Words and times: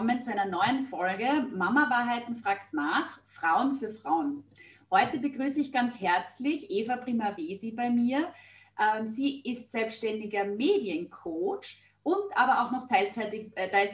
willkommen 0.00 0.22
zu 0.22 0.32
einer 0.32 0.46
neuen 0.46 0.82
Folge 0.82 1.46
Mama 1.54 1.90
Wahrheiten 1.90 2.34
fragt 2.34 2.72
nach, 2.72 3.20
Frauen 3.26 3.74
für 3.74 3.90
Frauen. 3.90 4.44
Heute 4.90 5.18
begrüße 5.18 5.60
ich 5.60 5.72
ganz 5.72 6.00
herzlich 6.00 6.70
Eva 6.70 6.96
Primavesi 6.96 7.72
bei 7.72 7.90
mir. 7.90 8.32
Ähm, 8.78 9.04
sie 9.04 9.42
ist 9.42 9.70
selbstständiger 9.70 10.46
Mediencoach 10.46 11.82
und 12.02 12.34
aber 12.34 12.62
auch 12.62 12.70
noch 12.70 12.88
teilzeitig, 12.88 13.52
äh, 13.56 13.68
teil, 13.68 13.90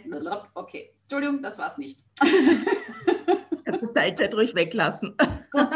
okay, 0.55 0.93
Entschuldigung, 1.03 1.43
das 1.43 1.59
war's 1.59 1.77
nicht. 1.77 1.99
das 3.65 3.93
Teilzeit 3.93 4.33
ruhig 4.33 4.55
weglassen. 4.55 5.17
Gut, 5.51 5.69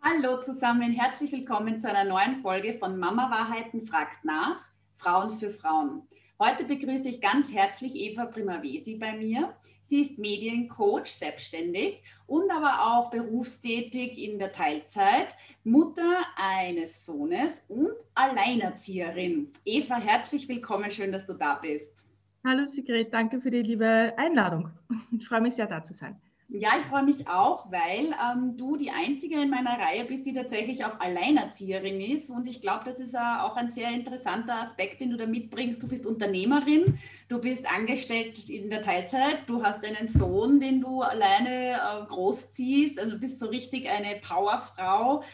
Hallo 0.00 0.40
zusammen, 0.42 0.92
herzlich 0.92 1.32
willkommen 1.32 1.76
zu 1.80 1.90
einer 1.90 2.04
neuen 2.04 2.40
Folge 2.40 2.72
von 2.72 3.00
Mama 3.00 3.32
Wahrheiten 3.32 3.84
fragt 3.84 4.24
nach, 4.24 4.60
Frauen 4.94 5.36
für 5.36 5.50
Frauen. 5.50 6.06
Heute 6.38 6.64
begrüße 6.64 7.08
ich 7.08 7.22
ganz 7.22 7.50
herzlich 7.50 7.94
Eva 7.94 8.26
Primavesi 8.26 8.96
bei 8.96 9.16
mir. 9.16 9.54
Sie 9.80 10.02
ist 10.02 10.18
Mediencoach, 10.18 11.06
selbstständig 11.06 12.02
und 12.26 12.50
aber 12.50 12.82
auch 12.82 13.08
berufstätig 13.08 14.18
in 14.18 14.38
der 14.38 14.52
Teilzeit, 14.52 15.34
Mutter 15.64 16.26
eines 16.36 17.06
Sohnes 17.06 17.64
und 17.68 17.94
Alleinerzieherin. 18.14 19.50
Eva, 19.64 19.96
herzlich 19.96 20.46
willkommen, 20.46 20.90
schön, 20.90 21.10
dass 21.10 21.24
du 21.24 21.32
da 21.32 21.54
bist. 21.54 22.06
Hallo 22.44 22.66
Sigrid, 22.66 23.14
danke 23.14 23.40
für 23.40 23.50
die 23.50 23.62
liebe 23.62 24.12
Einladung. 24.18 24.70
Ich 25.16 25.26
freue 25.26 25.40
mich 25.40 25.54
sehr, 25.54 25.66
da 25.66 25.82
zu 25.82 25.94
sein. 25.94 26.20
Ja, 26.48 26.70
ich 26.78 26.84
freue 26.84 27.02
mich 27.02 27.26
auch, 27.28 27.72
weil 27.72 28.14
ähm, 28.22 28.56
du 28.56 28.76
die 28.76 28.92
Einzige 28.92 29.40
in 29.42 29.50
meiner 29.50 29.80
Reihe 29.80 30.04
bist, 30.04 30.26
die 30.26 30.32
tatsächlich 30.32 30.84
auch 30.84 31.00
Alleinerzieherin 31.00 32.00
ist. 32.00 32.30
Und 32.30 32.46
ich 32.46 32.60
glaube, 32.60 32.84
das 32.84 33.00
ist 33.00 33.14
äh, 33.14 33.18
auch 33.18 33.56
ein 33.56 33.68
sehr 33.68 33.90
interessanter 33.90 34.60
Aspekt, 34.60 35.00
den 35.00 35.10
du 35.10 35.16
da 35.16 35.26
mitbringst. 35.26 35.82
Du 35.82 35.88
bist 35.88 36.06
Unternehmerin, 36.06 36.98
du 37.28 37.40
bist 37.40 37.68
angestellt 37.68 38.48
in 38.48 38.70
der 38.70 38.80
Teilzeit, 38.80 39.48
du 39.48 39.64
hast 39.64 39.84
einen 39.84 40.06
Sohn, 40.06 40.60
den 40.60 40.80
du 40.80 41.02
alleine 41.02 41.74
äh, 41.74 42.06
großziehst. 42.06 43.00
Also 43.00 43.12
du 43.12 43.18
bist 43.18 43.40
so 43.40 43.46
richtig 43.46 43.88
eine 43.90 44.20
Powerfrau. 44.20 45.24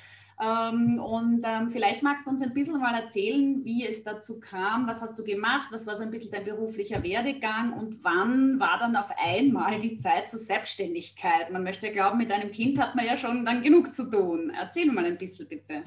Ähm, 0.42 0.98
und 0.98 1.44
ähm, 1.44 1.68
vielleicht 1.68 2.02
magst 2.02 2.26
du 2.26 2.30
uns 2.30 2.42
ein 2.42 2.52
bisschen 2.52 2.80
mal 2.80 3.00
erzählen, 3.00 3.64
wie 3.64 3.86
es 3.86 4.02
dazu 4.02 4.40
kam, 4.40 4.88
was 4.88 5.00
hast 5.00 5.16
du 5.16 5.22
gemacht, 5.22 5.68
was 5.70 5.86
war 5.86 5.94
so 5.94 6.02
ein 6.02 6.10
bisschen 6.10 6.32
dein 6.32 6.44
beruflicher 6.44 7.02
Werdegang 7.04 7.72
und 7.74 8.02
wann 8.02 8.58
war 8.58 8.76
dann 8.80 8.96
auf 8.96 9.10
einmal 9.24 9.78
die 9.78 9.98
Zeit 9.98 10.28
zur 10.28 10.40
Selbstständigkeit? 10.40 11.52
Man 11.52 11.62
möchte 11.62 11.92
glauben, 11.92 12.18
mit 12.18 12.32
einem 12.32 12.50
Kind 12.50 12.80
hat 12.80 12.96
man 12.96 13.06
ja 13.06 13.16
schon 13.16 13.44
dann 13.44 13.62
genug 13.62 13.94
zu 13.94 14.10
tun. 14.10 14.50
Erzähl 14.58 14.90
mal 14.90 15.04
ein 15.04 15.16
bisschen 15.16 15.46
bitte. 15.46 15.84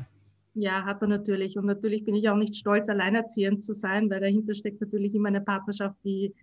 Ja, 0.53 0.85
hat 0.85 1.01
er 1.01 1.09
natürlich. 1.09 1.57
Und 1.57 1.65
natürlich 1.65 2.05
bin 2.05 2.15
ich 2.15 2.29
auch 2.29 2.37
nicht 2.37 2.55
stolz, 2.55 2.87
alleinerziehend 2.87 3.61
zu 3.61 3.73
sein, 3.73 4.09
weil 4.09 4.21
dahinter 4.21 4.55
steckt 4.55 4.79
natürlich 4.79 5.13
immer 5.15 5.27
eine 5.27 5.41
Partnerschaft, 5.41 5.97
die, 6.05 6.33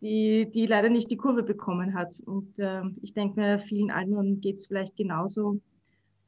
die, 0.00 0.50
die 0.50 0.64
leider 0.64 0.88
nicht 0.88 1.10
die 1.10 1.18
Kurve 1.18 1.42
bekommen 1.42 1.92
hat. 1.92 2.18
Und 2.20 2.58
äh, 2.58 2.84
ich 3.02 3.12
denke, 3.12 3.58
vielen 3.58 3.90
anderen 3.90 4.40
geht 4.40 4.56
es 4.56 4.66
vielleicht 4.66 4.96
genauso. 4.96 5.60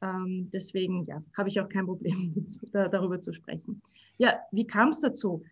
Ähm, 0.03 0.49
deswegen 0.51 1.05
ja, 1.05 1.23
habe 1.37 1.49
ich 1.49 1.59
auch 1.59 1.69
kein 1.69 1.85
Problem, 1.85 2.33
da, 2.71 2.89
darüber 2.89 3.21
zu 3.21 3.33
sprechen. 3.33 3.81
Ja, 4.17 4.35
wie 4.51 4.67
kam 4.67 4.89
es 4.89 4.99
dazu? 4.99 5.43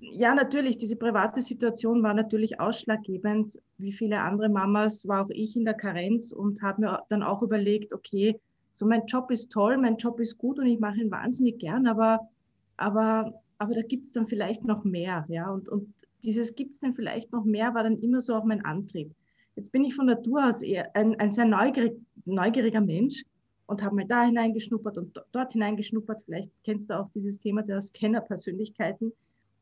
Ja, 0.00 0.34
natürlich, 0.34 0.78
diese 0.78 0.96
private 0.96 1.40
Situation 1.40 2.02
war 2.02 2.14
natürlich 2.14 2.58
ausschlaggebend. 2.58 3.58
Wie 3.76 3.92
viele 3.92 4.20
andere 4.20 4.48
Mamas 4.48 5.06
war 5.06 5.24
auch 5.24 5.30
ich 5.30 5.56
in 5.56 5.64
der 5.64 5.74
Karenz 5.74 6.32
und 6.32 6.62
habe 6.62 6.80
mir 6.80 7.02
dann 7.10 7.22
auch 7.22 7.42
überlegt, 7.42 7.92
okay, 7.92 8.40
so 8.72 8.86
mein 8.86 9.06
Job 9.06 9.30
ist 9.30 9.50
toll, 9.50 9.76
mein 9.76 9.96
Job 9.96 10.20
ist 10.20 10.38
gut 10.38 10.58
und 10.58 10.66
ich 10.66 10.80
mache 10.80 11.00
ihn 11.00 11.10
wahnsinnig 11.10 11.58
gern, 11.58 11.86
aber, 11.86 12.28
aber, 12.76 13.34
aber 13.58 13.74
da 13.74 13.82
gibt 13.82 14.06
es 14.06 14.12
dann 14.12 14.26
vielleicht 14.26 14.64
noch 14.64 14.84
mehr. 14.84 15.26
Ja? 15.28 15.50
Und, 15.50 15.68
und 15.68 15.92
dieses 16.22 16.54
gibt 16.54 16.72
es 16.72 16.80
dann 16.80 16.94
vielleicht 16.94 17.32
noch 17.32 17.44
mehr 17.44 17.74
war 17.74 17.82
dann 17.82 18.00
immer 18.00 18.20
so 18.20 18.34
auch 18.34 18.44
mein 18.44 18.64
Antrieb. 18.64 19.12
Jetzt 19.56 19.72
bin 19.72 19.84
ich 19.84 19.94
von 19.94 20.06
Natur 20.06 20.48
aus 20.48 20.62
eher 20.62 20.94
ein, 20.94 21.18
ein 21.18 21.32
sehr 21.32 21.44
neugierig, 21.44 21.94
neugieriger 22.24 22.80
Mensch 22.80 23.24
und 23.68 23.82
habe 23.82 23.94
mal 23.94 24.06
da 24.06 24.24
hineingeschnuppert 24.24 24.96
und 24.96 25.22
dort 25.30 25.52
hineingeschnuppert. 25.52 26.22
Vielleicht 26.24 26.50
kennst 26.64 26.88
du 26.88 26.98
auch 26.98 27.10
dieses 27.10 27.38
Thema 27.38 27.62
der 27.62 27.82
Scanner-Persönlichkeiten. 27.82 29.12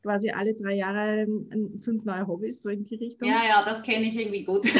Quasi 0.02 0.30
alle 0.30 0.54
drei 0.54 0.74
Jahre 0.76 1.26
fünf 1.80 2.04
neue 2.04 2.24
Hobbys, 2.26 2.62
so 2.62 2.70
in 2.70 2.84
die 2.84 2.94
Richtung. 2.94 3.28
Ja, 3.28 3.42
ja, 3.46 3.64
das 3.64 3.82
kenne 3.82 4.06
ich 4.06 4.16
irgendwie 4.16 4.44
gut. 4.44 4.64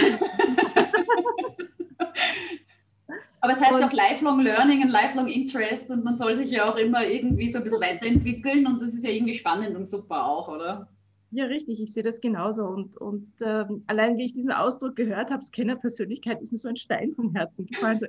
Aber 3.41 3.53
es 3.53 3.61
heißt 3.61 3.75
und, 3.75 3.83
auch 3.85 3.93
Lifelong 3.93 4.41
Learning 4.41 4.83
und 4.83 4.91
Lifelong 4.91 5.27
Interest 5.27 5.91
und 5.91 6.05
man 6.05 6.17
soll 6.17 6.37
sich 6.37 6.53
ja 6.53 6.71
auch 6.71 6.77
immer 6.77 7.05
irgendwie 7.05 7.51
so 7.51 7.59
ein 7.59 7.65
bisschen 7.65 7.81
weiterentwickeln 7.81 8.67
und 8.67 8.81
das 8.81 8.95
ist 8.95 9.05
ja 9.05 9.11
irgendwie 9.11 9.35
spannend 9.35 9.77
und 9.77 9.89
super 9.89 10.25
auch, 10.27 10.49
oder? 10.49 10.89
Ja, 11.33 11.47
richtig, 11.47 11.83
ich 11.83 11.93
sehe 11.93 12.05
das 12.05 12.21
genauso. 12.21 12.65
Und, 12.65 12.97
und 12.99 13.33
ähm, 13.41 13.83
allein 13.89 14.17
wie 14.17 14.27
ich 14.27 14.33
diesen 14.33 14.53
Ausdruck 14.53 14.95
gehört 14.95 15.31
habe, 15.31 15.43
Scanner-Persönlichkeit, 15.43 16.41
ist 16.41 16.53
mir 16.53 16.59
so 16.59 16.69
ein 16.69 16.77
Stein 16.77 17.13
vom 17.15 17.35
Herzen 17.35 17.67
gefallen. 17.67 17.99
So, 17.99 18.07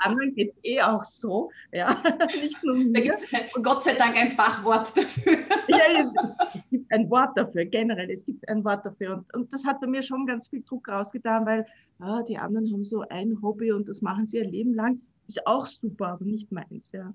anderen 0.00 0.34
geht 0.36 0.54
eh 0.62 0.82
auch 0.82 1.02
so. 1.02 1.50
Ja, 1.72 2.02
nicht 2.42 2.62
nur 2.62 2.76
mir. 2.76 2.92
Da 2.92 3.00
gibt 3.00 3.16
es 3.16 3.62
Gott 3.62 3.84
sei 3.84 3.94
Dank 3.94 4.18
ein 4.18 4.28
Fachwort 4.28 4.96
dafür. 4.96 5.32
ja, 5.68 5.78
es, 5.98 6.54
es, 6.54 6.70
gibt 6.70 6.92
ein 6.92 7.08
Wort 7.10 7.36
dafür, 7.36 7.64
generell, 7.64 8.10
es 8.10 8.24
gibt 8.24 8.46
ein 8.48 8.62
Wort 8.64 8.84
dafür. 8.84 9.14
Und, 9.14 9.34
und 9.34 9.52
das 9.52 9.64
hat 9.64 9.80
bei 9.80 9.86
mir 9.86 10.02
schon 10.02 10.26
ganz 10.26 10.48
viel 10.48 10.62
Druck 10.62 10.88
rausgetan, 10.88 11.46
weil 11.46 11.66
ah, 12.00 12.22
die 12.22 12.36
anderen 12.36 12.70
haben 12.70 12.84
so 12.84 13.00
ein 13.08 13.40
Hobby 13.40 13.72
und 13.72 13.88
das 13.88 14.02
machen 14.02 14.26
sie 14.26 14.38
ihr 14.38 14.46
Leben 14.46 14.74
lang. 14.74 15.00
Ist 15.26 15.46
auch 15.46 15.66
super, 15.66 16.08
aber 16.08 16.24
nicht 16.24 16.52
meins, 16.52 16.92
ja. 16.92 17.14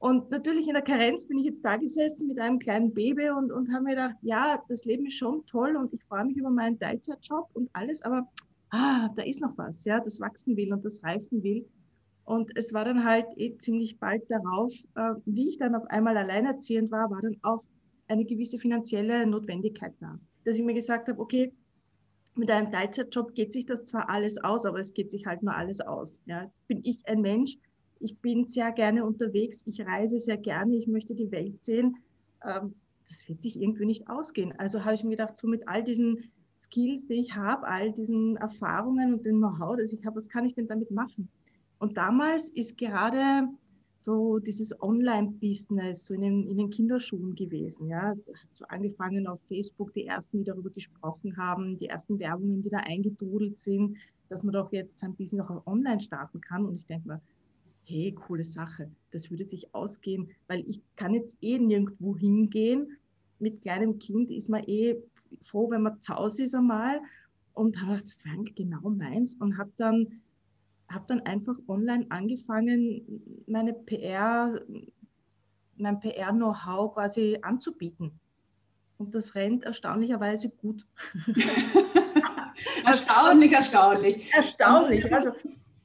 Und 0.00 0.30
natürlich 0.30 0.66
in 0.66 0.72
der 0.72 0.82
Karenz 0.82 1.26
bin 1.26 1.38
ich 1.38 1.44
jetzt 1.44 1.62
da 1.62 1.76
gesessen 1.76 2.28
mit 2.28 2.38
einem 2.38 2.58
kleinen 2.58 2.94
Baby 2.94 3.28
und, 3.28 3.52
und 3.52 3.70
habe 3.70 3.84
mir 3.84 3.90
gedacht, 3.90 4.16
ja, 4.22 4.62
das 4.66 4.86
Leben 4.86 5.04
ist 5.04 5.18
schon 5.18 5.44
toll 5.44 5.76
und 5.76 5.92
ich 5.92 6.02
freue 6.04 6.24
mich 6.24 6.38
über 6.38 6.48
meinen 6.48 6.78
Teilzeitjob 6.78 7.50
und 7.52 7.68
alles, 7.74 8.00
aber 8.00 8.26
ah, 8.70 9.10
da 9.14 9.22
ist 9.22 9.42
noch 9.42 9.58
was, 9.58 9.84
ja, 9.84 10.00
das 10.00 10.18
wachsen 10.18 10.56
will 10.56 10.72
und 10.72 10.82
das 10.86 11.04
reifen 11.04 11.42
will. 11.42 11.68
Und 12.24 12.50
es 12.56 12.72
war 12.72 12.86
dann 12.86 13.04
halt 13.04 13.26
eh 13.36 13.58
ziemlich 13.58 13.98
bald 13.98 14.22
darauf, 14.30 14.72
äh, 14.94 15.12
wie 15.26 15.50
ich 15.50 15.58
dann 15.58 15.74
auf 15.74 15.84
einmal 15.90 16.16
alleinerziehend 16.16 16.90
war, 16.90 17.10
war 17.10 17.20
dann 17.20 17.36
auch 17.42 17.62
eine 18.08 18.24
gewisse 18.24 18.56
finanzielle 18.56 19.26
Notwendigkeit 19.26 19.92
da. 20.00 20.18
Dass 20.46 20.56
ich 20.56 20.64
mir 20.64 20.74
gesagt 20.74 21.08
habe, 21.08 21.20
okay, 21.20 21.52
mit 22.36 22.50
einem 22.50 22.72
Teilzeitjob 22.72 23.34
geht 23.34 23.52
sich 23.52 23.66
das 23.66 23.84
zwar 23.84 24.08
alles 24.08 24.38
aus, 24.38 24.64
aber 24.64 24.78
es 24.78 24.94
geht 24.94 25.10
sich 25.10 25.26
halt 25.26 25.42
nur 25.42 25.54
alles 25.54 25.82
aus. 25.82 26.22
Ja, 26.24 26.44
jetzt 26.44 26.68
bin 26.68 26.80
ich 26.84 27.06
ein 27.06 27.20
Mensch, 27.20 27.58
ich 28.00 28.18
bin 28.18 28.44
sehr 28.44 28.72
gerne 28.72 29.04
unterwegs, 29.04 29.62
ich 29.66 29.80
reise 29.86 30.18
sehr 30.18 30.38
gerne, 30.38 30.76
ich 30.76 30.86
möchte 30.86 31.14
die 31.14 31.30
Welt 31.30 31.60
sehen. 31.60 31.96
Ähm, 32.44 32.74
das 33.08 33.28
wird 33.28 33.42
sich 33.42 33.60
irgendwie 33.60 33.86
nicht 33.86 34.08
ausgehen. 34.08 34.54
Also 34.58 34.84
habe 34.84 34.94
ich 34.94 35.04
mir 35.04 35.10
gedacht, 35.10 35.38
so 35.38 35.46
mit 35.46 35.68
all 35.68 35.84
diesen 35.84 36.30
Skills, 36.58 37.06
die 37.06 37.14
ich 37.14 37.34
habe, 37.34 37.66
all 37.66 37.92
diesen 37.92 38.36
Erfahrungen 38.36 39.14
und 39.14 39.26
dem 39.26 39.38
Know-how, 39.38 39.76
das 39.76 39.92
ich 39.92 40.04
habe, 40.04 40.16
was 40.16 40.28
kann 40.28 40.44
ich 40.44 40.54
denn 40.54 40.68
damit 40.68 40.90
machen? 40.90 41.28
Und 41.78 41.96
damals 41.96 42.50
ist 42.50 42.76
gerade 42.78 43.48
so 43.98 44.38
dieses 44.38 44.80
Online-Business 44.80 46.06
so 46.06 46.14
in 46.14 46.22
den, 46.22 46.46
in 46.48 46.56
den 46.56 46.70
Kinderschuhen 46.70 47.34
gewesen. 47.34 47.88
Ja, 47.88 48.14
so 48.50 48.64
angefangen 48.66 49.26
auf 49.26 49.40
Facebook, 49.48 49.92
die 49.92 50.06
ersten, 50.06 50.38
die 50.38 50.44
darüber 50.44 50.70
gesprochen 50.70 51.36
haben, 51.36 51.78
die 51.78 51.86
ersten 51.86 52.18
Werbungen, 52.18 52.62
die 52.62 52.70
da 52.70 52.78
eingedudelt 52.78 53.58
sind, 53.58 53.98
dass 54.28 54.42
man 54.42 54.54
doch 54.54 54.72
jetzt 54.72 54.98
sein 54.98 55.14
Business 55.14 55.46
auch 55.48 55.66
online 55.66 56.00
starten 56.00 56.40
kann. 56.40 56.64
Und 56.64 56.76
ich 56.76 56.86
denke 56.86 57.08
mal, 57.08 57.20
hey, 57.90 58.12
coole 58.12 58.44
Sache, 58.44 58.88
das 59.10 59.30
würde 59.30 59.44
sich 59.44 59.74
ausgehen, 59.74 60.30
weil 60.46 60.64
ich 60.68 60.80
kann 60.96 61.12
jetzt 61.12 61.36
eh 61.42 61.58
nirgendwo 61.58 62.16
hingehen. 62.16 62.96
Mit 63.40 63.62
kleinem 63.62 63.98
Kind 63.98 64.30
ist 64.30 64.48
man 64.48 64.62
eh 64.64 64.96
froh, 65.42 65.68
wenn 65.70 65.82
man 65.82 66.00
zu 66.00 66.14
Hause 66.14 66.44
ist 66.44 66.54
einmal. 66.54 67.00
Und 67.52 67.82
habe 67.82 68.00
das 68.00 68.24
wäre 68.24 68.44
genau 68.54 68.88
meins 68.90 69.34
und 69.34 69.58
habe 69.58 69.72
dann, 69.76 70.20
hab 70.88 71.08
dann 71.08 71.20
einfach 71.22 71.56
online 71.66 72.06
angefangen, 72.10 73.02
meine 73.46 73.74
PR, 73.74 74.60
mein 75.76 75.98
PR-Know-how 75.98 76.94
quasi 76.94 77.38
anzubieten. 77.42 78.12
Und 78.98 79.14
das 79.14 79.34
rennt 79.34 79.64
erstaunlicherweise 79.64 80.48
gut. 80.48 80.86
erstaunlich, 82.84 83.52
erstaunlich. 83.52 84.32
Erstaunlich. 84.32 85.12
Also, 85.12 85.32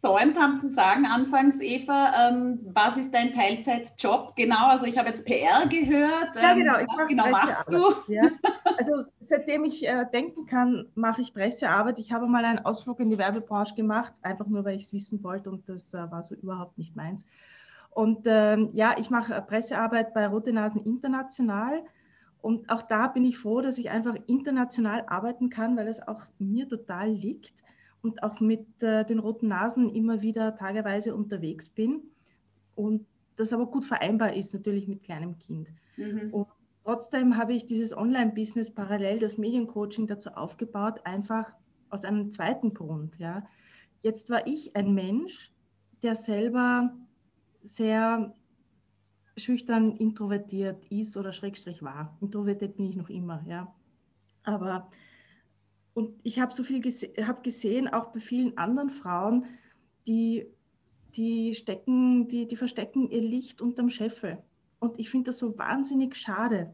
versäumt 0.05 0.39
haben 0.39 0.57
zu 0.57 0.69
sagen 0.69 1.05
anfangs, 1.05 1.59
Eva, 1.61 2.29
ähm, 2.29 2.59
was 2.73 2.97
ist 2.97 3.13
dein 3.13 3.33
Teilzeitjob 3.33 4.35
genau? 4.35 4.67
Also 4.67 4.85
ich 4.85 4.97
habe 4.97 5.09
jetzt 5.09 5.25
PR 5.25 5.67
gehört. 5.67 6.37
Ähm, 6.37 6.43
ja, 6.43 6.53
genau. 6.53 6.77
Ich 6.79 6.87
was 6.87 7.07
genau 7.07 7.29
machst 7.29 7.71
du? 7.71 7.93
Ja. 8.07 8.29
Also 8.77 9.09
seitdem 9.19 9.63
ich 9.63 9.87
äh, 9.87 10.05
denken 10.11 10.45
kann, 10.45 10.87
mache 10.95 11.21
ich 11.21 11.33
Pressearbeit. 11.33 11.97
Ich 11.99 12.11
habe 12.11 12.27
mal 12.27 12.45
einen 12.45 12.65
Ausflug 12.65 12.99
in 12.99 13.09
die 13.09 13.17
Werbebranche 13.17 13.73
gemacht, 13.73 14.13
einfach 14.21 14.47
nur, 14.47 14.65
weil 14.65 14.75
ich 14.75 14.85
es 14.85 14.93
wissen 14.93 15.23
wollte 15.23 15.49
und 15.49 15.67
das 15.67 15.93
äh, 15.93 16.11
war 16.11 16.23
so 16.23 16.35
überhaupt 16.35 16.77
nicht 16.77 16.95
meins. 16.95 17.25
Und 17.89 18.23
ähm, 18.25 18.69
ja, 18.73 18.95
ich 18.97 19.09
mache 19.09 19.41
Pressearbeit 19.41 20.13
bei 20.13 20.27
Rote 20.27 20.51
Nasen 20.51 20.83
International. 20.83 21.83
Und 22.41 22.69
auch 22.69 22.81
da 22.83 23.07
bin 23.07 23.25
ich 23.25 23.39
froh, 23.39 23.61
dass 23.61 23.77
ich 23.77 23.89
einfach 23.89 24.15
international 24.27 25.05
arbeiten 25.07 25.49
kann, 25.49 25.77
weil 25.77 25.87
es 25.87 26.05
auch 26.05 26.21
mir 26.37 26.67
total 26.67 27.09
liegt 27.09 27.64
und 28.05 28.21
auch 28.21 28.39
mit 28.39 28.67
äh, 28.83 29.03
den 29.03 29.17
roten 29.17 29.47
Nasen 29.47 29.89
immer 29.89 30.21
wieder 30.21 30.55
tageweise 30.55 31.15
unterwegs 31.15 31.69
bin 31.69 32.03
und 32.75 33.07
das 33.35 33.51
aber 33.51 33.65
gut 33.65 33.83
vereinbar 33.83 34.35
ist 34.35 34.53
natürlich 34.53 34.87
mit 34.87 35.01
kleinem 35.01 35.39
Kind. 35.39 35.67
Mhm. 35.97 36.31
Und 36.31 36.47
trotzdem 36.83 37.35
habe 37.35 37.53
ich 37.53 37.65
dieses 37.65 37.97
Online-Business 37.97 38.71
parallel, 38.71 39.17
das 39.17 39.39
Mediencoaching 39.39 40.05
dazu 40.05 40.29
aufgebaut, 40.29 41.01
einfach 41.03 41.51
aus 41.89 42.05
einem 42.05 42.29
zweiten 42.29 42.75
Grund. 42.75 43.17
Ja. 43.17 43.47
Jetzt 44.03 44.29
war 44.29 44.45
ich 44.45 44.75
ein 44.75 44.93
Mensch, 44.93 45.51
der 46.03 46.13
selber 46.15 46.93
sehr 47.63 48.35
schüchtern 49.35 49.97
introvertiert 49.97 50.85
ist 50.91 51.17
oder 51.17 51.33
schrägstrich 51.33 51.81
war. 51.81 52.15
Introvertiert 52.21 52.77
bin 52.77 52.85
ich 52.85 52.95
noch 52.95 53.09
immer, 53.09 53.43
ja. 53.47 53.73
Aber 54.43 54.91
und 55.95 56.13
ich 56.23 56.39
habe 56.39 56.53
so 56.53 56.61
viel 56.61 56.81
gese 56.81 57.07
hab 57.25 57.43
gesehen, 57.43 57.87
auch 57.87 58.11
bei 58.11 58.19
vielen 58.19 58.57
anderen 58.57 58.89
Frauen, 58.89 59.45
die, 60.05 60.45
die 61.15 61.55
stecken, 61.55 62.27
die, 62.27 62.47
die 62.47 62.57
verstecken 62.57 63.09
ihr 63.09 63.21
Licht 63.21 63.61
unterm 63.61 63.89
Scheffel. 63.89 64.37
Und 64.79 64.99
ich 64.99 65.09
finde 65.09 65.29
das 65.29 65.37
so 65.37 65.57
wahnsinnig 65.57 66.17
schade, 66.17 66.73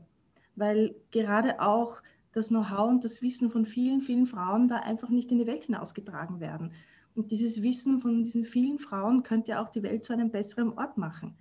weil 0.55 0.95
gerade 1.11 1.61
auch 1.61 2.01
das 2.31 2.47
Know-how 2.47 2.89
und 2.89 3.03
das 3.03 3.21
Wissen 3.21 3.51
von 3.51 3.67
vielen, 3.67 4.01
vielen 4.01 4.25
Frauen 4.25 4.67
da 4.67 4.77
einfach 4.77 5.09
nicht 5.09 5.31
in 5.31 5.37
die 5.37 5.47
Welt 5.47 5.65
hinausgetragen 5.65 6.39
werden. 6.39 6.73
Und 7.13 7.29
dieses 7.29 7.61
Wissen 7.61 8.01
von 8.01 8.23
diesen 8.23 8.43
vielen 8.43 8.79
Frauen 8.79 9.21
könnte 9.21 9.51
ja 9.51 9.61
auch 9.61 9.69
die 9.69 9.83
Welt 9.83 10.03
zu 10.03 10.13
einem 10.13 10.31
besseren 10.31 10.73
Ort 10.79 10.97
machen. 10.97 11.35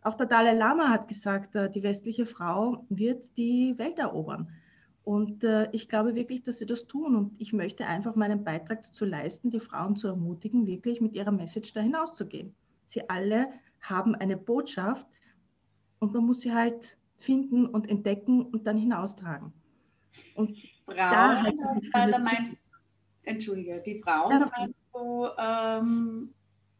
Auch 0.00 0.14
der 0.14 0.26
Dalai 0.26 0.54
Lama 0.54 0.88
hat 0.88 1.08
gesagt, 1.08 1.54
äh, 1.56 1.70
die 1.70 1.82
westliche 1.82 2.24
Frau 2.24 2.86
wird 2.88 3.36
die 3.36 3.74
Welt 3.76 3.98
erobern. 3.98 4.48
Und 5.08 5.42
äh, 5.42 5.70
ich 5.72 5.88
glaube 5.88 6.14
wirklich, 6.14 6.42
dass 6.42 6.58
sie 6.58 6.66
das 6.66 6.86
tun. 6.86 7.16
Und 7.16 7.40
ich 7.40 7.54
möchte 7.54 7.86
einfach 7.86 8.14
meinen 8.14 8.44
Beitrag 8.44 8.82
dazu 8.82 9.06
leisten, 9.06 9.50
die 9.50 9.58
Frauen 9.58 9.96
zu 9.96 10.08
ermutigen, 10.08 10.66
wirklich 10.66 11.00
mit 11.00 11.14
ihrer 11.14 11.30
Message 11.30 11.72
da 11.72 11.80
hinauszugehen. 11.80 12.54
Sie 12.84 13.08
alle 13.08 13.48
haben 13.80 14.14
eine 14.14 14.36
Botschaft 14.36 15.06
und 15.98 16.12
man 16.12 16.26
muss 16.26 16.42
sie 16.42 16.52
halt 16.52 16.98
finden 17.16 17.64
und 17.64 17.88
entdecken 17.88 18.42
und 18.42 18.66
dann 18.66 18.76
hinaustragen. 18.76 19.54
Und 20.34 20.58
Frauen, 20.84 20.98
da, 20.98 21.42
da, 21.90 22.06
da 22.06 22.18
meinst, 22.18 22.58
Entschuldige, 23.22 23.80
die 23.80 24.00
Frauen, 24.00 24.32
ja. 24.32 24.38
da 24.40 24.50
meinst 24.58 24.78
du 24.92 25.26
ähm, 25.38 26.34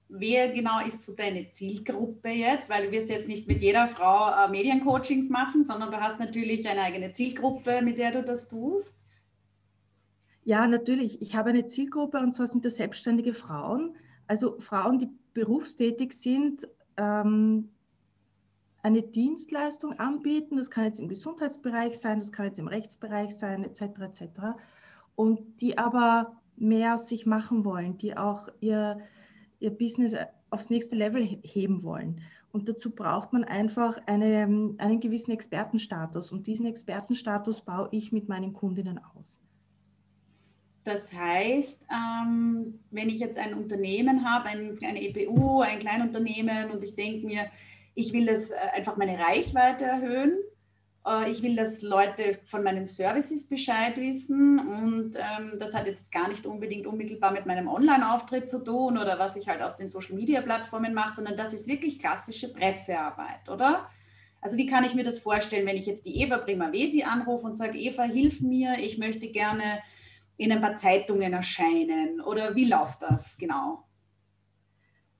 wer 0.09 0.49
genau 0.51 0.81
ist 0.81 1.05
so 1.05 1.15
deine 1.15 1.51
Zielgruppe 1.51 2.31
jetzt? 2.31 2.71
Weil 2.71 2.87
du 2.87 2.93
wirst 2.93 3.11
jetzt 3.11 3.29
nicht 3.29 3.47
mit 3.47 3.63
jeder 3.63 3.89
Frau 3.89 4.31
äh, 4.31 4.49
Mediencoachings 4.49 5.29
machen, 5.29 5.65
sondern 5.65 5.91
du 5.91 6.01
hast 6.01 6.19
natürlich 6.19 6.69
eine 6.69 6.83
eigene 6.83 7.13
Zielgruppe, 7.13 7.83
mit 7.83 7.99
der 7.99 8.13
du 8.13 8.23
das 8.23 8.49
tust. 8.49 8.95
Ja, 10.45 10.67
natürlich. 10.67 11.21
Ich 11.21 11.35
habe 11.35 11.51
eine 11.51 11.67
Zielgruppe 11.67 12.19
und 12.19 12.33
zwar 12.35 12.47
sind 12.47 12.65
das 12.65 12.77
selbstständige 12.77 13.35
Frauen, 13.35 13.97
also 14.27 14.59
Frauen, 14.59 14.99
die 14.99 15.09
berufstätig 15.35 16.13
sind, 16.15 16.67
ähm, 16.97 17.69
eine 18.83 19.03
Dienstleistung 19.03 19.99
anbieten. 19.99 20.57
Das 20.57 20.71
kann 20.71 20.85
jetzt 20.85 21.01
im 21.01 21.09
Gesundheitsbereich 21.09 21.99
sein, 21.99 22.19
das 22.19 22.33
kann 22.33 22.47
jetzt 22.47 22.59
im 22.59 22.69
Rechtsbereich 22.69 23.37
sein, 23.37 23.65
etc. 23.65 23.83
etc. 24.01 24.23
Und 25.17 25.61
die 25.61 25.77
aber 25.77 26.41
mehr 26.57 26.95
aus 26.95 27.09
sich 27.09 27.27
machen 27.27 27.65
wollen, 27.65 27.99
die 27.99 28.17
auch 28.17 28.49
ihr 28.61 29.01
ihr 29.61 29.71
Business 29.71 30.15
aufs 30.51 30.71
nächste 30.71 30.97
Level 30.97 31.23
heben 31.43 31.83
wollen. 31.83 32.21
Und 32.53 32.69
dazu 32.69 32.91
braucht 32.91 33.33
man 33.33 33.45
einfach 33.45 33.99
eine, 34.07 34.75
einen 34.79 35.01
gewissen 35.01 35.33
Expertenstatus. 35.33 36.33
Und 36.33 36.47
diesen 36.47 36.67
Expertenstatus 36.67 37.61
baue 37.61 37.89
ich 37.93 38.11
mit 38.13 38.29
meinen 38.29 38.53
Kundinnen 38.53 38.99
aus. 39.17 39.39
Das 40.85 41.13
heißt, 41.13 41.87
ähm, 41.93 42.81
wenn 42.91 43.11
ich 43.11 43.19
jetzt 43.19 43.39
ein 43.39 43.53
Unternehmen 43.53 44.25
habe, 44.25 44.49
ein, 44.49 44.79
eine 44.83 45.03
EPU, 45.03 45.61
ein 45.61 45.79
Kleinunternehmen 45.79 46.71
und 46.71 46.83
ich 46.83 46.97
denke 46.97 47.27
mir, 47.27 47.51
ich 47.95 48.13
will 48.15 48.25
das 48.25 48.51
äh, 48.51 48.57
einfach 48.75 48.97
meine 48.97 49.19
Reichweite 49.19 49.85
erhöhen, 49.85 50.33
äh, 50.33 50.48
ich 51.29 51.43
will, 51.43 51.57
dass 51.57 51.83
Leute 51.83 52.39
von 52.47 52.63
meinen 52.63 52.87
Services 52.87 53.49
Bescheid 53.49 53.97
wissen 53.99 54.59
und 54.59 55.17
ähm, 55.17 55.59
das 55.59 55.75
hat 55.75 55.87
jetzt 55.87 56.13
gar 56.13 56.29
nicht 56.29 56.47
unbedingt 56.47 56.87
unmittelbar 56.87 57.33
mit 57.33 57.47
meinem 57.47 57.69
Online-Auftritt 57.69 58.51
zu 58.51 58.63
tun 58.63 58.99
oder 58.99 59.19
was 59.19 59.37
ich 59.37 59.49
halt 59.49 59.63
auf 59.63 59.77
den 59.77 59.89
Social-Media-Plattformen 59.89 60.95
mache, 60.95 61.17
sondern 61.17 61.37
das 61.37 61.53
ist 61.53 61.67
wirklich 61.67 61.99
klassische 61.99 62.53
Pressearbeit, 62.53 63.49
oder? 63.49 63.89
Also 64.41 64.57
wie 64.57 64.67
kann 64.67 64.85
ich 64.85 64.95
mir 64.95 65.05
das 65.05 65.19
vorstellen, 65.19 65.67
wenn 65.67 65.77
ich 65.77 65.87
jetzt 65.87 66.07
die 66.07 66.21
Eva 66.23 66.39
Primavesi 66.39 67.03
anrufe 67.03 67.47
und 67.47 67.57
sage, 67.57 67.79
Eva, 67.79 68.05
hilf 68.05 68.41
mir, 68.41 68.77
ich 68.79 68.99
möchte 68.99 69.29
gerne 69.29 69.81
in 70.37 70.53
ein 70.53 70.61
paar 70.61 70.77
Zeitungen 70.77 71.33
erscheinen 71.33 72.21
oder 72.21 72.55
wie 72.55 72.67
läuft 72.67 73.03
das 73.03 73.37
genau? 73.37 73.88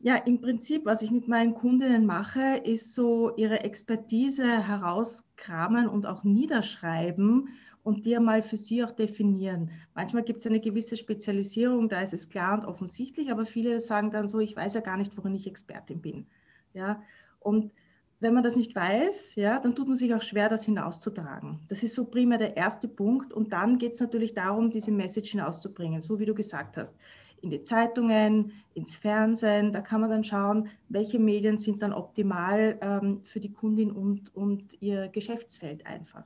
Ja, 0.01 0.15
im 0.15 0.41
Prinzip, 0.41 0.85
was 0.85 1.03
ich 1.03 1.11
mit 1.11 1.27
meinen 1.27 1.55
Kundinnen 1.55 2.07
mache, 2.07 2.59
ist 2.59 2.95
so 2.95 3.35
ihre 3.37 3.61
Expertise 3.61 4.47
herauskramen 4.47 5.89
und 5.89 6.07
auch 6.07 6.23
niederschreiben 6.23 7.49
und 7.83 8.07
die 8.07 8.17
einmal 8.17 8.43
für 8.43 8.57
sie 8.57 8.85
auch 8.85 8.93
definieren. 8.93 9.73
Manchmal 9.97 10.23
gibt 10.23 10.39
es 10.39 10.47
eine 10.47 10.61
gewisse 10.61 10.97
Spezialisierung, 10.97 11.89
da 11.89 12.01
ist 12.01 12.15
es 12.15 12.29
klar 12.29 12.57
und 12.57 12.65
offensichtlich, 12.65 13.33
aber 13.33 13.45
viele 13.45 13.81
sagen 13.81 14.13
dann 14.13 14.29
so, 14.29 14.39
ich 14.39 14.55
weiß 14.55 14.75
ja 14.75 14.83
gar 14.83 14.97
nicht, 14.99 15.17
worin 15.17 15.35
ich 15.35 15.49
Expertin 15.49 16.01
bin. 16.01 16.27
Ja, 16.75 17.03
und 17.41 17.73
wenn 18.21 18.35
man 18.35 18.45
das 18.45 18.55
nicht 18.55 18.77
weiß, 18.77 19.35
ja, 19.35 19.59
dann 19.59 19.75
tut 19.75 19.89
man 19.89 19.97
sich 19.97 20.15
auch 20.15 20.23
schwer, 20.23 20.49
das 20.49 20.65
hinauszutragen. 20.65 21.61
Das 21.69 21.83
ist 21.83 21.95
so 21.95 22.05
primär 22.05 22.39
der 22.39 22.57
erste 22.57 22.89
Punkt. 22.89 23.33
Und 23.33 23.53
dann 23.53 23.79
geht 23.79 23.93
es 23.93 24.01
natürlich 24.01 24.35
darum, 24.35 24.71
diese 24.71 24.91
Message 24.91 25.31
hinauszubringen, 25.31 26.01
so 26.01 26.19
wie 26.19 26.27
du 26.27 26.35
gesagt 26.35 26.77
hast 26.77 26.97
in 27.43 27.51
die 27.51 27.63
Zeitungen, 27.63 28.53
ins 28.75 28.95
Fernsehen. 28.97 29.73
Da 29.73 29.81
kann 29.81 30.01
man 30.01 30.11
dann 30.11 30.25
schauen, 30.25 30.69
welche 30.89 31.19
Medien 31.19 31.59
sind 31.59 31.83
dann 31.83 31.93
optimal 31.93 32.79
ähm, 32.81 33.21
für 33.25 33.41
die 33.41 33.53
Kundin 33.53 33.91
und, 33.91 34.35
und 34.35 34.81
ihr 34.81 35.09
Geschäftsfeld 35.09 35.87
einfach. 35.87 36.25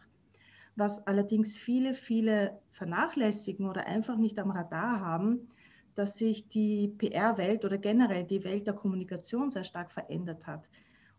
Was 0.77 1.07
allerdings 1.07 1.57
viele, 1.57 1.95
viele 1.95 2.59
vernachlässigen 2.71 3.69
oder 3.69 3.87
einfach 3.87 4.17
nicht 4.17 4.39
am 4.39 4.51
Radar 4.51 5.01
haben, 5.01 5.49
dass 5.95 6.17
sich 6.17 6.49
die 6.49 6.89
PR-Welt 6.89 7.65
oder 7.65 7.79
generell 7.79 8.25
die 8.25 8.45
Welt 8.45 8.67
der 8.67 8.75
Kommunikation 8.75 9.51
sehr 9.51 9.65
stark 9.65 9.93
verändert 9.93 10.47
hat. 10.47 10.65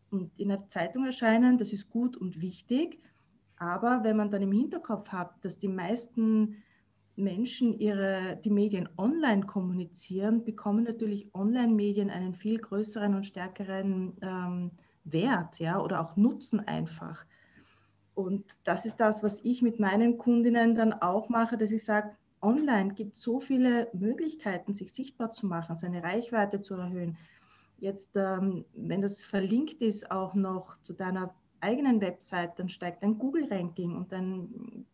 Und 0.10 0.31
in 0.38 0.50
der 0.50 0.68
Zeitung 0.68 1.06
erscheinen, 1.06 1.57
das 1.57 1.74
ist 1.74 1.90
gut 1.90 2.18
und 2.18 2.42
wichtig, 2.42 3.00
aber 3.57 4.04
wenn 4.04 4.18
man 4.18 4.31
dann 4.31 4.42
im 4.42 4.51
Hinterkopf 4.51 5.10
hat, 5.10 5.34
dass 5.45 5.57
die 5.57 5.68
meisten 5.68 6.63
Menschen 7.15 7.77
ihre, 7.80 8.39
die 8.44 8.50
Medien 8.50 8.89
online 8.98 9.45
kommunizieren, 9.45 10.44
bekommen 10.44 10.83
natürlich 10.83 11.33
Online-Medien 11.33 12.09
einen 12.09 12.33
viel 12.33 12.57
größeren 12.57 13.14
und 13.14 13.26
stärkeren 13.26 14.14
ähm, 14.21 14.71
Wert 15.04 15.59
ja, 15.59 15.80
oder 15.80 16.02
auch 16.02 16.16
Nutzen 16.16 16.59
einfach. 16.61 17.26
Und 18.16 18.45
das 18.64 18.85
ist 18.85 18.97
das, 18.97 19.23
was 19.23 19.42
ich 19.44 19.61
mit 19.61 19.80
meinen 19.80 20.18
Kundinnen 20.18 20.76
dann 20.76 20.94
auch 20.94 21.30
mache, 21.30 21.57
dass 21.57 21.71
ich 21.71 21.83
sage, 21.83 22.16
online 22.42 22.94
gibt 22.94 23.16
so 23.16 23.40
viele 23.40 23.90
Möglichkeiten, 23.94 24.73
sich 24.73 24.94
sichtbar 24.94 25.31
zu 25.31 25.47
machen, 25.47 25.78
seine 25.78 26.04
Reichweite 26.04 26.61
zu 26.61 26.76
erhöhen. 26.76 27.18
Jetzt, 27.80 28.16
ähm, 28.16 28.66
wenn 28.73 29.02
das 29.02 29.23
verlinkt 29.23 29.81
ist 29.81 30.11
auch 30.11 30.33
noch 30.35 30.78
zu 30.81 30.94
deiner 30.94 31.33
eigenen 31.59 32.02
Website, 32.02 32.59
dann 32.59 32.69
steigt 32.69 33.04
dein 33.04 33.18
Google-Ranking 33.18 33.95
und 33.95 34.11
dann 34.11 34.85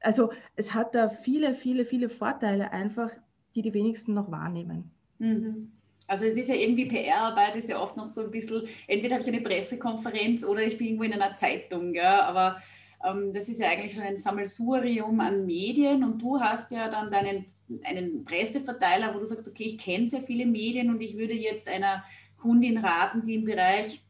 also 0.00 0.30
es 0.56 0.74
hat 0.74 0.94
da 0.94 1.08
viele, 1.08 1.54
viele, 1.54 1.84
viele 1.84 2.08
Vorteile 2.08 2.72
einfach, 2.72 3.10
die 3.54 3.62
die 3.62 3.74
wenigsten 3.74 4.14
noch 4.14 4.30
wahrnehmen. 4.30 4.90
Mhm. 5.18 5.72
Also 6.06 6.24
es 6.24 6.36
ist 6.36 6.48
ja 6.48 6.54
irgendwie 6.54 6.86
PR-Arbeit, 6.86 7.56
ist 7.56 7.68
ja 7.68 7.80
oft 7.80 7.96
noch 7.96 8.06
so 8.06 8.22
ein 8.22 8.30
bisschen, 8.30 8.66
entweder 8.86 9.16
habe 9.16 9.22
ich 9.22 9.28
eine 9.28 9.42
Pressekonferenz 9.42 10.44
oder 10.44 10.62
ich 10.62 10.78
bin 10.78 10.86
irgendwo 10.86 11.04
in 11.04 11.12
einer 11.12 11.34
Zeitung, 11.34 11.94
ja, 11.94 12.24
aber 12.24 12.62
ähm, 13.04 13.32
das 13.34 13.48
ist 13.48 13.60
ja 13.60 13.68
eigentlich 13.68 13.94
schon 13.94 14.04
ein 14.04 14.16
Sammelsurium 14.16 15.20
an 15.20 15.44
Medien 15.44 16.02
und 16.04 16.22
du 16.22 16.40
hast 16.40 16.70
ja 16.70 16.88
dann 16.88 17.10
deinen 17.10 17.44
einen 17.84 18.24
Presseverteiler, 18.24 19.14
wo 19.14 19.18
du 19.18 19.26
sagst, 19.26 19.46
okay, 19.46 19.64
ich 19.64 19.78
kenne 19.78 20.08
sehr 20.08 20.22
viele 20.22 20.46
Medien 20.46 20.90
und 20.90 21.00
ich 21.02 21.16
würde 21.16 21.34
jetzt 21.34 21.68
einer 21.68 22.02
Kundin 22.38 22.78
raten, 22.78 23.22
die 23.22 23.34
im 23.34 23.44
Bereich 23.44 24.02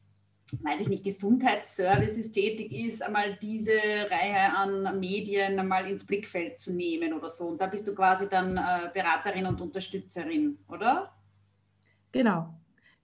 weiß 0.63 0.81
ich 0.81 0.89
nicht, 0.89 1.05
Gesundheitsservices 1.05 2.31
tätig 2.31 2.73
ist, 2.73 3.03
einmal 3.03 3.37
diese 3.41 3.73
Reihe 3.73 4.55
an 4.57 4.99
Medien 4.99 5.59
einmal 5.59 5.89
ins 5.89 6.07
Blickfeld 6.07 6.59
zu 6.59 6.73
nehmen 6.73 7.13
oder 7.13 7.29
so. 7.29 7.49
Und 7.49 7.61
da 7.61 7.67
bist 7.67 7.87
du 7.87 7.95
quasi 7.95 8.29
dann 8.29 8.57
äh, 8.57 8.91
Beraterin 8.93 9.47
und 9.47 9.61
Unterstützerin, 9.61 10.59
oder? 10.69 11.13
Genau, 12.13 12.55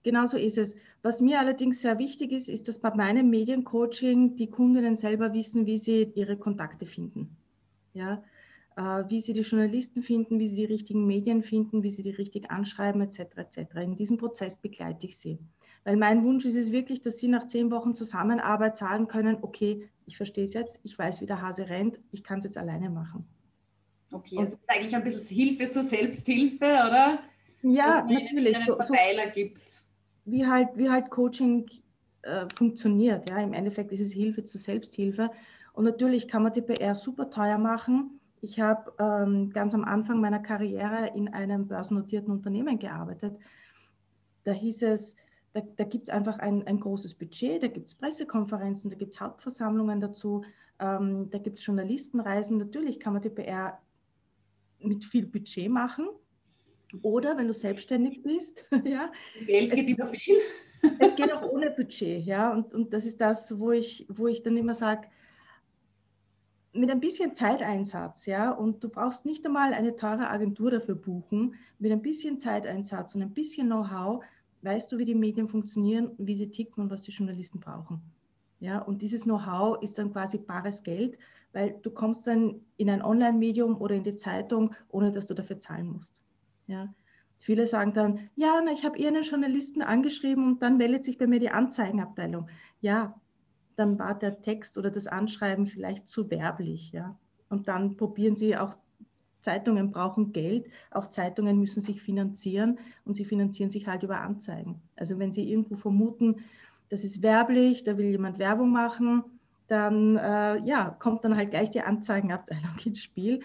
genau 0.03 0.25
so 0.25 0.37
ist 0.37 0.57
es. 0.57 0.75
Was 1.03 1.21
mir 1.21 1.39
allerdings 1.39 1.81
sehr 1.81 1.99
wichtig 1.99 2.31
ist, 2.31 2.49
ist, 2.49 2.67
dass 2.67 2.79
bei 2.79 2.93
meinem 2.95 3.29
Mediencoaching 3.29 4.35
die 4.35 4.49
Kundinnen 4.49 4.97
selber 4.97 5.33
wissen, 5.33 5.67
wie 5.67 5.77
sie 5.77 6.11
ihre 6.15 6.37
Kontakte 6.37 6.87
finden. 6.87 7.37
Ja, 7.93 8.23
äh, 8.75 9.03
wie 9.07 9.21
sie 9.21 9.33
die 9.33 9.41
Journalisten 9.41 10.01
finden, 10.01 10.39
wie 10.39 10.47
sie 10.47 10.55
die 10.55 10.65
richtigen 10.65 11.05
Medien 11.05 11.43
finden, 11.43 11.83
wie 11.83 11.91
sie 11.91 12.01
die 12.01 12.09
richtig 12.09 12.49
anschreiben, 12.49 13.01
etc. 13.01 13.19
etc. 13.37 13.75
In 13.83 13.95
diesem 13.95 14.17
Prozess 14.17 14.57
begleite 14.57 15.05
ich 15.05 15.17
sie. 15.17 15.37
Weil 15.85 15.97
mein 15.97 16.23
Wunsch 16.23 16.45
ist 16.45 16.55
es 16.55 16.71
wirklich, 16.71 17.01
dass 17.01 17.19
Sie 17.19 17.27
nach 17.27 17.45
zehn 17.47 17.71
Wochen 17.71 17.95
Zusammenarbeit 17.95 18.75
sagen 18.75 19.07
können, 19.07 19.37
okay, 19.41 19.87
ich 20.05 20.17
verstehe 20.17 20.43
es 20.43 20.53
jetzt, 20.53 20.79
ich 20.83 20.97
weiß, 20.97 21.21
wie 21.21 21.27
der 21.27 21.41
Hase 21.41 21.69
rennt, 21.69 21.99
ich 22.11 22.23
kann 22.23 22.39
es 22.39 22.45
jetzt 22.45 22.57
alleine 22.57 22.89
machen. 22.89 23.25
Okay, 24.11 24.39
also 24.39 24.57
ist 24.57 24.69
eigentlich 24.69 24.95
ein 24.95 25.03
bisschen 25.03 25.35
Hilfe 25.35 25.69
zur 25.69 25.83
Selbsthilfe, 25.83 26.65
oder? 26.65 27.19
Ja, 27.61 28.01
Dass 28.01 28.11
natürlich. 28.11 28.55
Einen 28.55 28.65
Verteiler 28.65 29.27
so, 29.27 29.33
gibt. 29.33 29.83
Wie 30.25 30.45
halt, 30.45 30.69
wie 30.75 30.89
halt 30.89 31.09
Coaching 31.11 31.67
äh, 32.23 32.45
funktioniert. 32.55 33.29
Ja? 33.29 33.39
Im 33.39 33.53
Endeffekt 33.53 33.91
ist 33.91 34.01
es 34.01 34.11
Hilfe 34.11 34.43
zur 34.43 34.59
Selbsthilfe. 34.59 35.29
Und 35.73 35.83
natürlich 35.83 36.27
kann 36.27 36.43
man 36.43 36.53
die 36.53 36.61
PR 36.61 36.95
super 36.95 37.29
teuer 37.29 37.57
machen. 37.57 38.19
Ich 38.41 38.59
habe 38.59 38.91
ähm, 38.99 39.51
ganz 39.51 39.73
am 39.73 39.83
Anfang 39.83 40.19
meiner 40.19 40.39
Karriere 40.39 41.11
in 41.15 41.27
einem 41.27 41.67
börsennotierten 41.67 42.31
Unternehmen 42.31 42.79
gearbeitet. 42.79 43.37
Da 44.43 44.51
hieß 44.51 44.83
es, 44.83 45.15
da, 45.55 45.61
da 45.77 45.85
gibt 45.85 46.09
es 46.09 46.13
einfach 46.13 46.37
ein, 46.39 46.67
ein 46.67 46.81
großes 46.81 47.13
Budget, 47.13 47.63
da 47.63 47.67
gibt 47.67 47.87
es 47.87 47.95
Pressekonferenzen, 47.95 48.89
da 48.89 48.97
gibt 48.97 49.15
es 49.15 49.21
Hauptversammlungen 49.21 50.01
dazu, 50.01 50.43
ähm, 50.79 51.29
da 51.29 51.37
gibt 51.37 51.59
es 51.59 51.65
Journalistenreisen. 51.65 52.57
Natürlich 52.57 52.99
kann 52.99 53.13
man 53.13 53.21
die 53.21 53.29
PR 53.29 53.79
mit 54.79 55.05
viel 55.05 55.25
Budget 55.25 55.69
machen. 55.69 56.09
Oder 57.01 57.37
wenn 57.37 57.47
du 57.47 57.53
selbstständig 57.53 58.21
bist, 58.21 58.65
ja. 58.83 59.11
Geld 59.45 59.73
geht 59.73 59.89
immer 59.89 60.07
viel. 60.07 60.35
es 60.99 61.15
geht 61.15 61.31
auch 61.31 61.49
ohne 61.49 61.71
Budget, 61.71 62.25
ja. 62.25 62.51
Und, 62.51 62.73
und 62.73 62.93
das 62.93 63.05
ist 63.05 63.21
das, 63.21 63.57
wo 63.57 63.71
ich, 63.71 64.05
wo 64.09 64.27
ich 64.27 64.43
dann 64.43 64.57
immer 64.57 64.75
sage, 64.75 65.07
mit 66.73 66.91
ein 66.91 66.99
bisschen 66.99 67.33
Zeiteinsatz, 67.33 68.25
ja, 68.25 68.51
und 68.51 68.83
du 68.83 68.89
brauchst 68.89 69.25
nicht 69.25 69.45
einmal 69.45 69.73
eine 69.73 69.95
teure 69.95 70.29
Agentur 70.29 70.71
dafür 70.71 70.95
buchen, 70.95 71.55
mit 71.79 71.93
ein 71.93 72.01
bisschen 72.01 72.41
Zeiteinsatz 72.41 73.15
und 73.15 73.21
ein 73.21 73.33
bisschen 73.33 73.67
Know-how, 73.67 74.21
weißt 74.65 74.91
du, 74.91 74.97
wie 74.97 75.05
die 75.05 75.15
Medien 75.15 75.47
funktionieren, 75.47 76.11
wie 76.17 76.35
sie 76.35 76.49
ticken 76.49 76.83
und 76.83 76.89
was 76.89 77.03
die 77.03 77.11
Journalisten 77.11 77.59
brauchen. 77.59 78.01
Ja, 78.59 78.79
und 78.79 79.01
dieses 79.01 79.23
Know-how 79.23 79.81
ist 79.83 79.97
dann 79.97 80.11
quasi 80.11 80.37
bares 80.37 80.83
Geld, 80.83 81.17
weil 81.53 81.75
du 81.81 81.91
kommst 81.91 82.25
dann 82.25 82.61
in 82.77 82.89
ein 82.89 83.01
Online-Medium 83.01 83.79
oder 83.79 83.95
in 83.95 84.03
die 84.03 84.15
Zeitung, 84.15 84.73
ohne 84.89 85.11
dass 85.11 85.27
du 85.27 85.33
dafür 85.33 85.59
zahlen 85.59 85.87
musst. 85.87 86.19
Ja. 86.67 86.93
Viele 87.37 87.67
sagen 87.67 87.93
dann, 87.93 88.19
ja, 88.35 88.59
na, 88.63 88.71
ich 88.71 88.85
habe 88.85 88.97
ihren 88.97 89.21
Journalisten 89.21 89.81
angeschrieben 89.81 90.47
und 90.47 90.63
dann 90.63 90.77
meldet 90.77 91.03
sich 91.03 91.17
bei 91.17 91.27
mir 91.27 91.39
die 91.39 91.51
Anzeigenabteilung. 91.51 92.47
Ja, 92.81 93.19
dann 93.75 93.99
war 93.99 94.17
der 94.17 94.41
Text 94.41 94.77
oder 94.77 94.89
das 94.89 95.07
Anschreiben 95.07 95.67
vielleicht 95.67 96.07
zu 96.07 96.29
werblich. 96.31 96.91
Ja? 96.91 97.19
Und 97.49 97.67
dann 97.67 97.97
probieren 97.97 98.35
sie 98.35 98.57
auch, 98.57 98.77
Zeitungen 99.45 99.91
brauchen 99.91 100.33
Geld, 100.33 100.65
auch 100.89 101.05
Zeitungen 101.05 101.59
müssen 101.59 101.79
sich 101.79 102.01
finanzieren 102.01 102.79
und 103.05 103.13
sie 103.13 103.25
finanzieren 103.25 103.69
sich 103.69 103.85
halt 103.87 104.01
über 104.01 104.19
Anzeigen. 104.21 104.81
Also 104.95 105.19
wenn 105.19 105.31
sie 105.31 105.47
irgendwo 105.47 105.75
vermuten, 105.75 106.37
das 106.89 107.03
ist 107.03 107.21
werblich, 107.21 107.83
da 107.83 107.95
will 107.97 108.07
jemand 108.07 108.39
Werbung 108.39 108.71
machen, 108.71 109.23
dann 109.67 110.17
äh, 110.17 110.57
ja, 110.65 110.95
kommt 110.99 111.23
dann 111.23 111.37
halt 111.37 111.51
gleich 111.51 111.69
die 111.69 111.81
Anzeigenabteilung 111.81 112.75
ins 112.85 113.03
Spiel. 113.03 113.41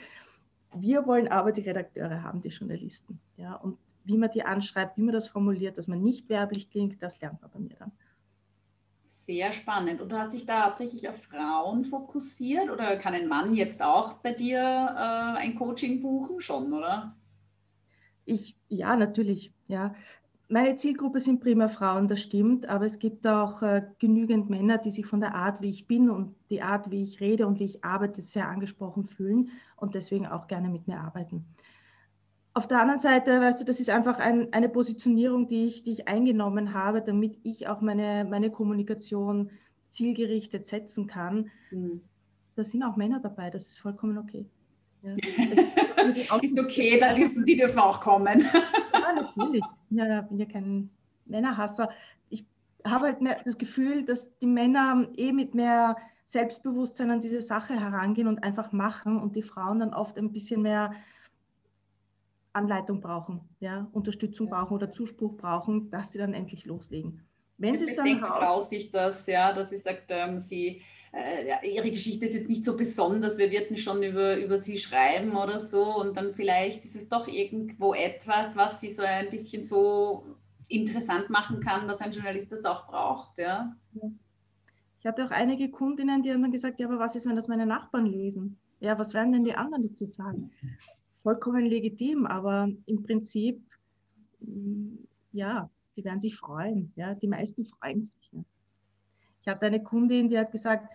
Wir 0.74 1.06
wollen 1.06 1.28
aber 1.28 1.52
die 1.52 1.62
Redakteure 1.62 2.22
haben, 2.22 2.40
die 2.40 2.48
Journalisten. 2.48 3.20
Ja? 3.36 3.56
Und 3.56 3.76
wie 4.04 4.16
man 4.16 4.30
die 4.30 4.42
anschreibt, 4.42 4.96
wie 4.96 5.02
man 5.02 5.12
das 5.12 5.28
formuliert, 5.28 5.76
dass 5.76 5.86
man 5.86 6.00
nicht 6.00 6.30
werblich 6.30 6.70
klingt, 6.70 7.02
das 7.02 7.20
lernt 7.20 7.42
man 7.42 7.50
bei 7.50 7.58
mir 7.58 7.76
dann. 7.78 7.92
Sehr 9.20 9.52
spannend. 9.52 10.00
Und 10.00 10.12
du 10.12 10.18
hast 10.18 10.32
dich 10.32 10.46
da 10.46 10.64
hauptsächlich 10.64 11.06
auf 11.06 11.24
Frauen 11.24 11.84
fokussiert 11.84 12.70
oder 12.70 12.96
kann 12.96 13.12
ein 13.12 13.28
Mann 13.28 13.54
jetzt 13.54 13.82
auch 13.82 14.14
bei 14.14 14.32
dir 14.32 14.58
äh, 14.58 15.38
ein 15.38 15.56
Coaching 15.56 16.00
buchen? 16.00 16.40
Schon, 16.40 16.72
oder? 16.72 17.14
Ich, 18.24 18.56
ja, 18.68 18.96
natürlich. 18.96 19.52
Ja. 19.68 19.94
Meine 20.48 20.76
Zielgruppe 20.76 21.20
sind 21.20 21.40
prima 21.40 21.68
Frauen, 21.68 22.08
das 22.08 22.22
stimmt, 22.22 22.66
aber 22.66 22.86
es 22.86 22.98
gibt 22.98 23.26
auch 23.26 23.60
äh, 23.60 23.82
genügend 23.98 24.48
Männer, 24.48 24.78
die 24.78 24.90
sich 24.90 25.04
von 25.04 25.20
der 25.20 25.34
Art, 25.34 25.60
wie 25.60 25.68
ich 25.68 25.86
bin 25.86 26.08
und 26.08 26.34
die 26.48 26.62
Art, 26.62 26.90
wie 26.90 27.02
ich 27.02 27.20
rede 27.20 27.46
und 27.46 27.60
wie 27.60 27.66
ich 27.66 27.84
arbeite, 27.84 28.22
sehr 28.22 28.48
angesprochen 28.48 29.04
fühlen 29.04 29.50
und 29.76 29.94
deswegen 29.94 30.26
auch 30.26 30.46
gerne 30.46 30.70
mit 30.70 30.88
mir 30.88 30.98
arbeiten. 30.98 31.44
Auf 32.60 32.68
der 32.68 32.82
anderen 32.82 33.00
Seite, 33.00 33.40
weißt 33.40 33.58
du, 33.58 33.64
das 33.64 33.80
ist 33.80 33.88
einfach 33.88 34.18
ein, 34.18 34.52
eine 34.52 34.68
Positionierung, 34.68 35.48
die 35.48 35.64
ich, 35.64 35.82
die 35.82 35.92
ich 35.92 36.08
eingenommen 36.08 36.74
habe, 36.74 37.00
damit 37.00 37.38
ich 37.42 37.68
auch 37.68 37.80
meine, 37.80 38.26
meine 38.28 38.50
Kommunikation 38.50 39.50
zielgerichtet 39.88 40.66
setzen 40.66 41.06
kann. 41.06 41.50
Mhm. 41.70 42.02
Da 42.56 42.62
sind 42.62 42.82
auch 42.82 42.96
Männer 42.96 43.18
dabei, 43.18 43.48
das 43.48 43.70
ist 43.70 43.78
vollkommen 43.78 44.18
okay. 44.18 44.44
Ja. 45.00 45.14
ist 46.42 46.58
okay, 46.58 46.98
da 47.00 47.14
dürfen, 47.14 47.46
die 47.46 47.56
dürfen 47.56 47.78
auch 47.78 47.98
kommen. 47.98 48.44
ja, 48.92 49.12
natürlich. 49.14 49.64
Ja, 49.88 50.20
ich 50.20 50.28
bin 50.28 50.38
ja 50.38 50.44
kein 50.44 50.90
Männerhasser. 51.24 51.88
Ich 52.28 52.44
habe 52.86 53.06
halt 53.06 53.22
mehr 53.22 53.40
das 53.42 53.56
Gefühl, 53.56 54.04
dass 54.04 54.28
die 54.40 54.46
Männer 54.46 55.08
eh 55.16 55.32
mit 55.32 55.54
mehr 55.54 55.96
Selbstbewusstsein 56.26 57.10
an 57.10 57.22
diese 57.22 57.40
Sache 57.40 57.72
herangehen 57.72 58.28
und 58.28 58.44
einfach 58.44 58.70
machen 58.70 59.18
und 59.18 59.34
die 59.34 59.42
Frauen 59.42 59.80
dann 59.80 59.94
oft 59.94 60.18
ein 60.18 60.30
bisschen 60.30 60.60
mehr 60.60 60.92
Anleitung 62.52 63.00
brauchen, 63.00 63.40
ja, 63.60 63.88
Unterstützung 63.92 64.48
brauchen 64.48 64.74
oder 64.74 64.90
Zuspruch 64.90 65.36
brauchen, 65.36 65.90
dass 65.90 66.12
sie 66.12 66.18
dann 66.18 66.34
endlich 66.34 66.64
loslegen. 66.64 67.26
Wenn 67.58 67.78
sie 67.78 67.84
es 67.84 67.94
dann 67.94 68.06
denkt 68.06 68.26
Frau 68.26 68.58
sich 68.58 68.90
das, 68.90 69.26
ja, 69.26 69.52
dass 69.52 69.70
sie 69.70 69.76
sagt, 69.76 70.10
ähm, 70.10 70.38
sie, 70.38 70.82
äh, 71.12 71.46
ja, 71.46 71.62
ihre 71.62 71.90
Geschichte 71.90 72.26
ist 72.26 72.34
jetzt 72.34 72.48
nicht 72.48 72.64
so 72.64 72.76
besonders, 72.76 73.36
wir 73.38 73.52
würden 73.52 73.76
schon 73.76 74.02
über, 74.02 74.38
über 74.38 74.56
sie 74.56 74.78
schreiben 74.78 75.36
oder 75.36 75.58
so 75.58 75.96
und 75.96 76.16
dann 76.16 76.32
vielleicht 76.32 76.84
ist 76.84 76.96
es 76.96 77.08
doch 77.08 77.28
irgendwo 77.28 77.92
etwas, 77.92 78.56
was 78.56 78.80
sie 78.80 78.88
so 78.88 79.02
ein 79.02 79.30
bisschen 79.30 79.62
so 79.62 80.24
interessant 80.68 81.28
machen 81.28 81.60
kann, 81.60 81.86
dass 81.86 82.00
ein 82.00 82.12
Journalist 82.12 82.50
das 82.50 82.64
auch 82.64 82.86
braucht, 82.86 83.38
ja. 83.38 83.76
Ich 85.00 85.06
hatte 85.06 85.24
auch 85.24 85.30
einige 85.30 85.70
Kundinnen, 85.70 86.22
die 86.22 86.32
haben 86.32 86.42
dann 86.42 86.52
gesagt, 86.52 86.80
ja, 86.80 86.86
aber 86.86 86.98
was 86.98 87.14
ist, 87.14 87.26
wenn 87.26 87.36
das 87.36 87.48
meine 87.48 87.66
Nachbarn 87.66 88.06
lesen? 88.06 88.58
Ja, 88.80 88.98
was 88.98 89.12
werden 89.12 89.32
denn 89.32 89.44
die 89.44 89.54
anderen 89.54 89.88
dazu 89.88 90.06
sagen? 90.06 90.50
Vollkommen 91.22 91.66
legitim, 91.66 92.26
aber 92.26 92.68
im 92.86 93.02
Prinzip, 93.02 93.62
mm, 94.40 94.96
ja, 95.32 95.70
die 95.96 96.04
werden 96.04 96.20
sich 96.20 96.36
freuen. 96.36 96.92
Ja, 96.96 97.14
die 97.14 97.28
meisten 97.28 97.64
freuen 97.64 98.02
sich. 98.02 98.32
Ich 99.42 99.48
hatte 99.48 99.66
eine 99.66 99.82
Kundin, 99.82 100.28
die 100.28 100.38
hat 100.38 100.52
gesagt, 100.52 100.88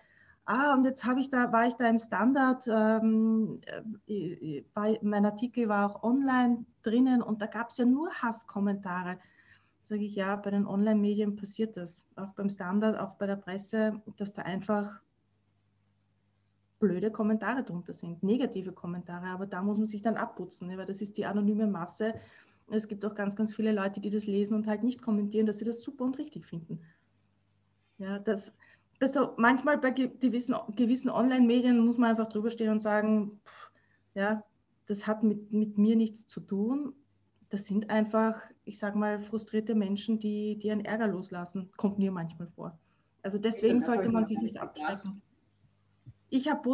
ah, 0.46 0.74
und 0.74 0.84
jetzt 0.84 1.04
habe 1.04 1.20
ich 1.20 1.30
da, 1.30 1.52
war 1.52 1.66
ich 1.66 1.74
da 1.74 1.88
im 1.88 1.98
Standard, 1.98 2.64
ähm, 2.68 3.60
äh, 4.06 4.62
bei, 4.74 4.98
mein 5.02 5.26
Artikel 5.26 5.68
war 5.68 5.86
auch 5.86 6.02
online 6.02 6.64
drinnen 6.82 7.22
und 7.22 7.42
da 7.42 7.46
gab 7.46 7.70
es 7.70 7.78
ja 7.78 7.84
nur 7.84 8.10
Hasskommentare. 8.10 9.18
Sage 9.84 10.02
ich, 10.02 10.16
ja, 10.16 10.34
bei 10.36 10.50
den 10.50 10.66
Online-Medien 10.66 11.36
passiert 11.36 11.76
das, 11.76 12.04
auch 12.16 12.34
beim 12.34 12.50
Standard, 12.50 12.98
auch 12.98 13.14
bei 13.14 13.26
der 13.26 13.36
Presse, 13.36 14.00
dass 14.16 14.32
da 14.32 14.42
einfach 14.42 15.00
blöde 16.78 17.10
Kommentare 17.10 17.62
drunter 17.62 17.92
sind, 17.92 18.22
negative 18.22 18.72
Kommentare, 18.72 19.26
aber 19.26 19.46
da 19.46 19.62
muss 19.62 19.78
man 19.78 19.86
sich 19.86 20.02
dann 20.02 20.16
abputzen, 20.16 20.68
ne, 20.68 20.76
weil 20.76 20.86
das 20.86 21.00
ist 21.00 21.16
die 21.16 21.24
anonyme 21.24 21.66
Masse. 21.66 22.14
Es 22.70 22.88
gibt 22.88 23.04
auch 23.04 23.14
ganz, 23.14 23.36
ganz 23.36 23.54
viele 23.54 23.72
Leute, 23.72 24.00
die 24.00 24.10
das 24.10 24.26
lesen 24.26 24.54
und 24.54 24.66
halt 24.66 24.82
nicht 24.82 25.00
kommentieren, 25.00 25.46
dass 25.46 25.58
sie 25.58 25.64
das 25.64 25.82
super 25.82 26.04
und 26.04 26.18
richtig 26.18 26.46
finden. 26.46 26.80
Ja, 27.98 28.18
das, 28.18 28.52
das 28.98 29.14
so, 29.14 29.32
manchmal 29.36 29.78
bei 29.78 29.90
gewissen, 29.90 30.54
gewissen 30.74 31.08
Online-Medien 31.08 31.78
muss 31.78 31.96
man 31.96 32.10
einfach 32.10 32.28
drüber 32.28 32.50
stehen 32.50 32.70
und 32.70 32.80
sagen, 32.80 33.40
pff, 33.44 33.70
ja, 34.14 34.42
das 34.86 35.06
hat 35.06 35.22
mit, 35.22 35.52
mit 35.52 35.78
mir 35.78 35.96
nichts 35.96 36.26
zu 36.26 36.40
tun. 36.40 36.92
Das 37.48 37.66
sind 37.66 37.88
einfach, 37.90 38.40
ich 38.64 38.78
sage 38.78 38.98
mal, 38.98 39.20
frustrierte 39.20 39.74
Menschen, 39.74 40.18
die, 40.18 40.58
die 40.58 40.70
einen 40.70 40.84
Ärger 40.84 41.06
loslassen. 41.06 41.70
Kommt 41.76 41.98
mir 41.98 42.10
manchmal 42.10 42.48
vor. 42.48 42.78
Also 43.22 43.38
deswegen 43.38 43.80
sollte 43.80 44.08
man 44.08 44.24
sich 44.24 44.38
nicht 44.38 44.60
abschrecken 44.60 45.22
ich 46.28 46.48
habe 46.48 46.68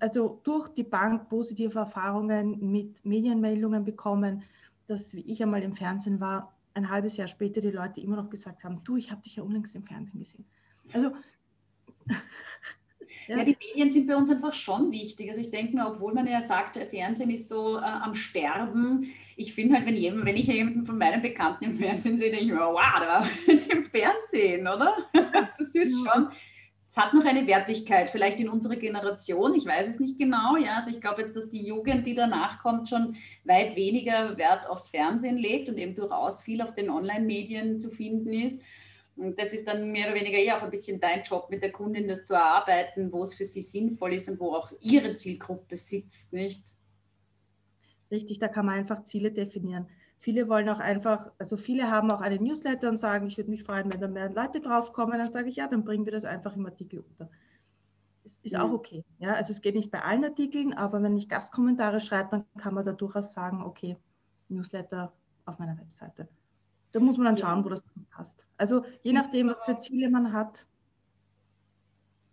also 0.00 0.40
durch 0.44 0.68
die 0.68 0.82
Bank 0.82 1.28
positive 1.28 1.78
Erfahrungen 1.78 2.70
mit 2.70 3.04
Medienmeldungen 3.04 3.84
bekommen, 3.84 4.42
dass, 4.86 5.14
wie 5.14 5.20
ich 5.20 5.42
einmal 5.42 5.62
im 5.62 5.74
Fernsehen 5.74 6.20
war, 6.20 6.54
ein 6.74 6.90
halbes 6.90 7.16
Jahr 7.16 7.28
später 7.28 7.60
die 7.60 7.70
Leute 7.70 8.00
immer 8.00 8.16
noch 8.16 8.30
gesagt 8.30 8.62
haben, 8.64 8.82
du, 8.84 8.96
ich 8.96 9.10
habe 9.10 9.22
dich 9.22 9.36
ja 9.36 9.42
unlängst 9.42 9.74
im 9.74 9.84
Fernsehen 9.84 10.20
gesehen. 10.20 10.44
Also 10.92 11.12
ja. 12.08 12.16
ja. 13.36 13.44
die 13.44 13.56
Medien 13.68 13.90
sind 13.90 14.06
bei 14.06 14.16
uns 14.16 14.30
einfach 14.30 14.52
schon 14.52 14.92
wichtig. 14.92 15.28
Also 15.28 15.40
ich 15.40 15.50
denke 15.50 15.74
mir, 15.74 15.86
obwohl 15.86 16.12
man 16.12 16.26
ja 16.26 16.40
sagt, 16.40 16.76
Fernsehen 16.76 17.30
ist 17.30 17.48
so 17.48 17.78
äh, 17.78 17.82
am 17.82 18.14
Sterben, 18.14 19.12
ich 19.36 19.54
finde 19.54 19.76
halt, 19.76 19.86
wenn, 19.86 19.96
jemand, 19.96 20.26
wenn 20.26 20.36
ich 20.36 20.46
jemanden 20.46 20.84
von 20.84 20.98
meinen 20.98 21.22
Bekannten 21.22 21.64
im 21.64 21.78
Fernsehen 21.78 22.18
sehe, 22.18 22.30
denke 22.30 22.44
ich 22.44 22.52
mir, 22.52 22.60
wow, 22.60 23.00
da 23.00 23.06
war 23.06 23.26
im 23.72 23.84
Fernsehen, 23.84 24.68
oder? 24.68 24.96
Das 25.32 25.58
ist 25.74 26.06
schon 26.06 26.28
es 26.90 26.96
hat 26.96 27.14
noch 27.14 27.24
eine 27.24 27.46
Wertigkeit, 27.46 28.10
vielleicht 28.10 28.40
in 28.40 28.48
unserer 28.48 28.74
Generation, 28.74 29.54
ich 29.54 29.64
weiß 29.64 29.88
es 29.88 30.00
nicht 30.00 30.18
genau. 30.18 30.56
Ja, 30.56 30.76
also 30.78 30.90
ich 30.90 31.00
glaube 31.00 31.22
jetzt, 31.22 31.36
dass 31.36 31.48
die 31.48 31.64
Jugend, 31.64 32.04
die 32.04 32.14
danach 32.14 32.60
kommt, 32.60 32.88
schon 32.88 33.16
weit 33.44 33.76
weniger 33.76 34.36
Wert 34.36 34.68
aufs 34.68 34.88
Fernsehen 34.88 35.36
legt 35.36 35.68
und 35.68 35.78
eben 35.78 35.94
durchaus 35.94 36.42
viel 36.42 36.60
auf 36.60 36.74
den 36.74 36.90
Online-Medien 36.90 37.78
zu 37.78 37.90
finden 37.90 38.32
ist. 38.32 38.60
Und 39.16 39.38
das 39.38 39.52
ist 39.52 39.68
dann 39.68 39.92
mehr 39.92 40.06
oder 40.06 40.16
weniger 40.16 40.38
eh 40.38 40.50
auch 40.50 40.62
ein 40.62 40.70
bisschen 40.70 40.98
dein 40.98 41.22
Job 41.22 41.48
mit 41.48 41.62
der 41.62 41.70
Kundin, 41.70 42.08
das 42.08 42.24
zu 42.24 42.34
erarbeiten, 42.34 43.12
wo 43.12 43.22
es 43.22 43.34
für 43.34 43.44
sie 43.44 43.62
sinnvoll 43.62 44.14
ist 44.14 44.28
und 44.28 44.40
wo 44.40 44.54
auch 44.54 44.72
ihre 44.80 45.14
Zielgruppe 45.14 45.76
sitzt, 45.76 46.32
nicht? 46.32 46.74
Richtig, 48.10 48.40
da 48.40 48.48
kann 48.48 48.66
man 48.66 48.78
einfach 48.78 49.04
Ziele 49.04 49.30
definieren. 49.30 49.86
Viele 50.20 50.50
wollen 50.50 50.68
auch 50.68 50.80
einfach, 50.80 51.30
also 51.38 51.56
viele 51.56 51.90
haben 51.90 52.10
auch 52.10 52.20
einen 52.20 52.42
Newsletter 52.44 52.90
und 52.90 52.98
sagen, 52.98 53.26
ich 53.26 53.38
würde 53.38 53.48
mich 53.48 53.64
freuen, 53.64 53.90
wenn 53.90 54.02
da 54.02 54.06
mehr 54.06 54.30
Leute 54.30 54.60
draufkommen. 54.60 55.18
Dann 55.18 55.30
sage 55.30 55.48
ich, 55.48 55.56
ja, 55.56 55.66
dann 55.66 55.82
bringen 55.82 56.04
wir 56.04 56.12
das 56.12 56.26
einfach 56.26 56.54
im 56.54 56.66
Artikel 56.66 57.00
unter. 57.00 57.30
Ist, 58.22 58.44
ist 58.44 58.52
ja. 58.52 58.62
auch 58.62 58.70
okay. 58.70 59.02
Ja, 59.18 59.32
also 59.32 59.50
es 59.50 59.62
geht 59.62 59.74
nicht 59.74 59.90
bei 59.90 60.02
allen 60.02 60.22
Artikeln, 60.22 60.74
aber 60.74 61.02
wenn 61.02 61.16
ich 61.16 61.30
Gastkommentare 61.30 62.02
schreibe, 62.02 62.28
dann 62.30 62.44
kann 62.58 62.74
man 62.74 62.84
da 62.84 62.92
durchaus 62.92 63.32
sagen, 63.32 63.62
okay, 63.62 63.96
Newsletter 64.50 65.10
auf 65.46 65.58
meiner 65.58 65.78
Webseite. 65.78 66.28
Da 66.92 67.00
muss 67.00 67.16
man 67.16 67.24
dann 67.24 67.38
schauen, 67.38 67.64
wo 67.64 67.70
das 67.70 67.82
passt. 68.10 68.46
Also 68.58 68.84
je 69.02 69.14
nachdem, 69.14 69.48
was 69.48 69.64
für 69.64 69.78
Ziele 69.78 70.10
man 70.10 70.34
hat. 70.34 70.66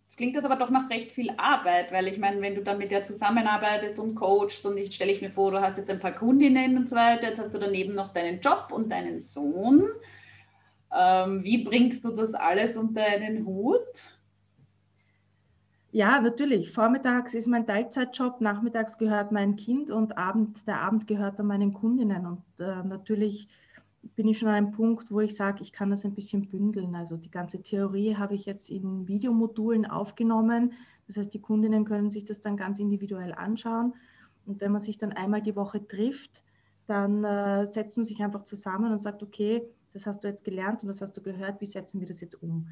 Es 0.08 0.16
klingt 0.16 0.36
das 0.36 0.44
aber 0.46 0.56
doch 0.56 0.70
nach 0.70 0.88
recht 0.88 1.12
viel 1.12 1.30
Arbeit, 1.36 1.92
weil 1.92 2.08
ich 2.08 2.18
meine, 2.18 2.40
wenn 2.40 2.54
du 2.54 2.62
dann 2.62 2.78
mit 2.78 2.90
der 2.90 3.04
zusammenarbeitest 3.04 3.98
und 3.98 4.14
coachst 4.14 4.64
und 4.64 4.78
ich 4.78 4.94
stelle 4.94 5.12
ich 5.12 5.20
mir 5.20 5.30
vor, 5.30 5.50
du 5.50 5.60
hast 5.60 5.76
jetzt 5.76 5.90
ein 5.90 5.98
paar 5.98 6.14
Kundinnen 6.14 6.78
und 6.78 6.88
so 6.88 6.96
weiter, 6.96 7.28
jetzt 7.28 7.38
hast 7.38 7.52
du 7.52 7.58
daneben 7.58 7.94
noch 7.94 8.14
deinen 8.14 8.40
Job 8.40 8.68
und 8.72 8.90
deinen 8.90 9.20
Sohn. 9.20 9.86
Ähm, 10.96 11.44
wie 11.44 11.62
bringst 11.62 12.04
du 12.04 12.10
das 12.10 12.32
alles 12.32 12.78
unter 12.78 13.04
einen 13.04 13.44
Hut? 13.44 14.18
Ja, 15.90 16.20
natürlich. 16.20 16.70
Vormittags 16.70 17.34
ist 17.34 17.46
mein 17.46 17.66
Teilzeitjob, 17.66 18.40
nachmittags 18.40 18.96
gehört 18.96 19.32
mein 19.32 19.56
Kind 19.56 19.90
und 19.90 20.16
Abend, 20.16 20.66
der 20.66 20.80
Abend 20.80 21.06
gehört 21.06 21.38
dann 21.38 21.46
meinen 21.46 21.74
Kundinnen. 21.74 22.24
Und 22.26 22.42
äh, 22.58 22.82
natürlich 22.82 23.48
bin 24.14 24.28
ich 24.28 24.38
schon 24.38 24.48
an 24.48 24.54
einem 24.54 24.72
Punkt, 24.72 25.10
wo 25.10 25.20
ich 25.20 25.34
sage, 25.34 25.62
ich 25.62 25.72
kann 25.72 25.90
das 25.90 26.04
ein 26.04 26.14
bisschen 26.14 26.48
bündeln. 26.48 26.94
Also 26.94 27.16
die 27.16 27.30
ganze 27.30 27.62
Theorie 27.62 28.16
habe 28.16 28.34
ich 28.34 28.46
jetzt 28.46 28.70
in 28.70 29.06
Videomodulen 29.08 29.86
aufgenommen. 29.86 30.72
Das 31.06 31.16
heißt, 31.16 31.32
die 31.32 31.40
Kundinnen 31.40 31.84
können 31.84 32.10
sich 32.10 32.24
das 32.24 32.40
dann 32.40 32.56
ganz 32.56 32.78
individuell 32.78 33.32
anschauen. 33.32 33.94
Und 34.46 34.60
wenn 34.60 34.72
man 34.72 34.80
sich 34.80 34.98
dann 34.98 35.12
einmal 35.12 35.42
die 35.42 35.56
Woche 35.56 35.86
trifft, 35.86 36.42
dann 36.86 37.22
äh, 37.24 37.66
setzt 37.66 37.96
man 37.96 38.04
sich 38.04 38.22
einfach 38.22 38.44
zusammen 38.44 38.92
und 38.92 38.98
sagt, 38.98 39.22
okay, 39.22 39.62
das 39.92 40.06
hast 40.06 40.24
du 40.24 40.28
jetzt 40.28 40.44
gelernt 40.44 40.82
und 40.82 40.88
das 40.88 41.02
hast 41.02 41.16
du 41.16 41.22
gehört, 41.22 41.60
wie 41.60 41.66
setzen 41.66 42.00
wir 42.00 42.06
das 42.06 42.20
jetzt 42.20 42.42
um? 42.42 42.68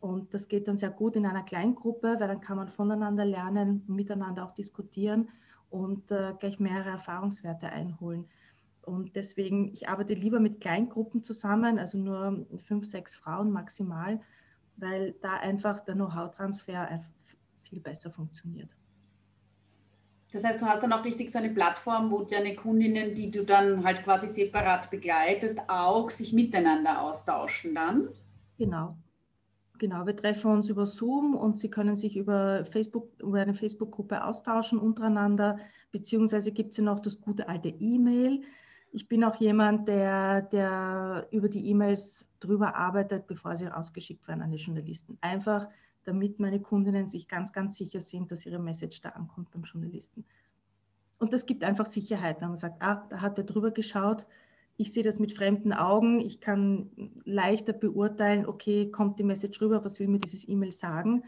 Und 0.00 0.34
das 0.34 0.48
geht 0.48 0.66
dann 0.66 0.76
sehr 0.76 0.90
gut 0.90 1.14
in 1.14 1.26
einer 1.26 1.44
Kleingruppe, 1.44 2.16
weil 2.18 2.28
dann 2.28 2.40
kann 2.40 2.56
man 2.56 2.68
voneinander 2.68 3.24
lernen, 3.24 3.84
miteinander 3.86 4.44
auch 4.44 4.52
diskutieren 4.52 5.28
und 5.70 6.10
äh, 6.10 6.34
gleich 6.40 6.58
mehrere 6.58 6.90
Erfahrungswerte 6.90 7.68
einholen. 7.68 8.26
Und 8.82 9.14
deswegen, 9.14 9.72
ich 9.72 9.88
arbeite 9.88 10.14
lieber 10.14 10.40
mit 10.40 10.60
Kleingruppen 10.60 11.22
zusammen, 11.22 11.78
also 11.78 11.98
nur 11.98 12.46
fünf, 12.66 12.84
sechs 12.86 13.14
Frauen 13.14 13.50
maximal, 13.50 14.20
weil 14.76 15.14
da 15.22 15.34
einfach 15.34 15.80
der 15.80 15.94
Know-how-Transfer 15.94 17.00
viel 17.62 17.80
besser 17.80 18.10
funktioniert. 18.10 18.70
Das 20.32 20.44
heißt, 20.44 20.62
du 20.62 20.66
hast 20.66 20.82
dann 20.82 20.92
auch 20.94 21.04
richtig 21.04 21.30
so 21.30 21.38
eine 21.38 21.50
Plattform, 21.50 22.10
wo 22.10 22.22
deine 22.22 22.54
Kundinnen, 22.54 23.14
die 23.14 23.30
du 23.30 23.44
dann 23.44 23.84
halt 23.84 24.02
quasi 24.02 24.26
separat 24.26 24.90
begleitest, 24.90 25.60
auch 25.68 26.10
sich 26.10 26.32
miteinander 26.32 27.02
austauschen 27.02 27.74
dann? 27.74 28.08
Genau. 28.56 28.96
Genau, 29.78 30.06
wir 30.06 30.16
treffen 30.16 30.52
uns 30.52 30.68
über 30.68 30.86
Zoom 30.86 31.34
und 31.34 31.58
sie 31.58 31.68
können 31.68 31.96
sich 31.96 32.16
über 32.16 32.64
Facebook, 32.64 33.08
über 33.20 33.40
eine 33.40 33.52
Facebook-Gruppe 33.52 34.24
austauschen 34.24 34.78
untereinander, 34.78 35.58
beziehungsweise 35.90 36.52
gibt 36.52 36.70
es 36.70 36.76
ja 36.78 36.84
noch 36.84 37.00
das 37.00 37.20
gute 37.20 37.48
alte 37.48 37.68
E-Mail. 37.68 38.42
Ich 38.94 39.08
bin 39.08 39.24
auch 39.24 39.36
jemand, 39.36 39.88
der, 39.88 40.42
der 40.42 41.26
über 41.30 41.48
die 41.48 41.66
E-Mails 41.70 42.28
drüber 42.40 42.74
arbeitet, 42.76 43.26
bevor 43.26 43.56
sie 43.56 43.66
rausgeschickt 43.66 44.28
werden 44.28 44.42
an 44.42 44.50
die 44.50 44.58
Journalisten. 44.58 45.16
Einfach, 45.22 45.68
damit 46.04 46.38
meine 46.38 46.60
Kundinnen 46.60 47.08
sich 47.08 47.26
ganz, 47.26 47.52
ganz 47.52 47.76
sicher 47.76 48.00
sind, 48.00 48.30
dass 48.30 48.44
ihre 48.44 48.58
Message 48.58 49.00
da 49.00 49.10
ankommt 49.10 49.50
beim 49.50 49.62
Journalisten. 49.62 50.26
Und 51.18 51.32
das 51.32 51.46
gibt 51.46 51.64
einfach 51.64 51.86
Sicherheit, 51.86 52.40
wenn 52.40 52.48
man 52.48 52.56
sagt, 52.58 52.82
ah, 52.82 53.06
da 53.08 53.20
hat 53.22 53.38
er 53.38 53.44
drüber 53.44 53.70
geschaut, 53.70 54.26
ich 54.76 54.92
sehe 54.92 55.02
das 55.02 55.18
mit 55.18 55.32
fremden 55.32 55.72
Augen, 55.72 56.20
ich 56.20 56.40
kann 56.40 56.90
leichter 57.24 57.72
beurteilen, 57.72 58.46
okay, 58.46 58.90
kommt 58.90 59.18
die 59.18 59.24
Message 59.24 59.60
rüber, 59.60 59.84
was 59.84 60.00
will 60.00 60.08
mir 60.08 60.18
dieses 60.18 60.48
E-Mail 60.48 60.72
sagen? 60.72 61.24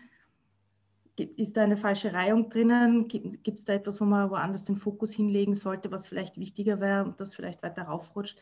Ist 1.17 1.57
da 1.57 1.63
eine 1.63 1.77
falsche 1.77 2.13
Reihung 2.13 2.49
drinnen? 2.49 3.07
Gibt 3.07 3.59
es 3.59 3.65
da 3.65 3.75
etwas, 3.75 4.01
wo 4.01 4.05
man 4.05 4.31
woanders 4.31 4.65
den 4.65 4.77
Fokus 4.77 5.13
hinlegen 5.13 5.55
sollte, 5.55 5.93
was 5.93 6.07
vielleicht 6.07 6.39
wichtiger 6.39 6.81
wäre 6.81 7.05
und 7.05 7.21
das 7.21 7.35
vielleicht 7.35 7.63
weiter 7.63 7.83
raufrutscht? 7.83 8.39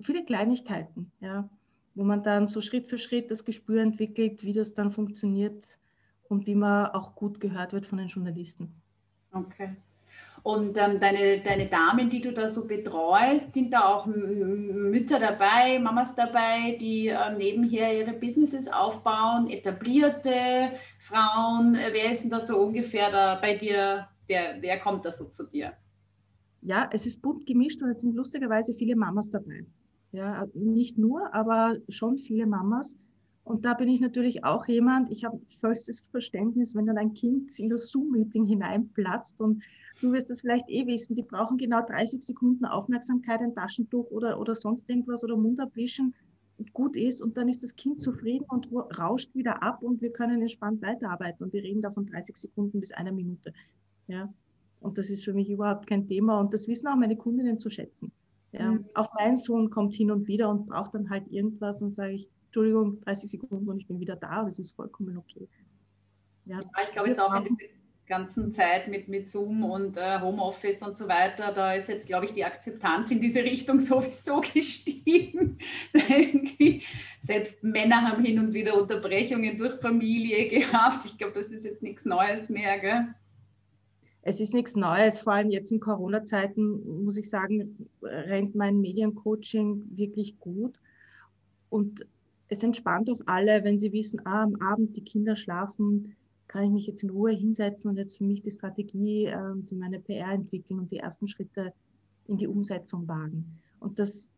Viele 0.00 0.24
Kleinigkeiten, 0.24 1.12
ja, 1.20 1.48
wo 1.94 2.04
man 2.04 2.22
dann 2.22 2.48
so 2.48 2.60
Schritt 2.60 2.88
für 2.88 2.98
Schritt 2.98 3.30
das 3.30 3.44
Gespür 3.44 3.80
entwickelt, 3.80 4.44
wie 4.44 4.52
das 4.52 4.74
dann 4.74 4.90
funktioniert 4.90 5.78
und 6.28 6.46
wie 6.46 6.54
man 6.54 6.86
auch 6.88 7.14
gut 7.14 7.40
gehört 7.40 7.72
wird 7.72 7.86
von 7.86 7.98
den 7.98 8.08
Journalisten. 8.08 8.74
Okay. 9.32 9.76
Und 10.44 10.76
ähm, 10.76 11.00
deine, 11.00 11.40
deine 11.40 11.68
Damen, 11.68 12.10
die 12.10 12.20
du 12.20 12.30
da 12.30 12.50
so 12.50 12.66
betreust, 12.66 13.54
sind 13.54 13.72
da 13.72 13.86
auch 13.86 14.04
Mütter 14.04 15.18
dabei, 15.18 15.78
Mamas 15.78 16.14
dabei, 16.14 16.76
die 16.78 17.08
äh, 17.08 17.34
nebenher 17.34 17.98
ihre 17.98 18.12
Businesses 18.12 18.70
aufbauen, 18.70 19.48
etablierte 19.48 20.72
Frauen. 20.98 21.76
Äh, 21.76 21.88
wer 21.92 22.12
ist 22.12 22.24
denn 22.24 22.30
da 22.30 22.40
so 22.40 22.58
ungefähr 22.58 23.10
da 23.10 23.36
bei 23.36 23.54
dir? 23.54 24.06
Der, 24.28 24.58
wer 24.60 24.78
kommt 24.80 25.06
da 25.06 25.10
so 25.10 25.30
zu 25.30 25.48
dir? 25.48 25.72
Ja, 26.60 26.90
es 26.92 27.06
ist 27.06 27.22
bunt 27.22 27.46
gemischt 27.46 27.82
und 27.82 27.88
es 27.88 28.02
sind 28.02 28.14
lustigerweise 28.14 28.74
viele 28.74 28.96
Mamas 28.96 29.30
dabei. 29.30 29.64
Ja, 30.12 30.44
nicht 30.52 30.98
nur, 30.98 31.32
aber 31.34 31.78
schon 31.88 32.18
viele 32.18 32.44
Mamas. 32.44 32.98
Und 33.44 33.64
da 33.64 33.72
bin 33.72 33.88
ich 33.88 34.02
natürlich 34.02 34.44
auch 34.44 34.66
jemand, 34.66 35.10
ich 35.10 35.24
habe 35.24 35.40
vollstes 35.58 36.00
Verständnis, 36.10 36.74
wenn 36.74 36.84
dann 36.84 36.98
ein 36.98 37.14
Kind 37.14 37.58
in 37.58 37.70
das 37.70 37.88
Zoom-Meeting 37.88 38.44
hineinplatzt 38.44 39.40
und 39.40 39.62
du 40.04 40.12
wirst 40.12 40.30
es 40.30 40.42
vielleicht 40.42 40.68
eh 40.68 40.86
wissen, 40.86 41.16
die 41.16 41.22
brauchen 41.22 41.56
genau 41.56 41.80
30 41.80 42.22
Sekunden 42.22 42.66
Aufmerksamkeit, 42.66 43.40
ein 43.40 43.54
Taschentuch 43.54 44.10
oder, 44.10 44.38
oder 44.38 44.54
sonst 44.54 44.88
irgendwas 44.88 45.24
oder 45.24 45.36
Mund 45.36 45.58
abwischen 45.60 46.14
gut 46.72 46.94
ist 46.94 47.20
und 47.20 47.36
dann 47.36 47.48
ist 47.48 47.62
das 47.62 47.74
Kind 47.74 48.00
zufrieden 48.00 48.44
und 48.48 48.68
rauscht 48.72 49.34
wieder 49.34 49.62
ab 49.62 49.82
und 49.82 50.00
wir 50.02 50.12
können 50.12 50.40
entspannt 50.40 50.82
weiterarbeiten 50.82 51.42
und 51.42 51.52
wir 51.52 51.62
reden 51.62 51.82
da 51.82 51.90
von 51.90 52.06
30 52.06 52.36
Sekunden 52.36 52.80
bis 52.80 52.92
einer 52.92 53.10
Minute. 53.12 53.52
Ja. 54.06 54.32
Und 54.80 54.98
das 54.98 55.10
ist 55.10 55.24
für 55.24 55.32
mich 55.32 55.48
überhaupt 55.48 55.86
kein 55.88 56.06
Thema 56.06 56.38
und 56.38 56.52
das 56.52 56.68
wissen 56.68 56.86
auch 56.86 56.96
meine 56.96 57.16
Kundinnen 57.16 57.58
zu 57.58 57.70
schätzen. 57.70 58.12
Ja. 58.52 58.72
Mhm. 58.72 58.84
Auch 58.94 59.08
mein 59.14 59.36
Sohn 59.36 59.70
kommt 59.70 59.94
hin 59.94 60.10
und 60.10 60.28
wieder 60.28 60.48
und 60.48 60.66
braucht 60.66 60.94
dann 60.94 61.10
halt 61.10 61.26
irgendwas 61.28 61.82
und 61.82 61.92
sage 61.92 62.12
ich, 62.12 62.28
Entschuldigung, 62.46 63.00
30 63.00 63.30
Sekunden 63.30 63.68
und 63.68 63.80
ich 63.80 63.88
bin 63.88 63.98
wieder 63.98 64.14
da, 64.14 64.44
das 64.44 64.58
ist 64.58 64.72
vollkommen 64.72 65.16
okay. 65.16 65.48
Ja, 66.44 66.60
ja 66.60 66.66
ich 66.84 66.92
glaube 66.92 67.08
jetzt 67.08 67.20
auch 67.20 67.34
in 67.34 67.56
ganzen 68.06 68.52
Zeit 68.52 68.88
mit, 68.88 69.08
mit 69.08 69.28
Zoom 69.28 69.64
und 69.64 69.96
äh, 69.96 70.20
Homeoffice 70.20 70.82
und 70.82 70.96
so 70.96 71.08
weiter, 71.08 71.52
da 71.52 71.74
ist 71.74 71.88
jetzt, 71.88 72.06
glaube 72.06 72.26
ich, 72.26 72.32
die 72.32 72.44
Akzeptanz 72.44 73.10
in 73.10 73.20
diese 73.20 73.40
Richtung 73.44 73.80
sowieso 73.80 74.40
gestiegen. 74.54 75.58
Selbst 77.20 77.64
Männer 77.64 78.02
haben 78.02 78.24
hin 78.24 78.38
und 78.38 78.52
wieder 78.52 78.80
Unterbrechungen 78.80 79.56
durch 79.56 79.74
Familie 79.74 80.48
gehabt. 80.60 81.06
Ich 81.06 81.16
glaube, 81.18 81.34
das 81.34 81.50
ist 81.50 81.64
jetzt 81.64 81.82
nichts 81.82 82.04
Neues 82.04 82.48
mehr. 82.48 82.78
Gell? 82.78 83.14
Es 84.22 84.40
ist 84.40 84.54
nichts 84.54 84.74
Neues, 84.74 85.20
vor 85.20 85.34
allem 85.34 85.50
jetzt 85.50 85.70
in 85.70 85.80
Corona-Zeiten, 85.80 87.04
muss 87.04 87.16
ich 87.16 87.28
sagen, 87.28 87.88
rennt 88.02 88.54
mein 88.54 88.80
Mediencoaching 88.80 89.84
wirklich 89.96 90.38
gut. 90.38 90.80
Und 91.68 92.06
es 92.48 92.62
entspannt 92.62 93.10
auch 93.10 93.20
alle, 93.26 93.64
wenn 93.64 93.78
sie 93.78 93.92
wissen, 93.92 94.24
ah, 94.26 94.42
am 94.42 94.56
Abend 94.56 94.96
die 94.96 95.04
Kinder 95.04 95.36
schlafen, 95.36 96.16
kann 96.48 96.64
ich 96.64 96.70
mich 96.70 96.86
jetzt 96.86 97.02
in 97.02 97.10
Ruhe 97.10 97.32
hinsetzen 97.32 97.90
und 97.90 97.96
jetzt 97.96 98.16
für 98.16 98.24
mich 98.24 98.42
die 98.42 98.50
Strategie 98.50 99.26
äh, 99.26 99.54
für 99.68 99.74
meine 99.74 100.00
PR 100.00 100.32
entwickeln 100.32 100.78
und 100.80 100.90
die 100.90 100.98
ersten 100.98 101.28
Schritte 101.28 101.72
in 102.26 102.36
die 102.36 102.46
Umsetzung 102.46 103.06
wagen. 103.08 103.60
Und 103.80 103.98
das, 103.98 104.30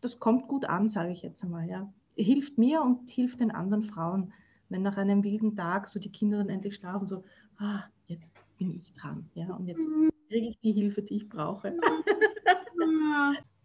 das 0.00 0.18
kommt 0.18 0.48
gut 0.48 0.64
an, 0.64 0.88
sage 0.88 1.12
ich 1.12 1.22
jetzt 1.22 1.42
einmal. 1.42 1.68
Ja. 1.68 1.92
Hilft 2.16 2.58
mir 2.58 2.82
und 2.82 3.10
hilft 3.10 3.40
den 3.40 3.50
anderen 3.50 3.82
Frauen, 3.82 4.32
wenn 4.68 4.82
nach 4.82 4.96
einem 4.96 5.22
wilden 5.22 5.56
Tag 5.56 5.88
so 5.88 6.00
die 6.00 6.10
Kinder 6.10 6.38
dann 6.38 6.48
endlich 6.48 6.76
schlafen, 6.76 7.06
so, 7.06 7.24
ah, 7.58 7.84
jetzt 8.06 8.34
bin 8.58 8.74
ich 8.74 8.92
dran. 8.94 9.28
Ja, 9.34 9.54
und 9.54 9.66
jetzt 9.66 9.86
mhm. 9.88 10.10
kriege 10.28 10.48
ich 10.48 10.58
die 10.60 10.72
Hilfe, 10.72 11.02
die 11.02 11.16
ich 11.16 11.28
brauche. 11.28 11.76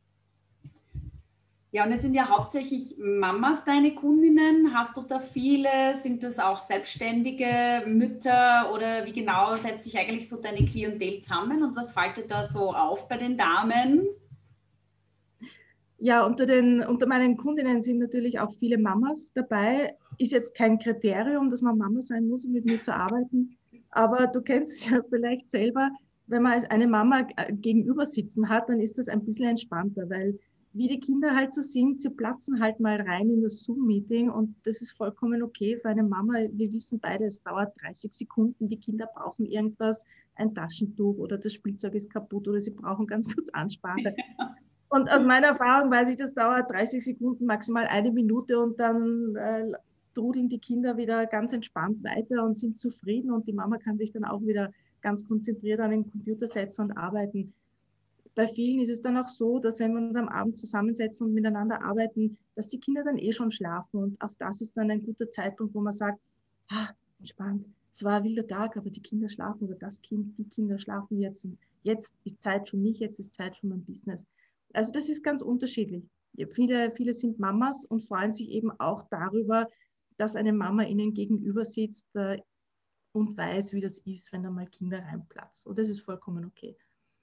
Ja, 1.73 1.85
und 1.85 1.93
es 1.93 2.01
sind 2.01 2.13
ja 2.13 2.27
hauptsächlich 2.27 2.97
Mamas 2.97 3.63
deine 3.63 3.95
Kundinnen. 3.95 4.73
Hast 4.73 4.97
du 4.97 5.03
da 5.03 5.19
viele? 5.19 5.95
Sind 5.95 6.21
das 6.21 6.37
auch 6.37 6.57
selbstständige 6.57 7.83
Mütter 7.87 8.73
oder 8.73 9.05
wie 9.05 9.13
genau 9.13 9.55
setzt 9.55 9.85
sich 9.85 9.97
eigentlich 9.97 10.27
so 10.27 10.41
deine 10.41 10.65
Klientel 10.65 11.21
zusammen 11.21 11.63
und 11.63 11.73
was 11.73 11.93
fällt 11.93 12.17
dir 12.17 12.27
da 12.27 12.43
so 12.43 12.73
auf 12.73 13.07
bei 13.07 13.15
den 13.15 13.37
Damen? 13.37 14.05
Ja, 15.97 16.25
unter, 16.25 16.45
den, 16.45 16.83
unter 16.83 17.07
meinen 17.07 17.37
Kundinnen 17.37 17.83
sind 17.83 17.99
natürlich 17.99 18.37
auch 18.41 18.51
viele 18.51 18.77
Mamas 18.77 19.31
dabei. 19.33 19.95
Ist 20.17 20.33
jetzt 20.33 20.53
kein 20.55 20.77
Kriterium, 20.77 21.49
dass 21.49 21.61
man 21.61 21.77
Mama 21.77 22.01
sein 22.01 22.27
muss, 22.27 22.43
um 22.43 22.51
mit 22.51 22.65
mir 22.65 22.81
zu 22.81 22.93
arbeiten. 22.93 23.57
Aber 23.91 24.27
du 24.27 24.41
kennst 24.41 24.71
es 24.71 24.89
ja 24.89 24.99
vielleicht 25.09 25.49
selber, 25.49 25.89
wenn 26.27 26.41
man 26.41 26.65
eine 26.65 26.87
Mama 26.87 27.27
gegenüber 27.49 28.05
sitzen 28.05 28.49
hat, 28.49 28.67
dann 28.67 28.81
ist 28.81 28.97
das 28.97 29.07
ein 29.07 29.23
bisschen 29.23 29.47
entspannter, 29.47 30.09
weil 30.09 30.37
wie 30.73 30.87
die 30.87 30.99
Kinder 30.99 31.35
halt 31.35 31.53
so 31.53 31.61
sind, 31.61 32.01
sie 32.01 32.09
platzen 32.09 32.61
halt 32.61 32.79
mal 32.79 33.01
rein 33.01 33.29
in 33.29 33.41
das 33.41 33.63
Zoom-Meeting 33.63 34.29
und 34.29 34.55
das 34.63 34.81
ist 34.81 34.91
vollkommen 34.97 35.43
okay 35.43 35.77
für 35.77 35.89
eine 35.89 36.03
Mama. 36.03 36.33
Wir 36.51 36.71
wissen 36.71 36.99
beide, 36.99 37.25
es 37.25 37.43
dauert 37.43 37.73
30 37.81 38.13
Sekunden, 38.13 38.69
die 38.69 38.79
Kinder 38.79 39.07
brauchen 39.13 39.45
irgendwas, 39.45 40.05
ein 40.35 40.53
Taschentuch 40.55 41.17
oder 41.17 41.37
das 41.37 41.53
Spielzeug 41.53 41.95
ist 41.95 42.09
kaputt 42.09 42.47
oder 42.47 42.61
sie 42.61 42.71
brauchen 42.71 43.05
ganz 43.05 43.33
kurz 43.33 43.49
Ansprache. 43.49 44.15
Und 44.89 45.09
aus 45.09 45.25
meiner 45.25 45.47
Erfahrung 45.47 45.89
weiß 45.89 46.09
ich, 46.09 46.17
das 46.17 46.33
dauert 46.33 46.69
30 46.69 47.01
Sekunden, 47.01 47.45
maximal 47.45 47.87
eine 47.87 48.11
Minute 48.11 48.59
und 48.59 48.77
dann 48.77 49.33
äh, 49.37 49.71
trudeln 50.13 50.49
die 50.49 50.59
Kinder 50.59 50.97
wieder 50.97 51.27
ganz 51.27 51.53
entspannt 51.53 52.03
weiter 52.03 52.43
und 52.43 52.57
sind 52.57 52.77
zufrieden 52.77 53.31
und 53.31 53.47
die 53.47 53.53
Mama 53.53 53.77
kann 53.77 53.97
sich 53.97 54.11
dann 54.11 54.25
auch 54.25 54.41
wieder 54.41 54.69
ganz 54.99 55.25
konzentriert 55.25 55.79
an 55.79 55.91
den 55.91 56.11
Computer 56.11 56.45
setzen 56.45 56.81
und 56.81 56.97
arbeiten 56.97 57.53
bei 58.35 58.47
vielen 58.47 58.81
ist 58.81 58.89
es 58.89 59.01
dann 59.01 59.17
auch 59.17 59.27
so, 59.27 59.59
dass 59.59 59.79
wenn 59.79 59.93
wir 59.93 60.01
uns 60.01 60.15
am 60.15 60.29
Abend 60.29 60.57
zusammensetzen 60.57 61.27
und 61.27 61.33
miteinander 61.33 61.83
arbeiten, 61.83 62.37
dass 62.55 62.67
die 62.67 62.79
Kinder 62.79 63.03
dann 63.03 63.17
eh 63.17 63.31
schon 63.31 63.51
schlafen. 63.51 64.01
Und 64.01 64.21
auch 64.21 64.33
das 64.39 64.61
ist 64.61 64.75
dann 64.77 64.89
ein 64.89 65.03
guter 65.03 65.29
Zeitpunkt, 65.29 65.73
wo 65.73 65.81
man 65.81 65.93
sagt, 65.93 66.19
ah, 66.69 66.89
entspannt, 67.19 67.67
es 67.91 68.03
war 68.03 68.17
ein 68.17 68.23
wilder 68.23 68.47
Tag, 68.47 68.77
aber 68.77 68.89
die 68.89 69.01
Kinder 69.01 69.29
schlafen 69.29 69.65
oder 69.65 69.75
das 69.75 70.01
Kind, 70.01 70.37
die 70.37 70.45
Kinder 70.45 70.79
schlafen 70.79 71.19
jetzt. 71.19 71.43
Und 71.43 71.57
jetzt 71.83 72.13
ist 72.23 72.41
Zeit 72.41 72.69
für 72.69 72.77
mich, 72.77 72.99
jetzt 72.99 73.19
ist 73.19 73.33
Zeit 73.33 73.57
für 73.57 73.67
mein 73.67 73.83
Business. 73.83 74.21
Also 74.73 74.91
das 74.93 75.09
ist 75.09 75.23
ganz 75.23 75.41
unterschiedlich. 75.41 76.03
Viele, 76.51 76.91
viele 76.91 77.13
sind 77.13 77.39
Mamas 77.39 77.83
und 77.85 78.05
freuen 78.05 78.33
sich 78.33 78.49
eben 78.49 78.71
auch 78.79 79.03
darüber, 79.09 79.67
dass 80.15 80.37
eine 80.37 80.53
Mama 80.53 80.83
ihnen 80.83 81.13
gegenüber 81.13 81.65
sitzt 81.65 82.07
äh, 82.15 82.39
und 83.11 83.37
weiß, 83.37 83.73
wie 83.73 83.81
das 83.81 83.97
ist, 83.99 84.31
wenn 84.31 84.43
da 84.43 84.49
mal 84.49 84.67
Kinder 84.67 84.99
reinplatzen. 84.99 85.69
Und 85.69 85.77
das 85.77 85.89
ist 85.89 85.99
vollkommen 85.99 86.45
okay. 86.45 86.77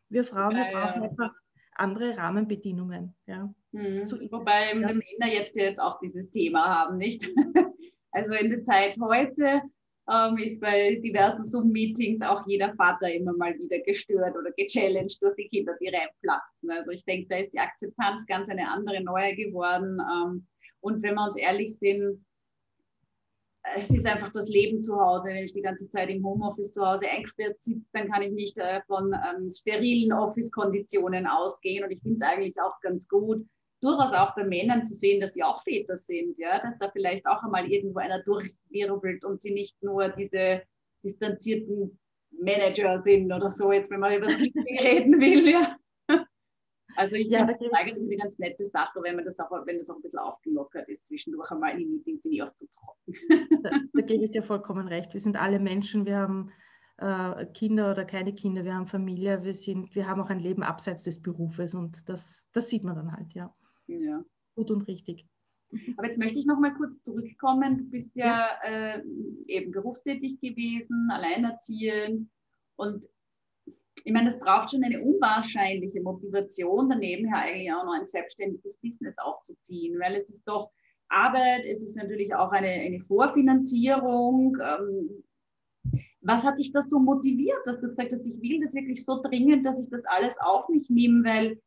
Wir 0.08 0.24
Frauen 0.24 0.56
ja, 0.56 0.70
brauchen 0.72 1.02
ja. 1.02 1.08
einfach 1.08 1.32
andere 1.74 2.16
Rahmenbedingungen. 2.16 3.14
Ja. 3.26 3.52
Mhm. 3.72 4.04
So 4.04 4.16
Wobei 4.30 4.72
ja. 4.72 4.74
die 4.74 4.94
Männer 4.94 5.32
jetzt 5.32 5.56
ja 5.56 5.64
jetzt 5.64 5.80
auch 5.80 5.98
dieses 6.00 6.30
Thema 6.30 6.66
haben, 6.66 6.98
nicht? 6.98 7.28
also 8.10 8.34
in 8.34 8.50
der 8.50 8.64
Zeit 8.64 8.96
heute 9.00 9.62
ähm, 10.10 10.36
ist 10.38 10.60
bei 10.60 10.94
diversen 10.96 11.44
Zoom-Meetings 11.44 12.22
auch 12.22 12.46
jeder 12.46 12.74
Vater 12.74 13.12
immer 13.12 13.34
mal 13.34 13.56
wieder 13.58 13.78
gestört 13.80 14.34
oder 14.36 14.50
gechallenged 14.56 15.22
durch 15.22 15.36
die 15.36 15.48
Kinder, 15.48 15.74
die 15.80 15.88
reinplatzen. 15.88 16.70
Also 16.70 16.92
ich 16.92 17.04
denke, 17.04 17.28
da 17.28 17.36
ist 17.36 17.52
die 17.52 17.58
Akzeptanz 17.58 18.26
ganz 18.26 18.48
eine 18.48 18.68
andere, 18.70 19.02
neue 19.02 19.36
geworden. 19.36 20.00
Ähm, 20.00 20.46
und 20.80 21.02
wenn 21.02 21.14
wir 21.14 21.24
uns 21.24 21.36
ehrlich 21.36 21.76
sind, 21.76 22.24
es 23.76 23.90
ist 23.90 24.06
einfach 24.06 24.32
das 24.32 24.48
Leben 24.48 24.82
zu 24.82 24.98
Hause. 25.00 25.28
Wenn 25.28 25.44
ich 25.44 25.52
die 25.52 25.62
ganze 25.62 25.88
Zeit 25.88 26.10
im 26.10 26.24
Homeoffice 26.24 26.72
zu 26.72 26.84
Hause 26.84 27.08
eingesperrt 27.08 27.62
sitze, 27.62 27.90
dann 27.92 28.10
kann 28.10 28.22
ich 28.22 28.32
nicht 28.32 28.58
äh, 28.58 28.80
von 28.86 29.12
ähm, 29.12 29.48
sterilen 29.48 30.12
Office-Konditionen 30.12 31.26
ausgehen. 31.26 31.84
Und 31.84 31.90
ich 31.90 32.00
finde 32.00 32.16
es 32.16 32.22
eigentlich 32.22 32.60
auch 32.60 32.80
ganz 32.80 33.08
gut, 33.08 33.46
durchaus 33.80 34.12
auch 34.12 34.34
bei 34.34 34.44
Männern 34.44 34.86
zu 34.86 34.94
sehen, 34.94 35.20
dass 35.20 35.34
sie 35.34 35.42
auch 35.42 35.62
Väter 35.62 35.96
sind, 35.96 36.38
ja, 36.38 36.60
dass 36.60 36.78
da 36.78 36.90
vielleicht 36.90 37.26
auch 37.26 37.42
einmal 37.42 37.70
irgendwo 37.70 37.98
einer 37.98 38.22
durchwirbelt 38.22 39.24
und 39.24 39.40
sie 39.40 39.52
nicht 39.52 39.82
nur 39.82 40.08
diese 40.08 40.62
distanzierten 41.04 41.98
Manager 42.30 43.02
sind 43.02 43.32
oder 43.32 43.48
so, 43.48 43.72
jetzt 43.72 43.90
wenn 43.90 44.00
man 44.00 44.14
über 44.14 44.26
das 44.26 44.36
reden 44.82 45.20
will, 45.20 45.48
ja. 45.48 45.76
Also 46.98 47.14
ich 47.14 47.28
ja, 47.28 47.46
finde 47.46 47.56
das 47.60 47.78
eigentlich 47.78 47.96
eine 47.96 48.16
ganz 48.16 48.38
nette 48.40 48.64
Sache, 48.64 49.00
wenn 49.04 49.14
man 49.14 49.24
das 49.24 49.38
auch, 49.38 49.52
wenn 49.66 49.78
das 49.78 49.88
auch 49.88 49.96
ein 49.96 50.02
bisschen 50.02 50.18
aufgelockert 50.18 50.88
ist, 50.88 51.06
zwischendurch 51.06 51.48
einmal 51.52 51.70
in 51.72 51.78
die 51.78 51.86
Meetings 51.86 52.24
sind 52.24 52.32
die 52.32 52.42
auch 52.42 52.52
zu 52.54 52.66
trocken. 52.68 53.14
Da, 53.62 53.70
da 53.92 54.00
gebe 54.02 54.24
ich 54.24 54.32
dir 54.32 54.42
vollkommen 54.42 54.88
recht. 54.88 55.12
Wir 55.12 55.20
sind 55.20 55.40
alle 55.40 55.60
Menschen, 55.60 56.06
wir 56.06 56.16
haben 56.16 56.50
äh, 56.96 57.46
Kinder 57.54 57.92
oder 57.92 58.04
keine 58.04 58.34
Kinder, 58.34 58.64
wir 58.64 58.74
haben 58.74 58.88
Familie, 58.88 59.44
wir, 59.44 59.54
sind, 59.54 59.94
wir 59.94 60.08
haben 60.08 60.20
auch 60.20 60.28
ein 60.28 60.40
Leben 60.40 60.64
abseits 60.64 61.04
des 61.04 61.22
Berufes 61.22 61.72
und 61.72 62.08
das, 62.08 62.48
das 62.52 62.68
sieht 62.68 62.82
man 62.82 62.96
dann 62.96 63.12
halt, 63.12 63.32
ja. 63.32 63.54
Ja. 63.86 64.24
Gut 64.56 64.72
und 64.72 64.88
richtig. 64.88 65.24
Aber 65.96 66.06
jetzt 66.06 66.18
möchte 66.18 66.40
ich 66.40 66.46
noch 66.46 66.58
mal 66.58 66.74
kurz 66.74 67.00
zurückkommen. 67.02 67.78
Du 67.78 67.84
bist 67.84 68.10
ja, 68.16 68.48
ja. 68.64 68.96
Äh, 68.96 69.04
eben 69.46 69.70
berufstätig 69.70 70.40
gewesen, 70.40 71.10
alleinerziehend 71.12 72.28
und 72.74 73.06
ich 74.04 74.12
meine, 74.12 74.26
das 74.26 74.40
braucht 74.40 74.70
schon 74.70 74.84
eine 74.84 75.02
unwahrscheinliche 75.02 76.00
Motivation, 76.00 76.88
daneben 76.88 77.32
her 77.32 77.42
eigentlich 77.42 77.72
auch 77.72 77.84
noch 77.84 77.94
ein 77.98 78.06
selbstständiges 78.06 78.78
Business 78.78 79.16
aufzuziehen, 79.18 79.98
weil 79.98 80.14
es 80.14 80.28
ist 80.28 80.44
doch 80.46 80.70
Arbeit, 81.08 81.64
es 81.64 81.82
ist 81.82 81.96
natürlich 81.96 82.34
auch 82.34 82.50
eine, 82.52 82.68
eine 82.68 83.00
Vorfinanzierung. 83.00 84.56
Ähm, 84.62 85.24
was 86.20 86.44
hat 86.44 86.58
dich 86.58 86.72
das 86.72 86.90
so 86.90 86.98
motiviert, 86.98 87.60
dass 87.64 87.80
du 87.80 87.88
gesagt 87.88 88.12
hast, 88.12 88.26
ich 88.26 88.42
will 88.42 88.60
das 88.60 88.74
wirklich 88.74 89.04
so 89.04 89.22
dringend, 89.22 89.64
dass 89.64 89.80
ich 89.80 89.88
das 89.88 90.04
alles 90.04 90.38
auf 90.40 90.68
mich 90.68 90.90
nehme, 90.90 91.24
weil 91.24 91.60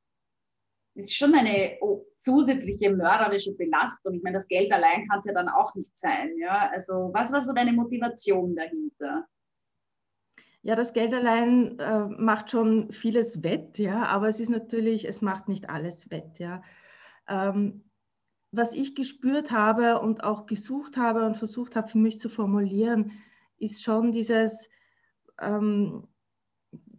es 0.93 1.05
ist 1.05 1.15
schon 1.15 1.33
eine 1.33 1.77
oh, 1.81 2.05
zusätzliche 2.17 2.91
mörderische 2.91 3.53
Belastung. 3.55 4.15
Ich 4.15 4.23
meine, 4.23 4.35
das 4.35 4.47
Geld 4.47 4.71
allein 4.71 5.07
kann 5.07 5.19
es 5.19 5.25
ja 5.25 5.33
dann 5.33 5.49
auch 5.49 5.73
nicht 5.75 5.97
sein. 5.97 6.37
Ja? 6.37 6.69
Also 6.71 7.09
was 7.13 7.31
war 7.31 7.41
so 7.41 7.53
deine 7.53 7.73
Motivation 7.73 8.55
dahinter? 8.55 9.25
Ja, 10.63 10.75
das 10.75 10.93
Geld 10.93 11.13
allein 11.13 11.79
äh, 11.79 12.05
macht 12.05 12.51
schon 12.51 12.91
vieles 12.91 13.43
wett, 13.43 13.79
ja, 13.79 14.05
aber 14.05 14.27
es 14.27 14.39
ist 14.39 14.49
natürlich, 14.49 15.07
es 15.07 15.21
macht 15.21 15.47
nicht 15.47 15.69
alles 15.69 16.11
wett, 16.11 16.37
ja. 16.39 16.61
Ähm, 17.27 17.83
was 18.51 18.73
ich 18.73 18.95
gespürt 18.95 19.51
habe 19.51 19.99
und 19.99 20.23
auch 20.23 20.45
gesucht 20.45 20.97
habe 20.97 21.25
und 21.25 21.37
versucht 21.37 21.75
habe 21.75 21.87
für 21.87 21.97
mich 21.97 22.19
zu 22.19 22.29
formulieren, 22.29 23.11
ist 23.57 23.81
schon 23.81 24.11
dieses, 24.11 24.69
ähm, 25.39 26.07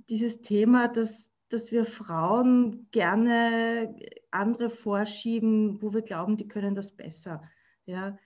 dieses 0.08 0.42
Thema, 0.42 0.88
dass 0.88 1.32
dass 1.52 1.70
wir 1.70 1.84
Frauen 1.84 2.88
gerne 2.92 3.94
andere 4.30 4.70
vorschieben, 4.70 5.82
wo 5.82 5.92
wir 5.92 6.02
glauben, 6.02 6.36
die 6.36 6.48
können 6.48 6.74
das 6.74 6.92
besser. 6.96 7.42
Ja? 7.84 8.18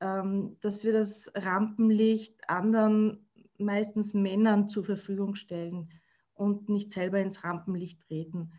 Ähm, 0.00 0.56
dass 0.60 0.82
wir 0.84 0.92
das 0.92 1.30
Rampenlicht 1.34 2.48
anderen, 2.48 3.28
meistens 3.58 4.14
Männern, 4.14 4.68
zur 4.68 4.84
Verfügung 4.84 5.34
stellen 5.34 5.88
und 6.34 6.68
nicht 6.68 6.90
selber 6.92 7.20
ins 7.20 7.44
Rampenlicht 7.44 8.00
treten. 8.00 8.52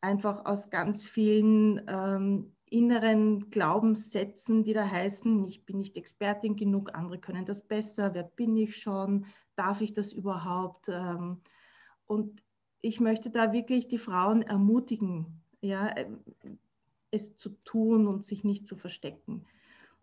Einfach 0.00 0.44
aus 0.44 0.70
ganz 0.70 1.04
vielen 1.04 1.82
ähm, 1.88 2.52
inneren 2.66 3.50
Glaubenssätzen, 3.50 4.62
die 4.62 4.72
da 4.72 4.88
heißen, 4.88 5.46
ich 5.46 5.64
bin 5.64 5.78
nicht 5.78 5.96
Expertin 5.96 6.56
genug, 6.56 6.94
andere 6.94 7.18
können 7.18 7.44
das 7.44 7.62
besser, 7.62 8.14
wer 8.14 8.22
bin 8.22 8.56
ich 8.56 8.76
schon, 8.76 9.26
darf 9.56 9.80
ich 9.80 9.92
das 9.92 10.12
überhaupt? 10.12 10.88
Ähm, 10.88 11.40
und 12.06 12.42
ich 12.80 13.00
möchte 13.00 13.30
da 13.30 13.52
wirklich 13.52 13.88
die 13.88 13.98
Frauen 13.98 14.42
ermutigen, 14.42 15.42
ja, 15.60 15.88
äh, 15.88 16.06
es 17.10 17.36
zu 17.36 17.50
tun 17.64 18.06
und 18.06 18.24
sich 18.24 18.44
nicht 18.44 18.66
zu 18.66 18.76
verstecken. 18.76 19.46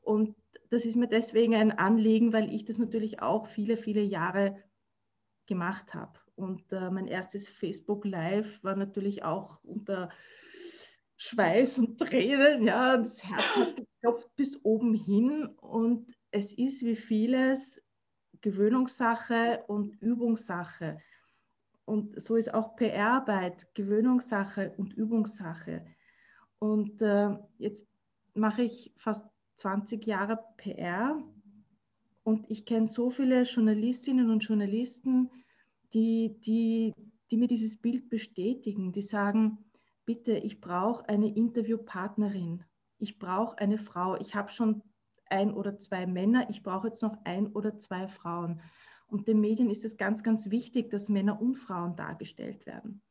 Und 0.02 0.36
das 0.70 0.86
ist 0.86 0.96
mir 0.96 1.08
deswegen 1.08 1.56
ein 1.56 1.72
Anliegen, 1.72 2.34
weil 2.34 2.54
ich 2.54 2.66
das 2.66 2.78
natürlich 2.78 3.22
auch 3.22 3.48
viele, 3.48 3.78
viele 3.78 4.02
Jahre 4.02 4.62
gemacht 5.46 5.94
habe. 5.94 6.20
Und 6.36 6.72
äh, 6.72 6.90
mein 6.90 7.08
erstes 7.08 7.48
Facebook 7.48 8.06
Live 8.06 8.62
war 8.64 8.76
natürlich 8.76 9.24
auch 9.24 9.64
unter 9.64 10.10
Schweiß 11.18 11.80
und 11.80 11.98
Tränen. 11.98 12.64
Ja, 12.64 12.98
das 12.98 13.24
Herz 13.24 13.56
hat 13.56 13.76
geklopft 13.76 14.36
bis 14.36 14.60
oben 14.64 14.94
hin. 14.94 15.46
Und 15.46 16.14
es 16.32 16.54
ist 16.54 16.84
wie 16.84 16.96
vieles 16.96 17.82
Gewöhnungssache 18.42 19.64
und 19.68 20.02
Übungssache. 20.02 21.00
Und 21.86 22.20
so 22.22 22.36
ist 22.36 22.54
auch 22.54 22.76
PR-Arbeit 22.76 23.74
Gewöhnungssache 23.76 24.74
und 24.78 24.94
Übungssache. 24.94 25.86
Und 26.60 27.02
äh, 27.02 27.38
jetzt 27.58 27.88
mache 28.34 28.64
ich 28.64 28.94
fast 28.98 29.26
20 29.56 30.06
Jahre 30.06 30.40
PR 30.58 31.22
und 32.24 32.50
ich 32.50 32.66
kenne 32.66 32.88
so 32.88 33.10
viele 33.10 33.44
Journalistinnen 33.44 34.30
und 34.30 34.44
Journalisten, 34.44 35.30
die, 35.94 36.40
die, 36.42 36.94
die 37.32 37.38
mir 37.38 37.48
dieses 37.48 37.78
Bild 37.78 38.10
bestätigen, 38.10 38.92
die 38.92 39.02
sagen, 39.02 39.60
bitte, 40.06 40.38
ich 40.38 40.60
brauche 40.60 41.08
eine 41.08 41.34
Interviewpartnerin, 41.34 42.64
ich 42.98 43.20
brauche 43.20 43.58
eine 43.60 43.78
Frau, 43.78 44.16
ich 44.18 44.36
habe 44.36 44.50
schon 44.50 44.82
ein 45.30 45.54
oder 45.54 45.78
zwei 45.78 46.06
Männer, 46.06 46.50
ich 46.50 46.64
brauche 46.64 46.88
jetzt 46.88 47.02
noch 47.02 47.18
ein 47.24 47.48
oder 47.48 47.78
zwei 47.78 48.08
Frauen. 48.08 48.62
Und 49.08 49.28
den 49.28 49.40
Medien 49.40 49.70
ist 49.70 49.86
es 49.86 49.98
ganz, 49.98 50.24
ganz 50.24 50.50
wichtig, 50.50 50.90
dass 50.90 51.10
Männer 51.10 51.42
und 51.42 51.56
Frauen 51.56 51.96
dargestellt 51.96 52.66
werden. 52.66 53.02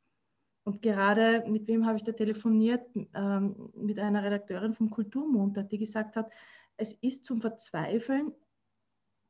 Und 0.65 0.81
gerade 0.81 1.45
mit 1.47 1.69
wem 1.69 1.87
habe 1.87 1.99
ich 1.99 2.05
da 2.05 2.13
telefoniert? 2.13 2.87
Ähm, 3.15 3.71
mit 3.75 3.99
einer 3.99 4.23
Redakteurin 4.23 4.73
vom 4.73 4.91
Kulturmontag, 4.91 5.69
die 5.69 5.79
gesagt 5.79 6.17
hat, 6.17 6.31
es 6.77 6.95
ist 6.95 7.27
zum 7.27 7.41
Verzweifeln, 7.41 8.33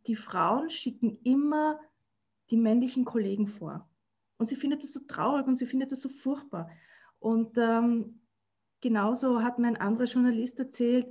die 0.06 0.16
Frauen 0.16 0.70
schicken 0.70 1.18
immer 1.24 1.80
die 2.50 2.56
männlichen 2.56 3.04
Kollegen 3.04 3.48
vor. 3.48 3.88
Und 4.38 4.46
sie 4.46 4.56
findet 4.56 4.82
das 4.82 4.92
so 4.92 5.00
traurig 5.06 5.46
und 5.46 5.56
sie 5.56 5.66
findet 5.66 5.92
das 5.92 6.00
so 6.02 6.08
furchtbar. 6.08 6.70
Und 7.18 7.56
ähm, 7.58 8.20
genauso 8.80 9.42
hat 9.42 9.58
mir 9.58 9.68
ein 9.68 9.76
anderer 9.76 10.06
Journalist 10.06 10.58
erzählt, 10.58 11.06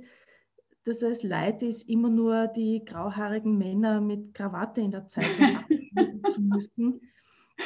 dass 0.84 1.02
es 1.02 1.22
leid 1.22 1.62
ist, 1.62 1.88
immer 1.88 2.10
nur 2.10 2.46
die 2.46 2.84
grauhaarigen 2.84 3.56
Männer 3.56 4.00
mit 4.00 4.34
Krawatte 4.34 4.80
in 4.80 4.90
der 4.90 5.08
Zeitung 5.08 5.64
zu 6.34 6.40
müssen. 6.40 7.00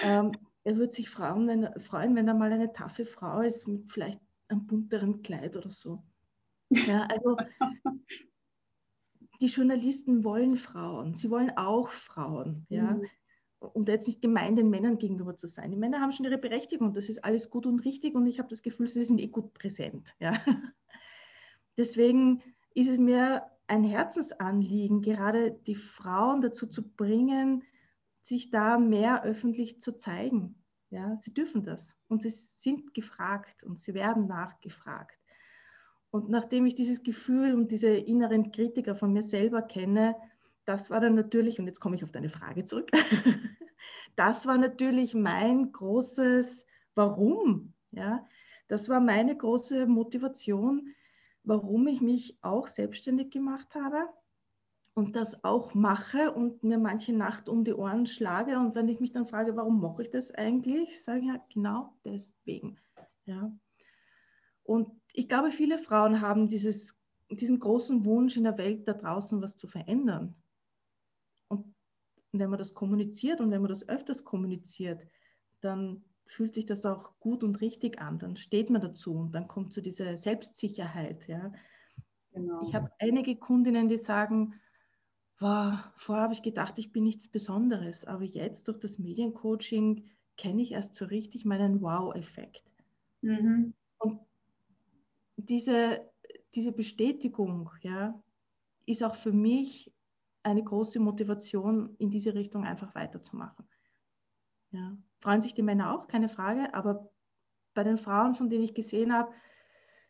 Ähm, 0.03 0.33
er 0.69 0.77
würde 0.77 0.93
sich 0.93 1.09
freuen 1.09 1.49
wenn, 1.49 1.81
freuen, 1.81 2.15
wenn 2.15 2.27
da 2.27 2.35
mal 2.35 2.53
eine 2.53 2.75
taffe 2.75 3.07
Frau 3.07 3.41
ist 3.41 3.67
mit 3.67 3.91
vielleicht 3.91 4.21
einem 4.49 4.67
bunteren 4.67 5.23
Kleid 5.23 5.57
oder 5.57 5.71
so. 5.71 6.03
Ja, 6.71 7.07
also 7.07 7.39
die 9.41 9.47
Journalisten 9.47 10.25
wollen 10.25 10.57
Frauen, 10.57 11.15
sie 11.15 11.31
wollen 11.31 11.57
auch 11.57 11.89
Frauen. 11.89 12.67
Ja? 12.69 12.97
Mhm. 12.97 13.07
Und 13.61 13.89
jetzt 13.89 14.07
nicht 14.07 14.21
gemein 14.21 14.57
den 14.57 14.69
Männern 14.69 14.99
gegenüber 14.99 15.39
zu 15.39 15.47
sein. 15.47 15.71
Die 15.71 15.79
Männer 15.79 16.01
haben 16.01 16.13
schon 16.13 16.27
ihre 16.27 16.37
Berechtigung, 16.37 16.93
das 16.93 17.09
ist 17.09 17.25
alles 17.25 17.49
gut 17.49 17.65
und 17.65 17.81
richtig 17.87 18.15
und 18.15 18.27
ich 18.27 18.39
habe 18.39 18.51
das 18.51 18.63
Gefühl, 18.63 18.89
sie 18.89 19.05
sind 19.05 19.21
eh 19.21 19.29
gut 19.29 19.55
präsent. 19.55 20.15
Ja? 20.21 20.35
Deswegen 21.79 22.43
ist 22.75 22.91
es 22.91 22.99
mir 22.99 23.45
ein 23.69 23.85
Herzensanliegen, 23.85 25.01
gerade 25.01 25.53
die 25.67 25.77
Frauen 25.77 26.43
dazu 26.43 26.67
zu 26.67 26.87
bringen, 26.87 27.65
sich 28.29 28.51
da 28.51 28.79
mehr 28.79 29.25
öffentlich 29.25 29.81
zu 29.81 29.97
zeigen. 29.97 30.63
Ja, 30.91 31.17
sie 31.17 31.35
dürfen 31.35 31.63
das 31.63 31.97
und 32.09 32.23
sie 32.23 32.31
sind 32.31 32.95
gefragt 32.95 33.63
und 33.65 33.79
sie 33.79 33.95
werden 33.95 34.27
nachgefragt. 34.27 35.19
Und 36.11 36.31
nachdem 36.31 36.65
ich 36.65 36.75
dieses 36.75 37.03
Gefühl 37.03 37.55
und 37.55 37.71
diese 37.71 37.89
inneren 37.91 38.53
Kritiker 38.53 38.95
von 38.95 39.13
mir 39.13 39.23
selber 39.23 39.61
kenne, 39.61 40.17
das 40.65 40.91
war 40.91 41.01
dann 41.01 41.15
natürlich, 41.15 41.59
und 41.59 41.67
jetzt 41.67 41.81
komme 41.81 41.97
ich 41.97 42.05
auf 42.05 42.13
deine 42.13 42.31
Frage 42.31 42.65
zurück, 42.65 42.91
das 44.17 44.47
war 44.47 44.57
natürlich 44.57 45.15
mein 45.15 45.73
großes 45.73 46.67
Warum. 46.95 47.75
Ja? 47.91 48.27
Das 48.69 48.89
war 48.89 49.01
meine 49.01 49.37
große 49.37 49.87
Motivation, 49.87 50.95
warum 51.45 51.87
ich 51.87 52.01
mich 52.01 52.39
auch 52.43 52.67
selbstständig 52.67 53.31
gemacht 53.31 53.75
habe 53.75 54.09
und 54.99 55.15
das 55.15 55.45
auch 55.45 55.75
mache 55.75 56.33
und 56.33 56.65
mir 56.65 56.77
manche 56.77 57.13
Nacht 57.13 57.49
um 57.49 57.63
die 57.63 57.73
Ohren 57.73 58.07
schlage. 58.07 58.59
Und 58.59 58.75
wenn 58.75 58.89
ich 58.89 58.99
mich 58.99 59.13
dann 59.13 59.27
frage, 59.27 59.55
warum 59.55 59.81
mache 59.81 60.03
ich 60.03 60.11
das 60.11 60.33
eigentlich, 60.33 61.05
sage 61.05 61.21
ich 61.21 61.27
ja, 61.27 61.47
genau 61.55 61.95
deswegen. 62.05 62.81
Ja. 63.25 63.57
Und 64.65 64.91
ich 65.13 65.29
glaube, 65.29 65.53
viele 65.53 65.79
Frauen 65.79 66.21
haben 66.21 66.49
dieses, 66.49 66.99
diesen 67.31 67.61
großen 67.61 68.05
Wunsch 68.05 68.37
in 68.37 68.43
der 68.43 68.59
Welt 68.59 68.89
da 68.89 68.93
draußen 68.93 69.41
was 69.41 69.57
zu 69.57 69.69
verändern. 69.69 70.35
Und 71.47 71.77
wenn 72.33 72.51
man 72.51 72.59
das 72.59 72.75
kommuniziert 72.75 73.41
und 73.41 73.53
wenn 73.53 73.63
man 73.63 73.69
das 73.71 73.89
öfters 73.89 74.25
kommuniziert, 74.25 75.01
dann 75.61 76.03
fühlt 76.27 76.57
sich 76.57 76.67
das 76.67 76.85
auch 76.85 77.13
gut 77.21 77.45
und 77.45 77.61
richtig 77.61 78.01
an. 78.01 78.19
Dann 78.19 78.37
steht 78.37 78.69
man 78.69 78.83
dazu 78.83 79.15
und 79.15 79.31
dann 79.31 79.47
kommt 79.47 79.73
so 79.73 79.81
diese 79.81 80.17
Selbstsicherheit. 80.17 81.29
Ja. 81.29 81.53
Genau. 82.33 82.63
Ich 82.63 82.75
habe 82.75 82.91
einige 82.99 83.37
Kundinnen, 83.37 83.89
die 83.89 83.97
sagen, 83.97 84.55
wow, 85.41 85.79
vorher 85.97 86.25
habe 86.25 86.35
ich 86.35 86.43
gedacht, 86.43 86.79
ich 86.79 86.93
bin 86.93 87.05
nichts 87.05 87.29
Besonderes, 87.29 88.05
aber 88.05 88.25
jetzt 88.25 88.69
durch 88.69 88.79
das 88.79 88.99
Mediencoaching 88.99 90.05
kenne 90.37 90.63
ich 90.63 90.73
erst 90.73 90.97
so 90.97 91.05
richtig 91.05 91.45
meinen 91.45 91.81
Wow-Effekt. 91.81 92.65
Mhm. 93.23 93.75
Und 93.99 94.21
diese, 95.37 96.11
diese 96.55 96.73
Bestätigung 96.73 97.71
ja, 97.83 98.21
ist 98.87 99.03
auch 99.03 99.15
für 99.15 99.33
mich 99.33 99.93
eine 100.43 100.63
große 100.63 101.01
Motivation, 101.01 101.95
in 101.99 102.11
diese 102.11 102.35
Richtung 102.35 102.65
einfach 102.65 102.95
weiterzumachen. 102.95 103.69
Ja. 104.71 104.97
Freuen 105.21 105.43
sich 105.43 105.55
die 105.55 105.63
Männer 105.63 105.95
auch, 105.95 106.09
keine 106.09 106.29
Frage, 106.29 106.73
aber 106.75 107.11
bei 107.75 107.85
den 107.85 107.99
Frauen, 107.99 108.35
von 108.35 108.49
denen 108.49 108.65
ich 108.65 108.75
gesehen 108.75 109.13
habe, 109.13 109.33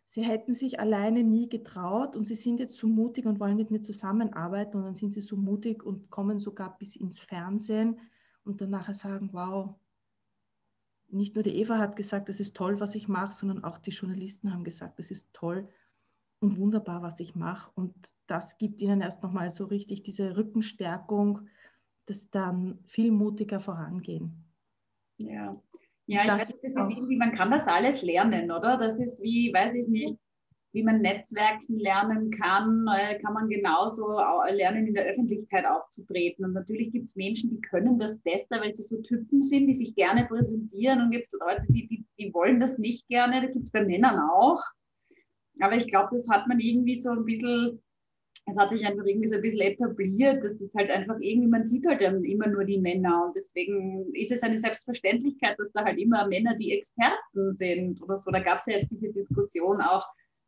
sie 0.08 0.22
hätten 0.22 0.54
sich 0.54 0.80
alleine 0.80 1.22
nie 1.22 1.48
getraut 1.48 2.16
und 2.16 2.26
sie 2.26 2.34
sind 2.34 2.58
jetzt 2.60 2.76
so 2.76 2.88
mutig 2.88 3.26
und 3.26 3.38
wollen 3.40 3.56
mit 3.56 3.70
mir 3.70 3.82
zusammenarbeiten 3.82 4.78
und 4.78 4.84
dann 4.84 4.96
sind 4.96 5.12
sie 5.12 5.20
so 5.20 5.36
mutig 5.36 5.84
und 5.84 6.10
kommen 6.10 6.38
sogar 6.38 6.76
bis 6.78 6.96
ins 6.96 7.20
Fernsehen 7.20 8.00
und 8.44 8.60
dann 8.60 8.70
nachher 8.70 8.94
sagen, 8.94 9.30
wow, 9.32 9.74
nicht 11.10 11.34
nur 11.34 11.42
die 11.42 11.56
Eva 11.56 11.78
hat 11.78 11.96
gesagt, 11.96 12.28
das 12.28 12.40
ist 12.40 12.56
toll, 12.56 12.80
was 12.80 12.94
ich 12.94 13.06
mache, 13.06 13.34
sondern 13.34 13.64
auch 13.64 13.78
die 13.78 13.90
Journalisten 13.90 14.52
haben 14.52 14.64
gesagt, 14.64 14.98
das 14.98 15.10
ist 15.10 15.28
toll 15.32 15.68
und 16.40 16.58
wunderbar, 16.58 17.02
was 17.02 17.20
ich 17.20 17.34
mache. 17.34 17.70
Und 17.74 18.14
das 18.26 18.58
gibt 18.58 18.80
ihnen 18.80 19.00
erst 19.00 19.22
nochmal 19.22 19.50
so 19.50 19.64
richtig 19.64 20.02
diese 20.02 20.36
Rückenstärkung, 20.36 21.48
dass 22.06 22.30
dann 22.30 22.78
viel 22.86 23.10
mutiger 23.10 23.60
vorangehen. 23.60 24.44
Ja, 25.18 25.60
ja, 26.08 26.22
ich 26.24 26.30
weiß, 26.30 26.54
das 26.62 26.90
ist 26.90 26.96
irgendwie, 26.96 27.16
man 27.16 27.32
kann 27.32 27.50
das 27.50 27.68
alles 27.68 28.02
lernen, 28.02 28.50
oder? 28.50 28.78
Das 28.78 28.98
ist 28.98 29.22
wie, 29.22 29.52
weiß 29.52 29.74
ich 29.74 29.88
nicht, 29.88 30.16
wie 30.72 30.82
man 30.82 31.02
Netzwerken 31.02 31.78
lernen 31.78 32.30
kann, 32.30 32.86
äh, 32.88 33.18
kann 33.20 33.34
man 33.34 33.48
genauso 33.48 34.18
lernen, 34.50 34.86
in 34.86 34.94
der 34.94 35.04
Öffentlichkeit 35.04 35.66
aufzutreten. 35.66 36.46
Und 36.46 36.54
natürlich 36.54 36.92
gibt 36.92 37.06
es 37.06 37.16
Menschen, 37.16 37.50
die 37.50 37.60
können 37.60 37.98
das 37.98 38.18
besser, 38.20 38.60
weil 38.60 38.72
sie 38.72 38.82
so 38.82 39.02
Typen 39.02 39.42
sind, 39.42 39.66
die 39.66 39.74
sich 39.74 39.94
gerne 39.94 40.26
präsentieren. 40.26 41.02
Und 41.02 41.10
gibt 41.10 41.26
es 41.26 41.32
Leute, 41.32 41.66
die, 41.68 41.86
die, 41.88 42.06
die 42.18 42.32
wollen 42.32 42.58
das 42.58 42.78
nicht 42.78 43.06
gerne. 43.08 43.42
Da 43.42 43.48
gibt 43.48 43.66
es 43.66 43.72
bei 43.72 43.84
Männern 43.84 44.18
auch. 44.18 44.62
Aber 45.60 45.76
ich 45.76 45.88
glaube, 45.88 46.08
das 46.12 46.28
hat 46.30 46.46
man 46.46 46.58
irgendwie 46.58 46.96
so 46.96 47.10
ein 47.10 47.24
bisschen 47.24 47.82
es 48.50 48.56
hat 48.56 48.70
sich 48.70 48.86
einfach 48.86 49.04
irgendwie 49.04 49.26
so 49.26 49.36
ein 49.36 49.42
bisschen 49.42 49.60
etabliert. 49.60 50.42
Das 50.42 50.52
ist 50.52 50.74
halt 50.74 50.90
einfach 50.90 51.16
irgendwie, 51.20 51.48
man 51.48 51.64
sieht 51.64 51.86
halt 51.86 52.00
immer 52.00 52.48
nur 52.48 52.64
die 52.64 52.80
Männer 52.80 53.26
und 53.26 53.36
deswegen 53.36 54.12
ist 54.14 54.32
es 54.32 54.42
eine 54.42 54.56
Selbstverständlichkeit, 54.56 55.58
dass 55.58 55.72
da 55.72 55.84
halt 55.84 55.98
immer 55.98 56.26
Männer 56.26 56.54
die 56.56 56.72
Experten 56.72 57.56
sind 57.56 58.02
oder 58.02 58.16
so. 58.16 58.30
Da 58.30 58.40
gab 58.40 58.58
es 58.58 58.66
ja 58.66 58.78
jetzt 58.78 58.92
diese 58.92 59.12
Diskussion 59.12 59.80
auch 59.80 60.06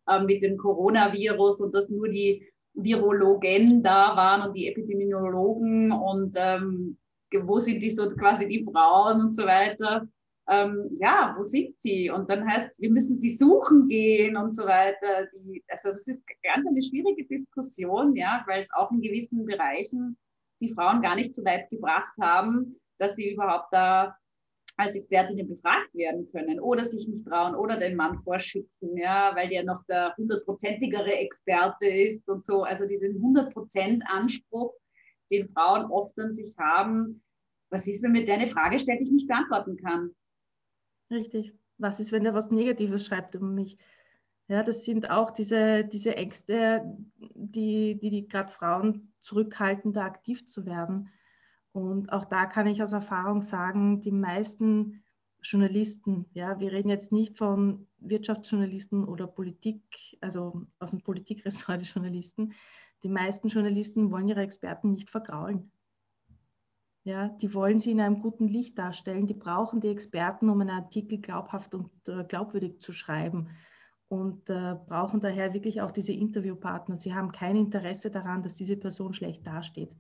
äh, 0.09 0.21
mit 0.23 0.43
dem 0.43 0.57
Coronavirus 0.57 1.61
und 1.61 1.75
dass 1.75 1.91
nur 1.91 2.09
die 2.09 2.47
Virologen 2.75 3.83
da 3.83 4.17
waren 4.17 4.49
und 4.49 4.55
die 4.55 4.69
Epidemiologen 4.69 5.93
und 5.93 6.37
ähm, 6.37 6.97
wo 7.43 7.59
sind 7.59 7.83
die 7.83 7.91
so 7.91 8.09
quasi 8.09 8.47
die 8.49 8.65
Frauen 8.65 9.21
und 9.21 9.35
so 9.35 9.45
weiter 9.45 10.09
ähm, 10.51 10.99
ja, 10.99 11.35
wo 11.39 11.45
sind 11.45 11.81
sie? 11.81 12.11
Und 12.11 12.29
dann 12.29 12.45
heißt 12.47 12.73
es, 12.73 12.81
wir 12.81 12.91
müssen 12.91 13.21
sie 13.21 13.35
suchen 13.37 13.87
gehen 13.87 14.37
und 14.37 14.55
so 14.55 14.65
weiter. 14.67 15.29
Die, 15.33 15.63
also 15.69 15.91
es 15.91 16.09
ist 16.09 16.25
ganz 16.43 16.67
eine 16.67 16.83
schwierige 16.83 17.25
Diskussion, 17.25 18.17
ja, 18.17 18.43
weil 18.49 18.61
es 18.61 18.73
auch 18.75 18.91
in 18.91 19.01
gewissen 19.01 19.47
Bereichen 19.47 20.19
die 20.61 20.73
Frauen 20.73 21.03
gar 21.03 21.15
nicht 21.15 21.37
so 21.37 21.45
weit 21.45 21.71
gebracht 21.71 22.13
haben, 22.21 22.77
dass 22.99 23.15
sie 23.15 23.33
überhaupt 23.33 23.69
da 23.73 24.17
als 24.77 24.97
Expertinnen 24.97 25.47
befragt 25.47 25.95
werden 25.95 26.29
können 26.33 26.59
oder 26.59 26.85
sich 26.85 27.07
nicht 27.07 27.27
trauen 27.27 27.55
oder 27.55 27.79
den 27.79 27.97
Mann 27.97 28.19
vorschicken, 28.25 28.97
ja, 28.97 29.33
weil 29.37 29.49
der 29.51 29.63
noch 29.63 29.85
der 29.85 30.15
hundertprozentigere 30.17 31.15
Experte 31.15 31.87
ist 31.87 32.29
und 32.29 32.45
so. 32.45 32.65
Also 32.65 32.87
diesen 32.87 33.23
100% 33.23 34.03
Anspruch, 34.07 34.75
den 35.31 35.49
Frauen 35.51 35.85
oft 35.91 36.19
an 36.19 36.35
sich 36.35 36.55
haben, 36.59 37.23
was 37.71 37.87
ist, 37.87 38.03
wenn 38.03 38.13
mir 38.13 38.27
deine 38.27 38.49
Frage 38.49 38.79
stellt, 38.81 39.01
ich 39.01 39.13
nicht 39.13 39.29
beantworten 39.29 39.77
kann? 39.77 40.11
Richtig. 41.11 41.53
Was 41.79 41.99
ist, 42.01 42.13
wenn 42.13 42.25
er 42.25 42.35
was 42.35 42.51
Negatives 42.51 43.07
schreibt 43.07 43.35
über 43.35 43.47
mich? 43.47 43.79
Ja, 44.49 44.63
das 44.63 44.85
sind 44.85 45.11
auch 45.11 45.31
diese, 45.31 45.85
diese 45.85 46.17
Ängste, 46.17 46.83
die, 47.17 47.97
die, 47.99 48.11
die 48.11 48.29
gerade 48.29 48.51
Frauen 48.51 49.13
zurückhalten, 49.23 49.93
da 49.93 50.05
aktiv 50.05 50.47
zu 50.47 50.67
werden. 50.67 51.09
Und 51.73 52.13
auch 52.13 52.25
da 52.25 52.47
kann 52.47 52.67
ich 52.67 52.83
aus 52.83 52.93
Erfahrung 52.93 53.43
sagen, 53.43 54.03
die 54.03 54.11
meisten 54.11 55.05
Journalisten, 55.43 56.27
ja, 56.33 56.59
wir 56.61 56.73
reden 56.73 56.91
jetzt 56.91 57.13
nicht 57.13 57.39
von 57.39 57.87
Wirtschaftsjournalisten 57.99 59.05
oder 59.05 59.27
Politik, 59.27 59.83
also 60.21 60.67
aus 60.79 60.91
dem 60.91 61.01
Politikressort 61.01 61.81
die 61.83 61.87
Journalisten, 61.87 62.53
die 63.03 63.09
meisten 63.09 63.49
Journalisten 63.49 64.11
wollen 64.11 64.29
ihre 64.29 64.43
Experten 64.43 64.93
nicht 64.93 65.11
vergraulen. 65.11 65.71
Ja, 67.05 67.29
die 67.29 67.55
wollen 67.55 67.79
sie 67.79 67.93
in 67.93 68.01
einem 68.01 68.21
guten 68.21 68.47
Licht 68.47 68.79
darstellen. 68.79 69.27
Die 69.27 69.35
brauchen 69.35 69.81
die 69.81 69.89
Experten, 69.89 70.51
um 70.51 70.61
einen 70.61 70.71
Artikel 70.71 71.19
glaubhaft 71.19 71.75
und 71.75 71.91
äh, 72.07 72.25
glaubwürdig 72.25 72.81
zu 72.81 72.93
schreiben 72.93 73.49
und 74.09 74.51
äh, 74.51 74.75
brauchen 74.87 75.21
daher 75.21 75.55
wirklich 75.55 75.81
auch 75.81 75.93
diese 75.93 76.13
Interviewpartner. 76.13 76.99
Sie 76.99 77.15
haben 77.15 77.33
kein 77.33 77.57
Interesse 77.57 78.11
daran, 78.11 78.43
dass 78.43 78.57
diese 78.57 78.77
Person 78.77 79.13
schlecht 79.13 79.47
dasteht. 79.47 79.91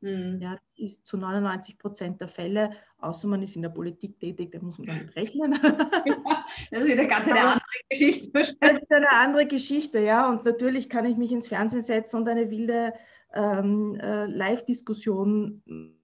Mhm. 0.00 0.38
Ja, 0.40 0.54
das 0.54 0.78
ist 0.78 1.06
zu 1.06 1.18
99 1.18 1.78
Prozent 1.78 2.20
der 2.22 2.28
Fälle, 2.28 2.70
außer 2.98 3.28
man 3.28 3.42
ist 3.42 3.56
in 3.56 3.62
der 3.62 3.68
Politik 3.68 4.18
tätig, 4.18 4.50
da 4.50 4.60
muss 4.60 4.78
man 4.78 4.88
damit 4.88 5.14
rechnen. 5.16 5.52
Ja, 5.62 6.44
das 6.70 6.84
ist 6.84 6.90
wieder 6.90 7.04
ganz 7.04 7.28
eine 7.28 7.40
andere 7.40 7.60
Geschichte. 7.90 8.30
Das 8.32 8.78
ist 8.78 8.92
eine 8.92 9.12
andere 9.12 9.46
Geschichte, 9.46 10.00
ja. 10.00 10.28
Und 10.28 10.46
natürlich 10.46 10.88
kann 10.88 11.04
ich 11.04 11.18
mich 11.18 11.30
ins 11.30 11.48
Fernsehen 11.48 11.82
setzen 11.82 12.16
und 12.16 12.28
eine 12.28 12.50
wilde 12.50 12.94
ähm, 13.34 13.94
äh, 14.00 14.24
Live-Diskussion 14.24 15.99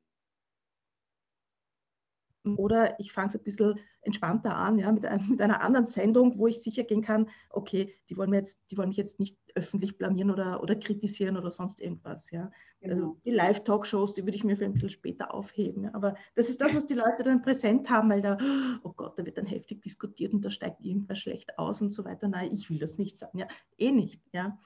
oder 2.54 2.98
ich 3.00 3.12
fange 3.12 3.28
es 3.28 3.34
ein 3.34 3.42
bisschen 3.42 3.80
entspannter 4.02 4.54
an, 4.54 4.78
ja, 4.78 4.92
mit, 4.92 5.04
einem, 5.04 5.28
mit, 5.30 5.40
einer 5.40 5.62
anderen 5.62 5.86
Sendung, 5.86 6.38
wo 6.38 6.46
ich 6.46 6.62
sicher 6.62 6.84
gehen 6.84 7.02
kann, 7.02 7.28
okay, 7.50 7.92
die 8.08 8.16
wollen, 8.16 8.30
mir 8.30 8.36
jetzt, 8.36 8.60
die 8.70 8.78
wollen 8.78 8.88
mich 8.88 8.96
jetzt 8.96 9.18
nicht 9.18 9.36
öffentlich 9.56 9.98
blamieren 9.98 10.30
oder, 10.30 10.62
oder 10.62 10.76
kritisieren 10.76 11.36
oder 11.36 11.50
sonst 11.50 11.80
irgendwas. 11.80 12.30
Ja. 12.30 12.52
Genau. 12.80 12.94
Also 12.94 13.20
die 13.24 13.30
Live-Talkshows, 13.30 14.14
die 14.14 14.24
würde 14.24 14.36
ich 14.36 14.44
mir 14.44 14.56
für 14.56 14.64
ein 14.64 14.74
bisschen 14.74 14.90
später 14.90 15.34
aufheben. 15.34 15.84
Ja. 15.84 15.94
Aber 15.94 16.14
das 16.36 16.48
ist 16.48 16.60
das, 16.60 16.74
was 16.74 16.86
die 16.86 16.94
Leute 16.94 17.24
dann 17.24 17.42
präsent 17.42 17.90
haben, 17.90 18.08
weil 18.08 18.22
da, 18.22 18.38
oh 18.84 18.92
Gott, 18.92 19.18
da 19.18 19.24
wird 19.24 19.38
dann 19.38 19.46
heftig 19.46 19.82
diskutiert 19.82 20.32
und 20.32 20.44
da 20.44 20.50
steigt 20.50 20.80
irgendwas 20.80 21.18
schlecht 21.18 21.58
aus 21.58 21.82
und 21.82 21.90
so 21.90 22.04
weiter. 22.04 22.28
Nein, 22.28 22.52
ich 22.52 22.70
will 22.70 22.78
das 22.78 22.98
nicht 22.98 23.18
sagen. 23.18 23.38
Ja, 23.38 23.48
eh 23.76 23.90
nicht. 23.90 24.22
Ja. 24.32 24.58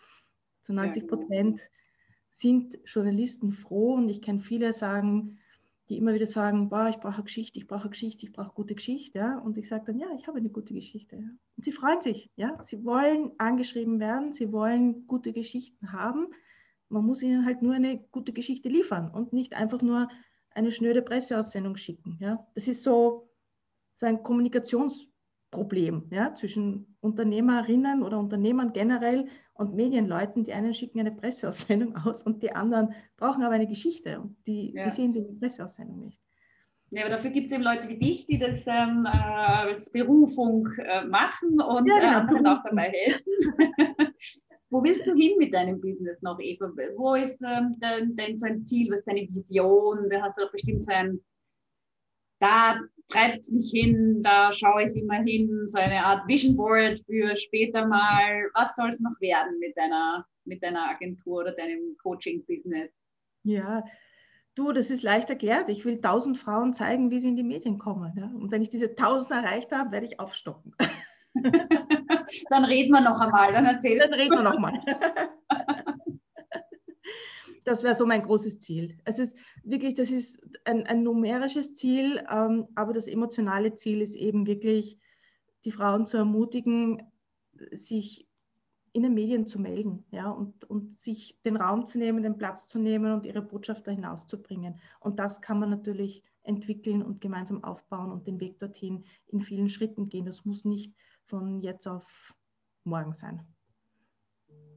Zu 0.63 0.75
90 0.75 1.09
Prozent 1.09 1.59
ja, 1.59 1.65
genau. 1.65 1.75
sind 2.29 2.79
Journalisten 2.85 3.53
froh 3.53 3.95
und 3.95 4.11
ich 4.11 4.21
kenne 4.21 4.41
viele 4.41 4.75
sagen, 4.75 5.39
die 5.91 5.99
immer 5.99 6.15
wieder 6.15 6.27
sagen, 6.27 6.69
boah, 6.69 6.89
ich 6.89 6.99
brauche 6.99 7.25
Geschichte, 7.25 7.59
ich 7.59 7.67
brauche 7.67 7.91
Geschichte, 7.91 8.25
ich 8.25 8.33
brauche 8.33 8.55
gute 8.55 8.77
Geschichte. 8.77 9.19
Ja? 9.19 9.39
Und 9.39 9.59
ich 9.59 9.69
sage 9.69 9.85
dann, 9.87 9.99
ja, 9.99 10.07
ich 10.17 10.29
habe 10.29 10.39
eine 10.39 10.49
gute 10.49 10.73
Geschichte. 10.73 11.17
Ja? 11.17 11.29
Und 11.57 11.65
sie 11.65 11.73
freuen 11.73 12.01
sich. 12.01 12.31
Ja? 12.37 12.63
Sie 12.65 12.85
wollen 12.85 13.33
angeschrieben 13.39 13.99
werden, 13.99 14.33
sie 14.33 14.53
wollen 14.53 15.07
gute 15.09 15.33
Geschichten 15.33 15.93
haben. 15.93 16.29
Man 16.89 17.05
muss 17.05 17.23
ihnen 17.23 17.45
halt 17.45 17.61
nur 17.63 17.75
eine 17.75 17.99
gute 18.13 18.33
Geschichte 18.33 18.69
liefern 18.69 19.11
und 19.11 19.33
nicht 19.33 19.53
einfach 19.53 19.83
nur 19.83 20.09
eine 20.51 20.71
schnöde 20.71 21.03
Presseaussendung 21.03 21.77
schicken. 21.77 22.19
Ja? 22.21 22.47
Das 22.55 22.69
ist 22.69 22.85
so, 22.85 23.29
so 23.97 24.07
ein 24.07 24.23
Kommunikationsproblem 25.51 26.09
ja? 26.11 26.35
zwischen 26.35 26.97
Unternehmerinnen 27.01 28.03
oder 28.03 28.19
Unternehmern 28.19 28.73
generell 28.73 29.27
und 29.55 29.75
Medienleuten, 29.75 30.45
die 30.45 30.53
einen 30.53 30.75
schicken 30.75 31.01
eine 31.01 31.13
Presseaussendung 31.13 31.97
aus 32.05 32.23
und 32.23 32.43
die 32.43 32.53
anderen 32.53 32.95
brauchen 33.17 33.43
aber 33.43 33.55
eine 33.55 33.69
Geschichte 33.69 34.21
und 34.21 34.37
die, 34.47 34.73
ja. 34.75 34.85
die 34.85 34.91
sehen 34.91 35.13
sie 35.13 35.21
in 35.21 35.27
der 35.27 35.47
Presseaussendung 35.47 36.01
nicht. 36.01 36.19
Ja, 36.93 37.03
aber 37.03 37.11
dafür 37.11 37.31
gibt 37.31 37.51
es 37.51 37.53
eben 37.53 37.63
Leute 37.63 37.89
wie 37.89 37.99
dich, 37.99 38.27
die 38.27 38.39
das 38.39 38.67
ähm, 38.67 39.07
äh, 39.07 39.11
als 39.11 39.93
Berufung 39.93 40.69
äh, 40.79 41.05
machen 41.05 41.61
und 41.61 41.87
ja, 41.87 41.99
genau. 41.99 42.03
äh, 42.03 42.15
anderen 42.15 42.47
auch 42.49 42.63
dabei 42.65 42.91
helfen. 42.91 43.33
Wo 44.71 44.83
willst 44.83 45.07
du 45.07 45.15
hin 45.15 45.37
mit 45.39 45.55
deinem 45.55 45.81
Business 45.81 46.21
noch, 46.23 46.39
Eva? 46.41 46.71
Wo 46.97 47.15
ist 47.15 47.43
ähm, 47.43 47.77
dein, 47.81 48.17
dein, 48.17 48.39
so 48.39 48.47
ein 48.47 48.67
Ziel? 48.67 48.91
Was 48.91 49.01
ist 49.01 49.09
deine 49.09 49.29
Vision? 49.29 50.09
Da 50.09 50.23
hast 50.23 50.39
du 50.39 50.43
doch 50.43 50.53
bestimmt 50.53 50.85
so 50.85 50.93
ein, 50.93 51.21
da 52.41 52.77
treibt 53.11 53.39
es 53.39 53.51
mich 53.51 53.71
hin, 53.71 54.23
da 54.23 54.53
schaue 54.53 54.85
ich 54.85 54.97
immer 54.97 55.23
hin, 55.23 55.67
so 55.67 55.79
eine 55.79 56.05
Art 56.05 56.27
Vision 56.27 56.57
Board 56.57 57.01
für 57.07 57.37
später 57.37 57.87
mal. 57.87 58.49
Was 58.55 58.77
soll 58.77 58.89
es 58.89 59.01
noch 59.01 59.21
werden 59.21 59.59
mit 59.59 59.77
deiner, 59.77 60.27
mit 60.45 60.63
deiner 60.63 60.89
Agentur 60.91 61.41
oder 61.41 61.53
deinem 61.53 61.97
Coaching-Business? 62.03 62.91
Ja, 63.43 63.85
du, 64.55 64.73
das 64.73 64.91
ist 64.91 65.03
leicht 65.03 65.31
erklärt. 65.31 65.69
Ich 65.69 65.85
will 65.85 66.01
tausend 66.01 66.39
Frauen 66.39 66.73
zeigen, 66.73 67.11
wie 67.11 67.21
sie 67.21 67.29
in 67.29 67.37
die 67.37 67.43
Medien 67.43 67.79
kommen. 67.79 68.13
Ja? 68.17 68.25
Und 68.27 68.51
wenn 68.51 68.63
ich 68.63 68.69
diese 68.69 68.95
tausend 68.95 69.33
erreicht 69.33 69.73
habe, 69.73 69.93
werde 69.93 70.07
ich 70.07 70.21
aufstocken. 70.21 70.75
dann 72.51 72.65
reden 72.65 72.93
wir 72.93 73.01
noch 73.01 73.21
einmal, 73.21 73.53
dann 73.53 73.67
erzählst 73.67 74.05
Dann 74.05 74.15
reden 74.15 74.37
wir 74.37 74.43
noch 74.43 74.59
mal. 74.59 74.81
das 77.65 77.83
wäre 77.83 77.95
so 77.95 78.07
mein 78.07 78.23
großes 78.23 78.61
Ziel. 78.61 78.99
Es 79.05 79.19
ist 79.19 79.37
wirklich, 79.65 79.95
das 79.95 80.11
ist 80.11 80.39
ein, 80.65 80.87
ein 80.87 81.03
numerisches 81.03 81.75
Ziel, 81.75 82.25
ähm, 82.31 82.69
aber 82.75 82.93
das 82.93 83.07
emotionale 83.07 83.75
Ziel 83.75 84.01
ist 84.01 84.15
eben 84.15 84.47
wirklich, 84.47 84.99
die 85.65 85.73
Frauen 85.73 86.07
zu 86.07 86.17
ermutigen, 86.17 87.03
sich 87.73 88.27
in 88.93 89.03
den 89.03 89.15
Medien 89.15 89.47
zu 89.47 89.61
melden 89.61 90.05
ja, 90.11 90.31
und, 90.31 90.65
und 90.65 90.93
sich 90.93 91.41
den 91.45 91.57
Raum 91.57 91.87
zu 91.87 91.99
nehmen, 91.99 92.23
den 92.23 92.39
Platz 92.39 92.67
zu 92.67 92.79
nehmen 92.79 93.13
und 93.13 93.27
ihre 93.27 93.43
Botschaft 93.43 93.87
da 93.87 93.93
hinauszubringen. 93.93 94.81
Und 94.99 95.19
das 95.19 95.41
kann 95.41 95.61
man 95.61 95.71
natürlich 95.71 96.25
entwickeln 96.43 97.03
und 97.03 97.21
gemeinsam 97.21 97.63
aufbauen 97.63 98.11
und 98.11 98.27
den 98.27 98.41
Weg 98.41 98.59
dorthin 98.59 99.05
in 99.29 99.41
vielen 99.43 99.69
Schritten 99.69 100.09
gehen. 100.09 100.25
Das 100.25 100.45
muss 100.45 100.65
nicht 100.65 100.95
von 101.25 101.61
jetzt 101.61 101.87
auf 101.87 102.35
morgen 102.85 103.13
sein. 103.13 103.47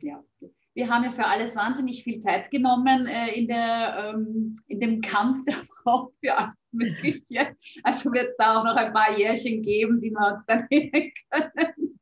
Ja, 0.01 0.23
wir 0.75 0.89
haben 0.89 1.03
ja 1.03 1.11
für 1.11 1.25
alles 1.25 1.55
wahnsinnig 1.55 2.03
viel 2.03 2.19
Zeit 2.19 2.49
genommen 2.49 3.05
äh, 3.05 3.31
in, 3.33 3.47
der, 3.47 4.13
ähm, 4.15 4.55
in 4.67 4.79
dem 4.79 5.01
Kampf 5.01 5.43
der 5.45 5.53
Frau 5.83 6.11
für 6.19 6.35
alles 6.35 6.63
Mögliche. 6.71 7.55
Also 7.83 8.11
wird 8.11 8.29
es 8.31 8.37
da 8.37 8.59
auch 8.59 8.63
noch 8.63 8.75
ein 8.75 8.93
paar 8.93 9.17
Jährchen 9.17 9.61
geben, 9.61 10.01
die 10.01 10.11
wir 10.11 10.31
uns 10.31 10.45
dann 10.45 10.65
nehmen 10.71 11.11
können. 11.31 11.99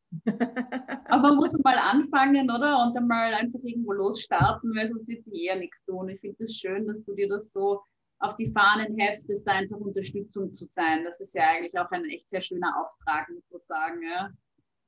Aber 1.05 1.29
man 1.29 1.36
muss 1.36 1.57
mal 1.63 1.77
anfangen, 1.77 2.49
oder? 2.49 2.81
Und 2.84 2.95
dann 2.95 3.07
mal 3.07 3.34
einfach 3.34 3.60
irgendwo 3.63 3.93
losstarten, 3.93 4.73
weil 4.75 4.86
sonst 4.86 5.07
wird 5.07 5.23
sich 5.23 5.34
eher 5.34 5.57
nichts 5.57 5.84
tun. 5.84 6.10
Ich 6.10 6.19
finde 6.19 6.43
es 6.43 6.51
das 6.51 6.60
schön, 6.60 6.88
dass 6.88 7.03
du 7.03 7.13
dir 7.15 7.27
das 7.27 7.51
so 7.51 7.81
auf 8.19 8.36
die 8.36 8.51
Fahnen 8.51 8.97
heftest, 8.99 9.47
da 9.47 9.53
einfach 9.53 9.77
Unterstützung 9.77 10.53
zu 10.53 10.67
sein. 10.69 11.03
Das 11.03 11.19
ist 11.19 11.34
ja 11.34 11.43
eigentlich 11.49 11.77
auch 11.77 11.89
ein 11.91 12.05
echt 12.05 12.29
sehr 12.29 12.41
schöner 12.41 12.71
Auftrag, 12.79 13.29
muss 13.29 13.49
man 13.49 13.62
sagen. 13.62 14.01
Ja. 14.03 14.29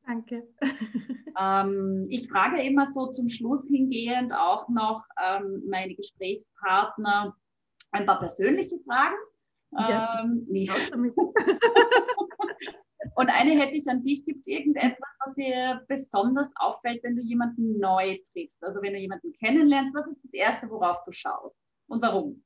Danke. 0.06 0.44
Ähm, 1.40 2.08
ich 2.10 2.30
frage 2.30 2.62
immer 2.62 2.86
so 2.86 3.08
zum 3.08 3.30
Schluss 3.30 3.68
hingehend 3.68 4.34
auch 4.34 4.68
noch 4.70 5.06
ähm, 5.22 5.64
meine 5.70 5.96
Gesprächspartner 5.96 7.36
ein 7.92 8.06
paar 8.06 8.20
persönliche 8.20 8.78
Fragen. 8.86 9.16
Ja, 9.72 10.24
ähm, 10.24 10.48
Und 13.16 13.30
eine 13.30 13.52
hätte 13.60 13.78
ich 13.78 13.88
an 13.88 14.02
dich. 14.02 14.26
Gibt 14.26 14.42
es 14.42 14.48
irgendetwas, 14.48 15.10
was 15.26 15.36
dir 15.36 15.84
besonders 15.88 16.52
auffällt, 16.56 17.04
wenn 17.04 17.16
du 17.16 17.22
jemanden 17.22 17.80
neu 17.80 18.18
triffst? 18.32 18.64
Also 18.64 18.82
wenn 18.82 18.94
du 18.94 19.00
jemanden 19.00 19.34
kennenlernst, 19.34 19.96
was 19.96 20.08
ist 20.08 20.24
das 20.24 20.34
Erste, 20.34 20.70
worauf 20.70 21.04
du 21.04 21.12
schaust? 21.12 21.56
Und 21.88 22.02
warum? 22.02 22.44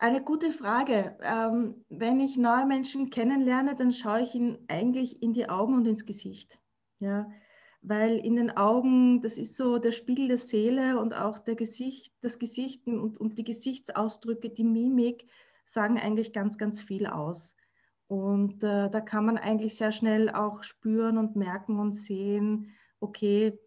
Eine 0.00 0.22
gute 0.22 0.50
Frage. 0.50 1.18
Ähm, 1.20 1.84
wenn 1.90 2.20
ich 2.20 2.38
neue 2.38 2.64
Menschen 2.64 3.10
kennenlerne, 3.10 3.76
dann 3.76 3.92
schaue 3.92 4.22
ich 4.22 4.34
ihnen 4.34 4.56
eigentlich 4.66 5.22
in 5.22 5.34
die 5.34 5.50
Augen 5.50 5.74
und 5.74 5.86
ins 5.86 6.06
Gesicht. 6.06 6.58
Ja, 7.00 7.30
weil 7.82 8.16
in 8.16 8.34
den 8.34 8.56
Augen, 8.56 9.20
das 9.20 9.36
ist 9.36 9.56
so 9.56 9.78
der 9.78 9.92
Spiegel 9.92 10.28
der 10.28 10.38
Seele 10.38 10.98
und 10.98 11.12
auch 11.12 11.38
der 11.38 11.54
Gesicht, 11.54 12.14
das 12.22 12.38
Gesicht 12.38 12.86
und, 12.86 13.20
und 13.20 13.36
die 13.36 13.44
Gesichtsausdrücke, 13.44 14.48
die 14.48 14.64
Mimik 14.64 15.26
sagen 15.66 15.98
eigentlich 15.98 16.32
ganz, 16.32 16.56
ganz 16.56 16.80
viel 16.80 17.06
aus. 17.06 17.54
Und 18.06 18.64
äh, 18.64 18.88
da 18.88 19.00
kann 19.02 19.26
man 19.26 19.36
eigentlich 19.36 19.76
sehr 19.76 19.92
schnell 19.92 20.30
auch 20.30 20.62
spüren 20.62 21.18
und 21.18 21.36
merken 21.36 21.78
und 21.78 21.92
sehen, 21.92 22.74
okay, 23.00 23.58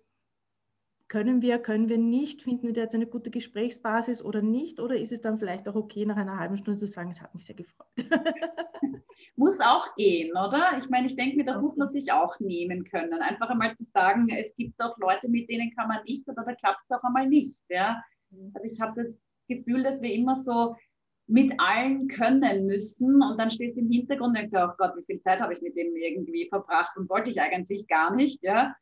können 1.14 1.44
wir, 1.44 1.60
können 1.60 1.90
wir 1.90 2.00
nicht, 2.00 2.42
finden 2.42 2.74
wir 2.74 2.82
jetzt 2.82 2.96
eine 2.96 3.06
gute 3.06 3.30
Gesprächsbasis 3.30 4.24
oder 4.24 4.42
nicht? 4.42 4.80
Oder 4.80 4.98
ist 4.98 5.12
es 5.12 5.22
dann 5.22 5.38
vielleicht 5.38 5.68
auch 5.68 5.76
okay, 5.76 6.08
nach 6.08 6.18
einer 6.18 6.40
halben 6.40 6.58
Stunde 6.58 6.80
zu 6.80 6.88
sagen, 6.88 7.12
es 7.12 7.22
hat 7.22 7.36
mich 7.36 7.46
sehr 7.46 7.54
gefreut? 7.54 7.86
muss 9.36 9.60
auch 9.60 9.94
gehen, 9.96 10.32
oder? 10.32 10.72
Ich 10.80 10.90
meine, 10.90 11.06
ich 11.06 11.16
denke 11.16 11.38
mir, 11.38 11.46
das 11.46 11.58
okay. 11.58 11.62
muss 11.66 11.78
man 11.78 11.92
sich 11.92 12.12
auch 12.12 12.40
nehmen 12.40 12.84
können. 12.84 13.14
Einfach 13.22 13.48
einmal 13.52 13.76
zu 13.76 13.84
sagen, 13.84 14.28
es 14.30 14.56
gibt 14.56 14.82
auch 14.82 14.98
Leute, 14.98 15.30
mit 15.30 15.48
denen 15.52 15.70
kann 15.76 15.88
man 15.88 16.04
nicht 16.04 16.28
oder 16.28 16.44
da 16.44 16.56
klappt 16.56 16.82
es 16.90 16.98
auch 16.98 17.04
einmal 17.04 17.28
nicht. 17.28 17.62
Ja? 17.70 18.04
Mhm. 18.32 18.50
Also 18.56 18.68
ich 18.74 18.82
habe 18.82 19.04
das 19.04 19.14
Gefühl, 19.48 19.84
dass 19.84 20.02
wir 20.02 20.12
immer 20.12 20.42
so 20.42 20.76
mit 21.28 21.54
allen 21.60 22.08
können 22.08 22.66
müssen 22.66 23.22
und 23.22 23.40
dann 23.40 23.52
stehst 23.52 23.78
du 23.78 23.82
im 23.82 23.92
Hintergrund 23.92 24.30
und 24.30 24.38
denkst, 24.38 24.50
oh 24.56 24.74
Gott, 24.80 24.94
wie 24.98 25.06
viel 25.06 25.22
Zeit 25.22 25.42
habe 25.42 25.54
ich 25.54 25.62
mit 25.62 25.78
dem 25.78 25.96
irgendwie 25.96 26.50
verbracht 26.50 26.98
und 26.98 27.08
wollte 27.08 27.30
ich 27.30 27.40
eigentlich 27.40 27.88
gar 27.88 28.16
nicht, 28.16 28.42
ja. 28.42 28.74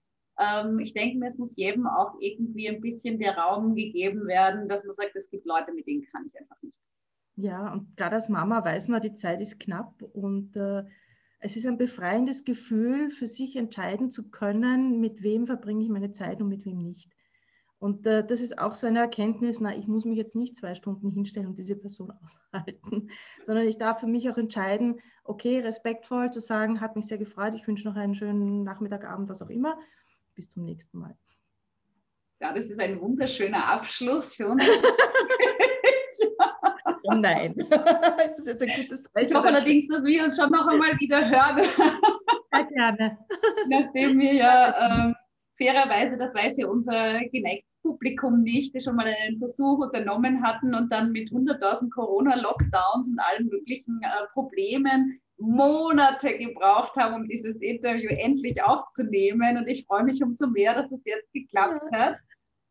Ähm, 0.41 0.79
ich 0.79 0.93
denke 0.93 1.19
mir, 1.19 1.27
es 1.27 1.37
muss 1.37 1.55
jedem 1.55 1.85
auch 1.85 2.15
irgendwie 2.19 2.67
ein 2.67 2.81
bisschen 2.81 3.19
der 3.19 3.37
Raum 3.37 3.75
gegeben 3.75 4.25
werden, 4.25 4.67
dass 4.67 4.83
man 4.85 4.93
sagt, 4.93 5.15
es 5.15 5.29
gibt 5.29 5.45
Leute, 5.45 5.71
mit 5.71 5.85
denen 5.85 6.03
kann 6.11 6.25
ich 6.25 6.39
einfach 6.39 6.61
nicht. 6.63 6.81
Ja, 7.35 7.71
und 7.71 7.95
gerade 7.95 8.15
als 8.15 8.27
Mama 8.27 8.63
weiß 8.63 8.87
man, 8.87 9.01
die 9.01 9.13
Zeit 9.13 9.39
ist 9.39 9.59
knapp 9.59 10.01
und 10.01 10.55
äh, 10.55 10.83
es 11.39 11.55
ist 11.55 11.65
ein 11.65 11.77
befreiendes 11.77 12.43
Gefühl, 12.43 13.11
für 13.11 13.27
sich 13.27 13.55
entscheiden 13.55 14.11
zu 14.11 14.29
können, 14.29 14.99
mit 14.99 15.21
wem 15.21 15.47
verbringe 15.47 15.83
ich 15.83 15.89
meine 15.89 16.11
Zeit 16.13 16.41
und 16.41 16.49
mit 16.49 16.65
wem 16.65 16.79
nicht. 16.79 17.09
Und 17.79 18.05
äh, 18.05 18.25
das 18.25 18.41
ist 18.41 18.59
auch 18.59 18.73
so 18.73 18.85
eine 18.85 18.99
Erkenntnis, 18.99 19.59
na, 19.59 19.75
ich 19.75 19.87
muss 19.87 20.05
mich 20.05 20.17
jetzt 20.17 20.35
nicht 20.35 20.55
zwei 20.55 20.75
Stunden 20.75 21.09
hinstellen 21.11 21.47
und 21.47 21.57
diese 21.57 21.75
Person 21.75 22.11
aushalten, 22.53 23.09
sondern 23.43 23.67
ich 23.67 23.77
darf 23.77 23.99
für 23.99 24.07
mich 24.07 24.29
auch 24.29 24.37
entscheiden, 24.37 24.99
okay, 25.23 25.59
respektvoll 25.59 26.31
zu 26.31 26.41
sagen, 26.41 26.81
hat 26.81 26.95
mich 26.95 27.07
sehr 27.07 27.17
gefreut, 27.17 27.53
ich 27.55 27.67
wünsche 27.67 27.87
noch 27.87 27.95
einen 27.95 28.15
schönen 28.15 28.63
Nachmittag, 28.63 29.03
Abend, 29.03 29.29
was 29.29 29.41
auch 29.41 29.49
immer 29.49 29.77
bis 30.41 30.49
zum 30.49 30.65
nächsten 30.65 30.97
Mal. 30.97 31.15
Ja, 32.41 32.51
das 32.51 32.71
ist 32.71 32.79
ein 32.79 32.99
wunderschöner 32.99 33.67
Abschluss 33.67 34.33
für 34.33 34.47
uns. 34.47 34.65
oh 37.03 37.13
nein, 37.13 37.53
ist 37.55 37.69
das 37.69 38.47
jetzt 38.47 38.63
ein 38.63 38.71
gutes 38.75 39.03
Zeichen? 39.03 39.27
Ich 39.27 39.35
hoffe 39.35 39.47
allerdings, 39.47 39.87
dass 39.87 40.03
wir 40.03 40.23
uns 40.23 40.37
schon 40.37 40.49
noch 40.49 40.65
einmal 40.65 40.99
wieder 40.99 41.29
hören. 41.29 41.61
Sehr 42.53 42.65
gerne. 42.65 43.19
Nachdem 43.69 44.19
wir 44.19 44.33
ja 44.33 45.05
ähm, 45.05 45.15
fairerweise, 45.59 46.17
das 46.17 46.33
weiß 46.33 46.57
ja 46.57 46.67
unser 46.67 47.19
geneigtes 47.31 47.77
Publikum 47.83 48.41
nicht, 48.41 48.81
schon 48.81 48.95
mal 48.95 49.05
einen 49.05 49.37
Versuch 49.37 49.77
unternommen 49.77 50.41
hatten 50.41 50.73
und 50.73 50.91
dann 50.91 51.11
mit 51.11 51.29
100.000 51.29 51.91
Corona-Lockdowns 51.91 53.07
und 53.07 53.19
allen 53.19 53.49
möglichen 53.49 54.01
äh, 54.01 54.25
Problemen 54.33 55.21
Monate 55.41 56.37
gebraucht 56.37 56.95
haben, 56.97 57.15
um 57.15 57.27
dieses 57.27 57.61
Interview 57.61 58.09
endlich 58.09 58.63
aufzunehmen. 58.63 59.57
Und 59.57 59.67
ich 59.67 59.85
freue 59.85 60.03
mich 60.03 60.21
umso 60.23 60.47
mehr, 60.47 60.75
dass 60.75 60.91
es 60.91 61.01
jetzt 61.03 61.31
geklappt 61.33 61.91
hat. 61.91 62.17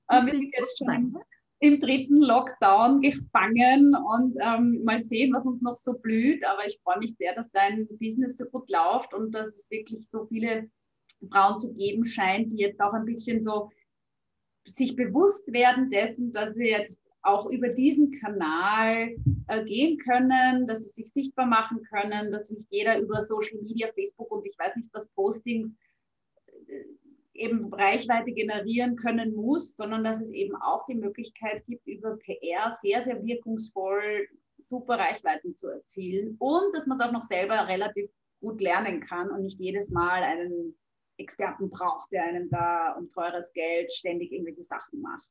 Äh, 0.09 0.25
wir 0.25 0.33
sind 0.33 0.55
jetzt 0.57 0.79
schon 0.79 0.89
im, 0.89 1.19
im, 1.59 1.81
dritten 1.81 2.17
Lockdown 2.17 3.01
gefangen 3.01 3.95
und 3.95 4.37
ähm, 4.41 4.83
mal 4.85 5.01
sehen, 5.01 5.35
was 5.35 5.47
uns 5.47 5.61
noch 5.63 5.75
so 5.75 5.95
blüht. 5.95 6.45
Aber 6.47 6.65
ich 6.65 6.79
freue 6.83 6.99
mich 6.99 7.15
sehr, 7.17 7.35
dass 7.35 7.51
dein 7.51 7.89
Business 7.99 8.39
so 8.39 8.47
gut 8.47 8.71
läuft 8.71 9.13
und 9.15 9.35
dass 9.35 9.49
es 9.49 9.71
wirklich 9.71 10.09
so 10.09 10.27
viele 10.27 10.71
Frauen 11.31 11.59
zu 11.59 11.75
geben 11.75 12.05
scheint, 12.05 12.53
die 12.53 12.59
jetzt 12.59 12.81
auch 12.81 12.93
ein 12.93 13.05
bisschen 13.05 13.43
so 13.43 13.71
sich 14.67 14.95
bewusst 14.95 15.53
werden 15.53 15.91
dessen, 15.91 16.33
dass 16.33 16.55
sie 16.55 16.69
jetzt 16.69 17.01
auch 17.23 17.51
über 17.51 17.69
diesen 17.69 18.13
Kanal 18.13 19.17
äh, 19.49 19.65
gehen 19.65 19.99
können, 19.99 20.67
dass 20.67 20.85
sie 20.85 21.03
sich 21.03 21.13
sichtbar 21.13 21.47
machen 21.47 21.83
können, 21.83 22.31
dass 22.33 22.49
sich 22.49 22.65
jeder 22.71 22.99
über 22.99 23.21
Social 23.21 23.61
Media, 23.61 23.89
Facebook 23.93 24.31
und 24.31 24.47
ich 24.47 24.59
weiß 24.59 24.77
nicht 24.77 24.89
was 24.93 25.09
Postings 25.09 25.71
äh, 26.47 26.85
eben 27.35 27.73
Reichweite 27.73 28.33
generieren 28.33 28.97
können 28.97 29.35
muss, 29.35 29.77
sondern 29.77 30.05
dass 30.05 30.21
es 30.21 30.33
eben 30.33 30.55
auch 30.57 30.87
die 30.87 30.95
Möglichkeit 30.95 31.65
gibt, 31.67 31.87
über 31.87 32.17
PR 32.17 32.71
sehr, 32.71 33.03
sehr 33.03 33.25
wirkungsvoll 33.25 34.29
super 34.59 34.99
Reichweiten 34.99 35.57
zu 35.57 35.69
erzielen 35.69 36.37
und 36.39 36.75
dass 36.75 36.87
man 36.87 36.99
es 36.99 37.05
auch 37.05 37.13
noch 37.13 37.23
selber 37.23 37.67
relativ 37.67 38.11
gut 38.41 38.61
lernen 38.61 39.01
kann 39.01 39.31
und 39.31 39.43
nicht 39.43 39.59
jedes 39.59 39.91
Mal 39.91 40.23
einen 40.23 40.79
Experten 41.17 41.71
braucht, 41.71 42.11
der 42.13 42.25
einem 42.25 42.49
da 42.51 42.93
um 42.93 43.09
teures 43.11 43.53
Geld 43.53 43.93
ständig 43.93 44.33
irgendwelche 44.33 44.63
Sachen 44.63 45.01
macht. 45.01 45.27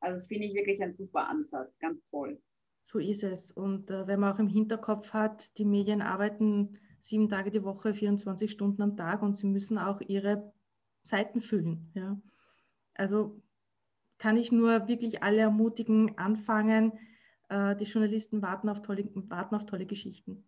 Also 0.00 0.14
das 0.14 0.26
finde 0.26 0.46
ich 0.46 0.54
wirklich 0.54 0.82
ein 0.82 0.92
super 0.92 1.28
Ansatz, 1.28 1.78
ganz 1.78 2.00
toll. 2.10 2.40
So 2.80 2.98
ist 2.98 3.22
es. 3.22 3.50
Und 3.50 3.90
äh, 3.90 4.06
wenn 4.06 4.20
man 4.20 4.34
auch 4.34 4.38
im 4.38 4.48
Hinterkopf 4.48 5.12
hat, 5.12 5.56
die 5.58 5.64
Medien 5.64 6.02
arbeiten 6.02 6.78
sieben 7.00 7.28
Tage 7.28 7.50
die 7.50 7.64
Woche, 7.64 7.94
24 7.94 8.50
Stunden 8.50 8.82
am 8.82 8.96
Tag 8.96 9.22
und 9.22 9.34
sie 9.34 9.46
müssen 9.46 9.78
auch 9.78 10.00
ihre 10.00 10.52
Seiten 11.02 11.40
füllen. 11.40 11.90
Ja. 11.94 12.20
Also 12.94 13.40
kann 14.18 14.36
ich 14.36 14.52
nur 14.52 14.88
wirklich 14.88 15.22
alle 15.22 15.40
ermutigen, 15.40 16.16
anfangen, 16.16 16.92
äh, 17.48 17.76
die 17.76 17.84
Journalisten 17.84 18.42
warten 18.42 18.68
auf, 18.68 18.82
tolle, 18.82 19.08
warten 19.14 19.54
auf 19.54 19.66
tolle 19.66 19.86
Geschichten. 19.86 20.44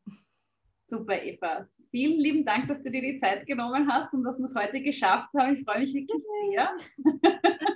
Super, 0.87 1.23
Eva. 1.23 1.69
Vielen 1.91 2.21
lieben 2.21 2.45
Dank, 2.45 2.69
dass 2.69 2.83
du 2.83 2.91
dir 2.91 3.01
die 3.01 3.19
Zeit 3.19 3.47
genommen 3.47 3.91
hast 3.91 4.13
und 4.13 4.23
dass 4.25 4.39
wir 4.39 4.45
es 4.45 4.55
heute 4.55 4.83
geschafft 4.83 5.33
haben. 5.37 5.57
Ich 5.57 5.65
freue 5.65 5.81
mich 5.81 5.95
wirklich 5.95 6.23
sehr. 6.23 6.71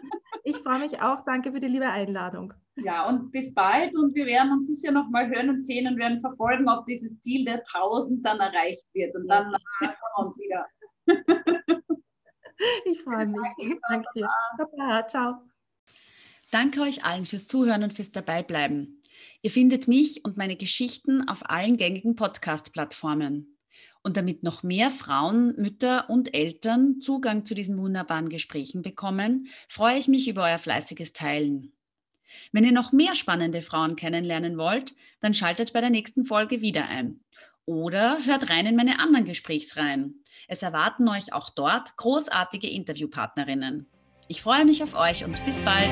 Ich 0.50 0.56
freue 0.62 0.80
mich 0.80 1.00
auch. 1.00 1.24
Danke 1.24 1.52
für 1.52 1.60
die 1.60 1.68
liebe 1.68 1.88
Einladung. 1.88 2.52
Ja, 2.76 3.08
und 3.08 3.30
bis 3.30 3.54
bald. 3.54 3.94
Und 3.96 4.14
wir 4.14 4.26
werden 4.26 4.52
uns 4.52 4.66
sicher 4.66 4.92
noch 4.92 5.08
mal 5.08 5.28
hören 5.28 5.50
und 5.50 5.62
sehen 5.62 5.86
und 5.86 5.98
werden 5.98 6.20
verfolgen, 6.20 6.68
ob 6.68 6.86
dieses 6.86 7.20
Ziel 7.20 7.44
der 7.44 7.62
1000 7.74 8.26
dann 8.26 8.40
erreicht 8.40 8.86
wird. 8.94 9.14
Und 9.16 9.28
dann 9.28 9.54
hören 9.80 9.94
wir 10.16 10.24
uns 10.24 10.38
wieder. 10.38 10.66
Ich 12.84 13.02
freue 13.02 13.26
mich. 13.26 13.40
Danke 13.88 14.08
dir. 14.14 14.28
Baba, 14.58 15.06
ciao. 15.08 15.36
Danke 16.50 16.82
euch 16.82 17.04
allen 17.04 17.24
fürs 17.24 17.46
Zuhören 17.46 17.82
und 17.82 17.94
fürs 17.94 18.12
Dabeibleiben. 18.12 19.00
Ihr 19.40 19.50
findet 19.50 19.88
mich 19.88 20.24
und 20.24 20.36
meine 20.36 20.56
Geschichten 20.56 21.26
auf 21.26 21.48
allen 21.48 21.76
gängigen 21.78 22.16
Podcast-Plattformen. 22.16 23.56
Und 24.02 24.16
damit 24.16 24.42
noch 24.42 24.62
mehr 24.62 24.90
Frauen, 24.90 25.54
Mütter 25.56 26.08
und 26.08 26.34
Eltern 26.34 27.00
Zugang 27.00 27.44
zu 27.44 27.54
diesen 27.54 27.78
wunderbaren 27.78 28.30
Gesprächen 28.30 28.82
bekommen, 28.82 29.48
freue 29.68 29.98
ich 29.98 30.08
mich 30.08 30.26
über 30.26 30.44
euer 30.44 30.58
fleißiges 30.58 31.12
Teilen. 31.12 31.72
Wenn 32.52 32.64
ihr 32.64 32.72
noch 32.72 32.92
mehr 32.92 33.14
spannende 33.14 33.60
Frauen 33.60 33.96
kennenlernen 33.96 34.56
wollt, 34.56 34.94
dann 35.20 35.34
schaltet 35.34 35.72
bei 35.72 35.80
der 35.80 35.90
nächsten 35.90 36.24
Folge 36.24 36.60
wieder 36.62 36.86
ein. 36.86 37.20
Oder 37.66 38.24
hört 38.24 38.48
rein 38.50 38.66
in 38.66 38.76
meine 38.76 38.98
anderen 38.98 39.26
Gesprächsreihen. 39.26 40.24
Es 40.48 40.62
erwarten 40.62 41.08
euch 41.08 41.32
auch 41.32 41.50
dort 41.50 41.96
großartige 41.96 42.68
Interviewpartnerinnen. 42.68 43.86
Ich 44.28 44.42
freue 44.42 44.64
mich 44.64 44.82
auf 44.82 44.94
euch 44.94 45.24
und 45.24 45.44
bis 45.44 45.56
bald. 45.56 45.90